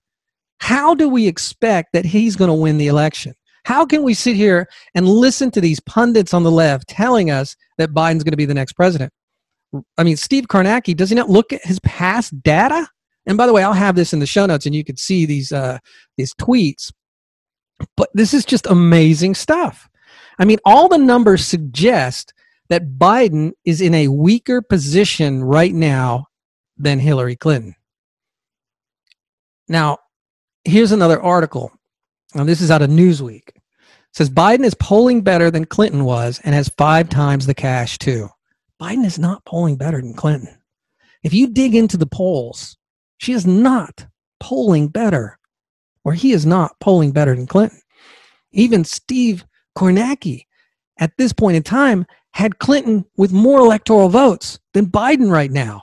how 0.59 0.95
do 0.95 1.09
we 1.09 1.27
expect 1.27 1.95
that 1.95 2.05
he's 2.05 2.37
going 2.37 2.51
to 2.51 2.55
win 2.55 2.77
the 2.77 2.89
election? 2.89 3.35
How 3.65 3.87
can 3.87 4.03
we 4.03 4.15
sit 4.15 4.37
here 4.37 4.69
and 4.95 5.09
listen 5.09 5.51
to 5.53 5.61
these 5.61 5.81
pundits 5.81 6.35
on 6.35 6.43
the 6.43 6.51
left 6.51 6.89
telling 6.89 7.31
us 7.31 7.57
that 7.79 7.93
Biden's 7.95 8.25
going 8.25 8.33
to 8.33 8.37
be 8.37 8.47
the 8.47 8.55
next 8.55 8.73
president? 8.75 9.13
I 9.97 10.05
mean, 10.05 10.17
Steve 10.17 10.49
Kornacki, 10.49 10.97
does 10.97 11.11
he 11.11 11.17
not 11.17 11.31
look 11.31 11.53
at 11.53 11.65
his 11.65 11.79
past 11.81 12.43
data? 12.43 12.89
And 13.27 13.37
by 13.37 13.47
the 13.47 13.53
way, 13.53 13.63
I'll 13.63 13.73
have 13.73 13.95
this 13.95 14.13
in 14.13 14.19
the 14.19 14.27
show 14.27 14.47
notes 14.47 14.67
and 14.67 14.75
you 14.75 14.85
can 14.85 14.97
see 14.97 15.27
these 15.27 15.53
uh, 15.53 15.79
these 16.17 16.35
tweets. 16.35 16.93
But 17.97 18.11
this 18.15 18.35
is 18.35 18.45
just 18.45 18.67
amazing 18.67 19.35
stuff. 19.35 19.89
I 20.39 20.45
mean, 20.45 20.59
all 20.65 20.89
the 20.89 20.99
numbers 20.99 21.45
suggest 21.45 22.33
that 22.69 22.99
Biden 22.99 23.53
is 23.65 23.81
in 23.81 23.95
a 23.95 24.09
weaker 24.09 24.63
position 24.63 25.43
right 25.43 25.73
now 25.75 26.27
than 26.77 26.99
Hillary 26.99 27.37
Clinton. 27.37 27.75
Now, 29.69 29.99
here's 30.65 30.93
another 30.93 31.21
article. 31.21 31.73
And 32.35 32.49
this 32.49 32.61
is 32.61 32.71
out 32.71 32.83
of 32.83 32.91
Newsweek. 32.91 33.49
It 33.49 33.63
says 34.13 34.31
Biden 34.31 34.65
is 34.65 34.75
polling 34.75 35.23
better 35.23 35.51
than 35.51 35.65
Clinton 35.65 36.05
was 36.05 36.41
and 36.45 36.55
has 36.55 36.69
five 36.77 37.09
times 37.09 37.47
the 37.47 37.55
cash 37.55 37.99
too. 37.99 38.29
Biden 38.81 39.05
is 39.05 39.19
not 39.19 39.45
polling 39.45 39.77
better 39.77 40.01
than 40.01 40.15
Clinton. 40.15 40.57
If 41.23 41.35
you 41.35 41.49
dig 41.49 41.75
into 41.75 41.97
the 41.97 42.07
polls, 42.07 42.77
she 43.19 43.33
is 43.33 43.47
not 43.47 44.07
polling 44.39 44.89
better, 44.89 45.39
or 46.05 46.15
he 46.15 46.33
is 46.33 46.47
not 46.47 46.79
polling 46.81 47.13
better 47.13 47.37
than 47.37 47.47
Clinton. 47.47 47.81
Even 48.53 48.85
Steve 48.85 49.45
Kornacki, 49.77 50.47
at 50.99 51.13
this 51.19 51.33
point 51.33 51.57
in 51.57 51.63
time, 51.63 52.07
had 52.33 52.59
Clinton 52.59 53.05
with 53.17 53.33
more 53.33 53.61
electoral 53.61 54.09
votes 54.09 54.59
than 54.73 54.87
Biden 54.87 55.31
right 55.31 55.51
now. 55.51 55.83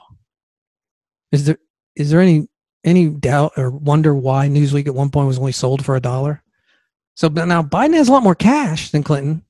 Is 1.30 1.46
there 1.46 1.58
is 1.94 2.10
there 2.10 2.20
any 2.20 2.48
any 2.84 3.08
doubt 3.10 3.52
or 3.56 3.70
wonder 3.70 4.14
why 4.14 4.48
Newsweek 4.48 4.86
at 4.86 4.94
one 4.94 5.10
point 5.10 5.28
was 5.28 5.38
only 5.38 5.52
sold 5.52 5.84
for 5.84 5.94
a 5.94 6.00
dollar? 6.00 6.42
So 7.14 7.28
now 7.28 7.62
Biden 7.62 7.94
has 7.94 8.08
a 8.08 8.12
lot 8.12 8.22
more 8.22 8.34
cash 8.34 8.90
than 8.90 9.02
Clinton. 9.02 9.44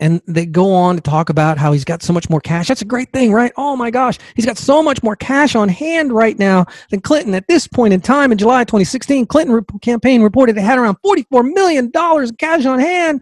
And 0.00 0.22
they 0.26 0.46
go 0.46 0.72
on 0.72 0.96
to 0.96 1.02
talk 1.02 1.28
about 1.28 1.58
how 1.58 1.72
he's 1.72 1.84
got 1.84 2.02
so 2.02 2.14
much 2.14 2.30
more 2.30 2.40
cash. 2.40 2.68
That's 2.68 2.80
a 2.80 2.86
great 2.86 3.12
thing, 3.12 3.32
right? 3.32 3.52
Oh 3.58 3.76
my 3.76 3.90
gosh, 3.90 4.18
he's 4.34 4.46
got 4.46 4.56
so 4.56 4.82
much 4.82 5.02
more 5.02 5.14
cash 5.14 5.54
on 5.54 5.68
hand 5.68 6.10
right 6.10 6.38
now 6.38 6.64
than 6.90 7.02
Clinton. 7.02 7.34
At 7.34 7.46
this 7.48 7.68
point 7.68 7.92
in 7.92 8.00
time 8.00 8.32
in 8.32 8.38
July 8.38 8.64
2016, 8.64 9.26
Clinton 9.26 9.62
campaign 9.82 10.22
reported 10.22 10.56
it 10.56 10.62
had 10.62 10.78
around 10.78 10.96
$44 11.04 11.52
million 11.52 11.92
in 11.94 12.36
cash 12.36 12.64
on 12.64 12.80
hand. 12.80 13.20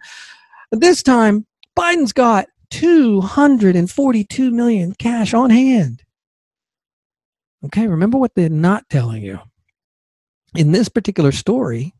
This 0.71 1.03
time, 1.03 1.45
Biden's 1.77 2.13
got 2.13 2.47
242 2.69 4.51
million 4.51 4.93
cash 4.93 5.33
on 5.33 5.49
hand. 5.49 6.03
Okay, 7.65 7.87
remember 7.87 8.17
what 8.17 8.35
they're 8.35 8.47
not 8.47 8.87
telling 8.89 9.21
you. 9.21 9.39
In 10.55 10.71
this 10.71 10.87
particular 10.87 11.33
story, 11.33 11.93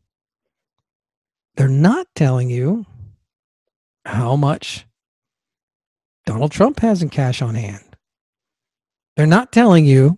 they're 1.56 1.68
not 1.68 2.06
telling 2.14 2.48
you 2.48 2.86
how 4.04 4.36
much 4.36 4.86
Donald 6.26 6.52
Trump 6.52 6.80
has 6.80 7.02
in 7.02 7.08
cash 7.08 7.42
on 7.42 7.54
hand. 7.54 7.84
They're 9.16 9.26
not 9.26 9.52
telling 9.52 9.84
you 9.84 10.16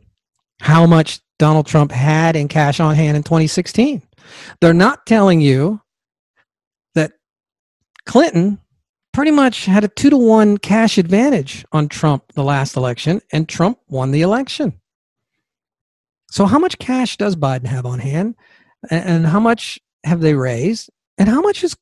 how 0.61 0.87
much 0.87 1.21
Donald 1.39 1.67
Trump 1.67 1.91
had 1.91 2.37
in 2.37 2.49
cash 2.49 2.81
on 2.81 2.95
hand 2.95 3.17
in 3.17 3.23
2016. 3.23 4.03
They're 4.61 4.73
not 4.73 5.07
telling 5.07 5.41
you 5.41 5.81
that 6.95 7.13
Clinton 8.07 8.59
pretty 9.13 9.31
much 9.31 9.67
had 9.67 9.85
a 9.85 9.89
two 9.89 10.11
to 10.11 10.17
one 10.17 10.59
cash 10.59 10.99
advantage 10.99 11.65
on 11.73 11.89
Trump 11.89 12.33
the 12.35 12.45
last 12.45 12.77
election, 12.77 13.21
and 13.33 13.49
Trump 13.49 13.79
won 13.89 14.11
the 14.11 14.23
election. 14.23 14.81
So, 16.31 16.47
how 16.47 16.59
much 16.59 16.79
cash 16.79 17.17
does 17.17 17.37
Biden 17.37 17.67
have 17.67 17.85
on 17.85 17.99
hand? 17.99 18.37
And 18.91 19.27
how 19.27 19.39
much 19.39 19.79
have 20.05 20.21
they 20.21 20.35
raised? 20.35 20.91
And 21.19 21.29
how 21.29 21.41
much 21.41 21.63
is 21.63 21.77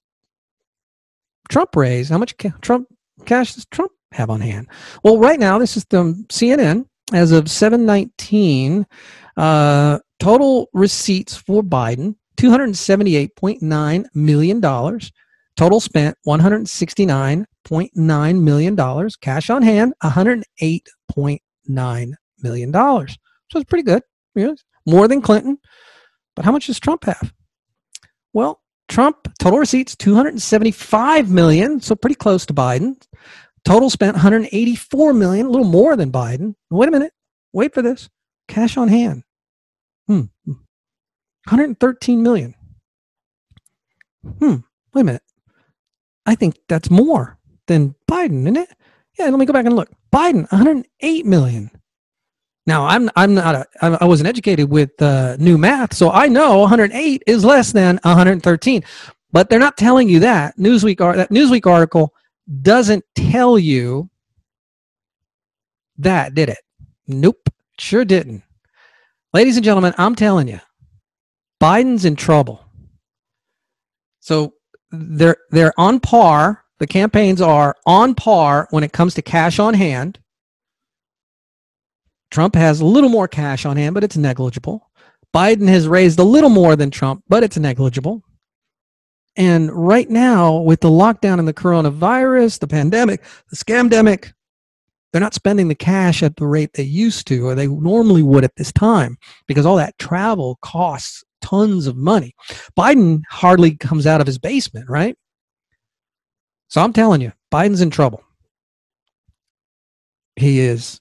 Trump 1.51 1.77
raised? 1.77 2.11
How 2.11 2.19
much 2.19 2.37
ca- 2.39 2.57
Trump 2.63 2.89
cash 3.27 3.55
does 3.55 3.67
Trump 3.67 3.93
have 4.13 4.31
on 4.31 4.41
hand? 4.41 4.69
Well, 5.05 5.19
right 5.19 5.39
now, 5.39 5.59
this 5.59 5.77
is 5.77 5.85
the 5.91 6.15
CNN 6.29 6.87
as 7.13 7.33
of 7.33 7.51
719. 7.51 8.87
Uh, 9.37 9.99
total 10.19 10.71
receipts 10.73 11.37
for 11.37 11.63
Biden 11.63 12.15
$278.9 12.37 14.05
million. 14.15 14.61
Total 15.57 15.81
spent 15.81 16.17
$169.9 16.27 18.41
million. 18.41 19.11
Cash 19.21 19.51
on 19.51 19.63
hand 19.63 19.93
$108.9 20.03 22.13
million. 22.43 22.73
So 22.73 23.07
it's 23.55 23.69
pretty 23.69 23.83
good. 23.83 24.03
Yes, 24.35 24.65
more 24.87 25.07
than 25.09 25.21
Clinton. 25.21 25.59
But 26.37 26.45
how 26.45 26.53
much 26.53 26.69
does 26.69 26.79
Trump 26.81 27.05
have? 27.05 27.35
Well, 28.33 28.60
Trump 28.91 29.17
total 29.39 29.61
receipts 29.61 29.95
275 29.97 31.31
million, 31.31 31.81
so 31.81 31.95
pretty 31.95 32.17
close 32.17 32.45
to 32.47 32.53
Biden. 32.53 33.01
Total 33.65 33.89
spent 33.89 34.17
184 34.17 35.15
million, 35.15 35.47
a 35.47 35.49
little 35.49 35.67
more 35.67 35.95
than 35.95 36.11
Biden. 36.11 36.57
Wait 36.71 36.89
a 36.89 36.93
minute. 36.93 37.13
Wait 37.53 37.73
for 37.73 37.83
this. 37.83 38.11
Cash 38.49 38.77
on 38.77 38.89
hand. 38.89 39.23
Hmm. 40.09 40.23
113 40.45 42.23
million. 42.23 42.55
Hmm. 44.41 44.57
Wait 44.93 45.03
a 45.03 45.05
minute. 45.05 45.23
I 46.27 46.35
think 46.35 46.59
that's 46.69 46.91
more 46.91 47.39
than 47.69 47.95
Biden, 48.11 48.43
isn't 48.43 48.57
it? 48.57 48.71
Yeah, 49.19 49.27
let 49.27 49.39
me 49.39 49.47
go 49.47 49.53
back 49.53 49.67
and 49.67 49.77
look. 49.77 49.91
Biden, 50.13 50.51
108 50.51 51.27
million. 51.27 51.71
Now, 52.71 52.87
I'm 52.87 53.11
I'm 53.17 53.35
not 53.35 53.57
a, 53.57 53.67
I 54.01 54.05
wasn't 54.05 54.29
educated 54.29 54.71
with 54.71 55.03
uh, 55.03 55.37
new 55.41 55.59
math, 55.59 55.93
so 55.93 56.13
I 56.13 56.29
know 56.29 56.59
108 56.61 57.25
is 57.27 57.45
less 57.45 57.73
than 57.73 57.99
113. 58.05 58.85
But 59.33 59.51
they're 59.51 59.59
not 59.59 59.77
telling 59.77 60.09
you 60.09 60.21
that. 60.21 60.57
Newsweek 60.57 60.99
that 61.17 61.31
Newsweek 61.31 61.67
article 61.67 62.15
doesn't 62.63 63.05
tell 63.17 63.59
you 63.59 64.09
that, 65.99 66.37
did 66.37 66.49
it? 66.49 66.61
Nope, 67.09 67.51
sure 67.77 68.05
didn't. 68.05 68.45
Ladies 69.35 69.57
and 69.57 69.65
gentlemen, 69.65 69.93
I'm 69.99 70.15
telling 70.15 70.47
you, 70.47 70.61
Biden's 71.61 72.05
in 72.05 72.15
trouble. 72.15 72.65
So 74.21 74.55
they're 74.93 75.39
they're 75.51 75.75
on 75.77 75.99
par. 75.99 76.63
The 76.79 76.87
campaigns 76.87 77.41
are 77.41 77.75
on 77.85 78.15
par 78.15 78.69
when 78.71 78.85
it 78.85 78.93
comes 78.93 79.15
to 79.15 79.23
cash 79.23 79.59
on 79.59 79.75
hand. 79.75 80.21
Trump 82.31 82.55
has 82.55 82.81
a 82.81 82.87
little 82.87 83.11
more 83.11 83.29
cash 83.29 83.65
on 83.67 83.77
hand, 83.77 83.95
but 83.95 84.05
it's 84.05 84.17
negligible. 84.17 84.91
Biden 85.35 85.69
has 85.69 85.89
raised 85.89 86.19
a 86.19 86.25
little 86.25 86.51
more 86.51 86.77
than 86.77 86.91
Trump, 86.91 87.25
but 87.29 87.43
it's 87.43 87.57
negligible. 87.57 88.23
And 89.37 89.71
right 89.73 90.09
now, 90.09 90.57
with 90.59 90.81
the 90.81 90.91
lockdown 90.91 91.39
and 91.39 91.47
the 91.47 91.55
coronavirus, 91.55 92.59
the 92.59 92.67
pandemic, 92.67 93.23
the 93.49 93.57
scamdemic, 93.57 94.33
they're 95.13 95.21
not 95.21 95.35
spending 95.35 95.69
the 95.69 95.75
cash 95.75 96.23
at 96.23 96.37
the 96.37 96.47
rate 96.47 96.71
they 96.75 96.83
used 96.83 97.27
to 97.29 97.47
or 97.47 97.55
they 97.55 97.67
normally 97.67 98.23
would 98.23 98.45
at 98.45 98.55
this 98.57 98.73
time 98.73 99.17
because 99.47 99.67
all 99.67 99.77
that 99.77 99.99
travel 99.99 100.59
costs 100.63 101.25
tons 101.41 101.87
of 101.87 101.97
money. 101.97 102.35
Biden 102.77 103.23
hardly 103.29 103.77
comes 103.77 104.07
out 104.07 104.21
of 104.21 104.27
his 104.27 104.39
basement, 104.39 104.89
right? 104.89 105.17
So 106.69 106.81
I'm 106.81 106.93
telling 106.93 107.21
you, 107.21 107.33
Biden's 107.53 107.81
in 107.81 107.91
trouble. 107.91 108.23
He 110.37 110.61
is 110.61 111.00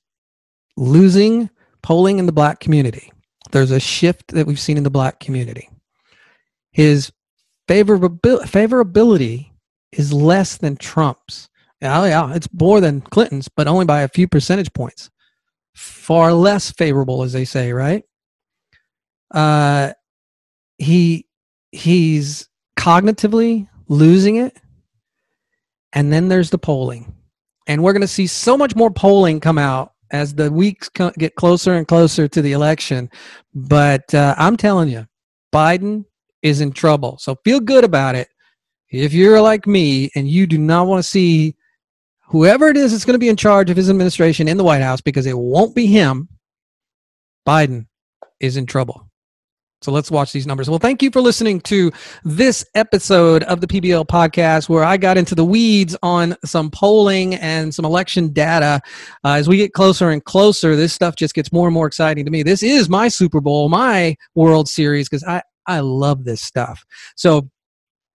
losing 0.80 1.50
polling 1.82 2.20
in 2.20 2.26
the 2.26 2.32
black 2.32 2.60
community. 2.60 3.12
There's 3.52 3.72
a 3.72 3.80
shift 3.80 4.30
that 4.30 4.48
we've 4.48 4.60
seen 4.60 4.78
in 4.78 4.84
the 4.84 4.90
black 4.90 5.20
community. 5.20 5.70
His 6.72 7.12
favorability, 7.68 8.44
favorability 8.44 9.52
is 9.92 10.14
less 10.14 10.58
than 10.58 10.78
Trump's. 10.78 11.50
Yeah, 11.82 12.06
yeah, 12.06 12.34
it's 12.34 12.48
more 12.54 12.82
than 12.82 13.02
Clinton's, 13.02 13.48
but 13.48 13.68
only 13.68 13.86
by 13.86 14.02
a 14.02 14.08
few 14.08 14.28
percentage 14.28 14.74
points. 14.74 15.10
Far 15.76 16.34
less 16.34 16.72
favorable, 16.72 17.24
as 17.24 17.34
they 17.34 17.46
say, 17.46 17.72
right? 17.72 18.04
Uh, 19.32 19.94
he 20.78 21.26
he's 21.72 22.50
cognitively 22.78 23.68
losing 23.88 24.38
it, 24.38 24.58
and 25.94 26.12
then 26.12 26.28
there's 26.28 26.50
the 26.50 26.58
polling, 26.58 27.16
and 27.68 27.82
we're 27.82 27.94
going 27.94 28.02
to 28.02 28.08
see 28.08 28.28
so 28.28 28.58
much 28.58 28.76
more 28.76 28.92
polling 28.92 29.40
come 29.40 29.58
out 29.58 29.94
as 30.12 30.34
the 30.34 30.52
weeks 30.52 30.90
get 31.18 31.36
closer 31.36 31.74
and 31.74 31.88
closer 31.88 32.28
to 32.28 32.42
the 32.42 32.52
election. 32.54 33.10
But 33.54 34.14
uh, 34.14 34.36
I'm 34.38 34.58
telling 34.58 34.90
you, 34.90 35.08
Biden 35.54 36.06
is 36.42 36.62
in 36.62 36.72
trouble. 36.72 37.18
So 37.20 37.36
feel 37.44 37.60
good 37.60 37.84
about 37.84 38.16
it. 38.16 38.30
If 38.92 39.14
you're 39.14 39.42
like 39.42 39.68
me 39.68 40.10
and 40.16 40.28
you 40.28 40.48
do 40.48 40.58
not 40.58 40.88
want 40.88 41.00
to 41.04 41.10
see 41.10 41.56
whoever 42.28 42.70
it 42.70 42.78
is 42.78 42.92
that's 42.92 43.06
going 43.06 43.16
to 43.16 43.20
be 43.20 43.30
in 43.30 43.36
charge 43.36 43.70
of 43.70 43.78
his 43.78 43.90
administration 43.90 44.48
in 44.48 44.58
the 44.58 44.64
White 44.64 44.82
House, 44.82 45.02
because 45.02 45.26
it 45.26 45.38
won't 45.38 45.76
be 45.76 45.86
him, 45.86 46.30
Biden 47.48 47.88
is 48.40 48.58
in 48.58 48.66
trouble. 48.66 49.09
So 49.82 49.92
let's 49.92 50.12
watch 50.12 50.34
these 50.34 50.46
numbers. 50.46 50.70
Well, 50.70 50.80
thank 50.80 51.02
you 51.02 51.10
for 51.10 51.22
listening 51.22 51.62
to 51.62 51.92
this 52.26 52.66
episode 52.76 53.44
of 53.44 53.62
the 53.62 53.68
PBL 53.68 54.08
podcast 54.08 54.68
where 54.68 54.84
I 54.84 54.98
got 54.98 55.18
into 55.18 55.36
the 55.36 55.46
weeds 55.46 55.96
on 56.04 56.36
some 56.44 56.70
polling 56.70 57.36
and 57.36 57.74
some 57.74 57.86
election 57.86 58.34
data. 58.34 58.82
Uh, 59.24 59.34
as 59.34 59.48
we 59.48 59.56
get 59.56 59.72
closer 59.72 60.10
and 60.10 60.24
closer, 60.24 60.76
this 60.76 60.92
stuff 60.92 61.16
just 61.16 61.34
gets 61.34 61.54
more 61.54 61.68
and 61.68 61.74
more 61.74 61.88
exciting 61.88 62.26
to 62.26 62.32
me. 62.32 62.44
This 62.44 62.62
is 62.62 62.90
my 62.90 63.08
Super 63.08 63.40
Bowl, 63.40 63.70
my 63.70 64.18
World 64.36 64.68
Series, 64.68 65.08
because 65.08 65.24
I, 65.24 65.42
I 65.66 65.80
love 65.80 66.26
this 66.26 66.42
stuff. 66.42 66.84
So 67.16 67.50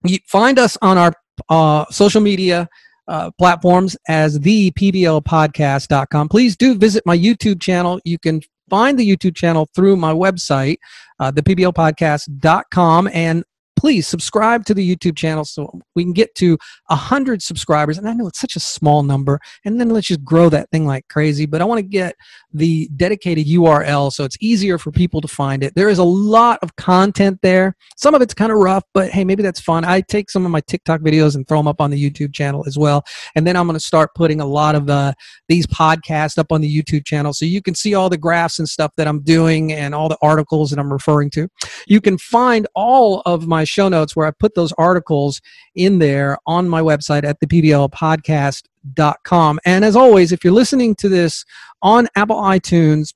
you 0.04 0.18
find 0.26 0.58
us 0.58 0.76
on 0.82 0.98
our 0.98 1.14
uh, 1.48 1.86
social 1.90 2.20
media 2.20 2.68
uh, 3.08 3.30
platforms 3.38 3.96
as 4.08 4.38
the 4.40 4.70
pblpodcast.com. 4.72 6.28
Please 6.28 6.56
do 6.56 6.74
visit 6.74 7.04
my 7.06 7.16
YouTube 7.16 7.60
channel. 7.60 8.00
You 8.04 8.18
can 8.18 8.42
find 8.70 8.98
the 8.98 9.08
YouTube 9.08 9.36
channel 9.36 9.68
through 9.74 9.96
my 9.96 10.12
website, 10.12 10.78
uh, 11.18 11.32
thepblpodcast.com, 11.32 13.08
and 13.12 13.44
please 13.76 14.06
subscribe 14.06 14.64
to 14.66 14.74
the 14.74 14.96
YouTube 14.96 15.16
channel 15.16 15.44
so 15.44 15.80
we 15.94 16.04
can 16.04 16.12
get 16.12 16.34
to 16.36 16.58
100 16.86 17.42
subscribers. 17.42 17.98
And 17.98 18.08
I 18.08 18.12
know 18.12 18.26
it's 18.26 18.40
such 18.40 18.56
a 18.56 18.60
small 18.60 19.02
number, 19.02 19.40
and 19.64 19.80
then 19.80 19.90
let's 19.90 20.06
just 20.06 20.24
grow 20.24 20.48
that 20.50 20.70
thing 20.70 20.86
like 20.86 21.08
crazy. 21.08 21.46
But 21.46 21.60
I 21.60 21.64
want 21.64 21.78
to 21.78 21.82
get 21.82 22.14
the 22.52 22.88
dedicated 22.96 23.46
URL 23.46 24.12
so 24.12 24.24
it's 24.24 24.36
easier 24.40 24.78
for 24.78 24.90
people 24.90 25.20
to 25.20 25.28
find 25.28 25.62
it. 25.62 25.74
There 25.74 25.88
is 25.88 25.98
a 25.98 26.04
lot 26.04 26.58
of 26.62 26.76
content 26.76 27.40
there. 27.42 27.76
Some 27.96 28.14
of 28.14 28.22
it's 28.22 28.34
kind 28.34 28.52
of 28.52 28.58
rough, 28.58 28.84
but 28.94 29.10
hey, 29.10 29.24
maybe 29.24 29.42
that's 29.42 29.60
fun. 29.60 29.84
I 29.84 30.00
take 30.00 30.30
some 30.30 30.44
of 30.44 30.52
my 30.52 30.60
TikTok 30.60 31.00
videos 31.00 31.34
and 31.34 31.46
throw 31.46 31.58
them 31.58 31.68
up 31.68 31.80
on 31.80 31.90
the 31.90 32.10
YouTube 32.10 32.32
channel 32.32 32.64
as 32.66 32.78
well. 32.78 33.04
And 33.34 33.46
then 33.46 33.56
I'm 33.56 33.66
going 33.66 33.78
to 33.78 33.84
start 33.84 34.14
putting 34.14 34.40
a 34.40 34.46
lot 34.46 34.74
of 34.74 34.88
uh, 34.88 35.12
these 35.48 35.66
podcasts 35.66 36.38
up 36.38 36.52
on 36.52 36.60
the 36.60 36.82
YouTube 36.82 37.04
channel 37.04 37.32
so 37.32 37.44
you 37.44 37.60
can 37.60 37.74
see 37.74 37.94
all 37.94 38.08
the 38.08 38.16
graphs 38.16 38.58
and 38.58 38.68
stuff 38.68 38.92
that 38.96 39.08
I'm 39.08 39.20
doing 39.20 39.72
and 39.72 39.94
all 39.94 40.08
the 40.08 40.18
articles 40.22 40.70
that 40.70 40.78
I'm 40.78 40.92
referring 40.92 41.30
to. 41.30 41.48
You 41.86 42.00
can 42.00 42.18
find 42.18 42.66
all 42.74 43.22
of 43.26 43.46
my 43.46 43.63
show 43.66 43.88
notes 43.88 44.14
where 44.14 44.26
I 44.26 44.30
put 44.30 44.54
those 44.54 44.72
articles 44.78 45.40
in 45.74 45.98
there 45.98 46.38
on 46.46 46.68
my 46.68 46.80
website 46.80 47.24
at 47.24 47.40
the 47.40 47.46
PBL 47.46 47.90
podcast.com. 47.92 49.60
And 49.64 49.84
as 49.84 49.96
always, 49.96 50.32
if 50.32 50.44
you're 50.44 50.52
listening 50.52 50.94
to 50.96 51.08
this 51.08 51.44
on 51.82 52.08
Apple 52.16 52.36
iTunes, 52.36 53.14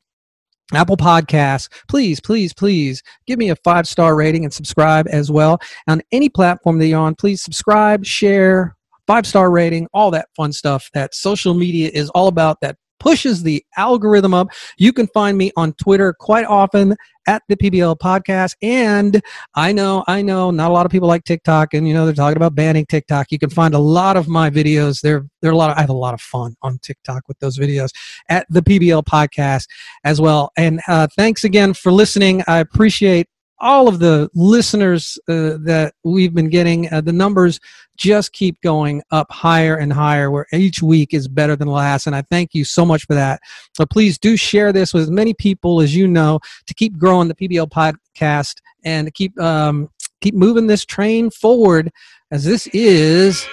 Apple 0.74 0.96
Podcasts, 0.96 1.68
please, 1.88 2.20
please, 2.20 2.52
please 2.52 3.02
give 3.26 3.38
me 3.38 3.50
a 3.50 3.56
five 3.56 3.88
star 3.88 4.14
rating 4.14 4.44
and 4.44 4.52
subscribe 4.52 5.06
as 5.08 5.30
well. 5.30 5.58
On 5.86 6.02
any 6.12 6.28
platform 6.28 6.78
that 6.78 6.86
you're 6.86 7.00
on, 7.00 7.14
please 7.14 7.42
subscribe, 7.42 8.04
share, 8.04 8.76
five 9.06 9.26
star 9.26 9.50
rating, 9.50 9.88
all 9.94 10.10
that 10.10 10.28
fun 10.36 10.52
stuff 10.52 10.90
that 10.92 11.14
social 11.14 11.54
media 11.54 11.90
is 11.94 12.10
all 12.10 12.28
about 12.28 12.60
that 12.60 12.76
pushes 13.00 13.42
the 13.42 13.64
algorithm 13.76 14.34
up. 14.34 14.48
You 14.76 14.92
can 14.92 15.06
find 15.08 15.36
me 15.38 15.52
on 15.56 15.72
Twitter 15.74 16.14
quite 16.18 16.44
often 16.44 16.96
at 17.26 17.42
the 17.48 17.56
PBL 17.56 17.98
podcast. 17.98 18.54
And 18.62 19.22
I 19.54 19.72
know, 19.72 20.02
I 20.06 20.22
know, 20.22 20.50
not 20.50 20.70
a 20.70 20.74
lot 20.74 20.86
of 20.86 20.92
people 20.92 21.08
like 21.08 21.24
TikTok, 21.24 21.74
and 21.74 21.86
you 21.86 21.94
know 21.94 22.06
they're 22.06 22.14
talking 22.14 22.36
about 22.36 22.54
banning 22.54 22.86
TikTok. 22.86 23.30
You 23.30 23.38
can 23.38 23.50
find 23.50 23.74
a 23.74 23.78
lot 23.78 24.16
of 24.16 24.28
my 24.28 24.50
videos. 24.50 25.00
There, 25.02 25.26
there 25.42 25.50
are 25.50 25.54
a 25.54 25.56
lot. 25.56 25.70
Of, 25.70 25.76
I 25.76 25.80
have 25.82 25.90
a 25.90 25.94
lot 25.94 26.14
of 26.14 26.20
fun 26.20 26.56
on 26.62 26.78
TikTok 26.82 27.28
with 27.28 27.38
those 27.38 27.58
videos 27.58 27.90
at 28.28 28.46
the 28.48 28.62
PBL 28.62 29.04
podcast 29.04 29.66
as 30.04 30.20
well. 30.20 30.50
And 30.56 30.80
uh, 30.88 31.08
thanks 31.16 31.44
again 31.44 31.74
for 31.74 31.92
listening. 31.92 32.42
I 32.48 32.58
appreciate 32.58 33.28
all 33.60 33.88
of 33.88 33.98
the 33.98 34.30
listeners 34.34 35.18
uh, 35.28 35.58
that 35.60 35.94
we've 36.04 36.34
been 36.34 36.48
getting, 36.48 36.92
uh, 36.92 37.00
the 37.00 37.12
numbers 37.12 37.60
just 37.96 38.32
keep 38.32 38.60
going 38.60 39.02
up 39.10 39.30
higher 39.30 39.76
and 39.76 39.92
higher, 39.92 40.30
where 40.30 40.46
each 40.52 40.82
week 40.82 41.12
is 41.12 41.26
better 41.26 41.56
than 41.56 41.68
last. 41.68 42.06
And 42.06 42.14
I 42.14 42.22
thank 42.22 42.54
you 42.54 42.64
so 42.64 42.86
much 42.86 43.04
for 43.06 43.14
that. 43.14 43.40
So 43.76 43.84
please 43.84 44.18
do 44.18 44.36
share 44.36 44.72
this 44.72 44.94
with 44.94 45.02
as 45.02 45.10
many 45.10 45.34
people 45.34 45.80
as 45.80 45.94
you 45.94 46.06
know 46.06 46.40
to 46.66 46.74
keep 46.74 46.96
growing 46.96 47.28
the 47.28 47.34
PBL 47.34 47.68
podcast 47.68 48.56
and 48.84 49.12
keep 49.14 49.38
um, 49.40 49.90
keep 50.20 50.34
moving 50.34 50.66
this 50.66 50.84
train 50.84 51.30
forward. 51.30 51.90
As 52.30 52.44
this 52.44 52.66
is 52.68 53.46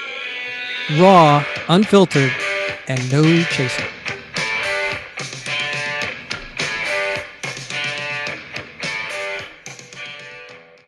raw, 0.97 1.43
unfiltered, 1.68 2.34
and 2.88 3.12
no 3.12 3.24
chaser. 3.43 3.86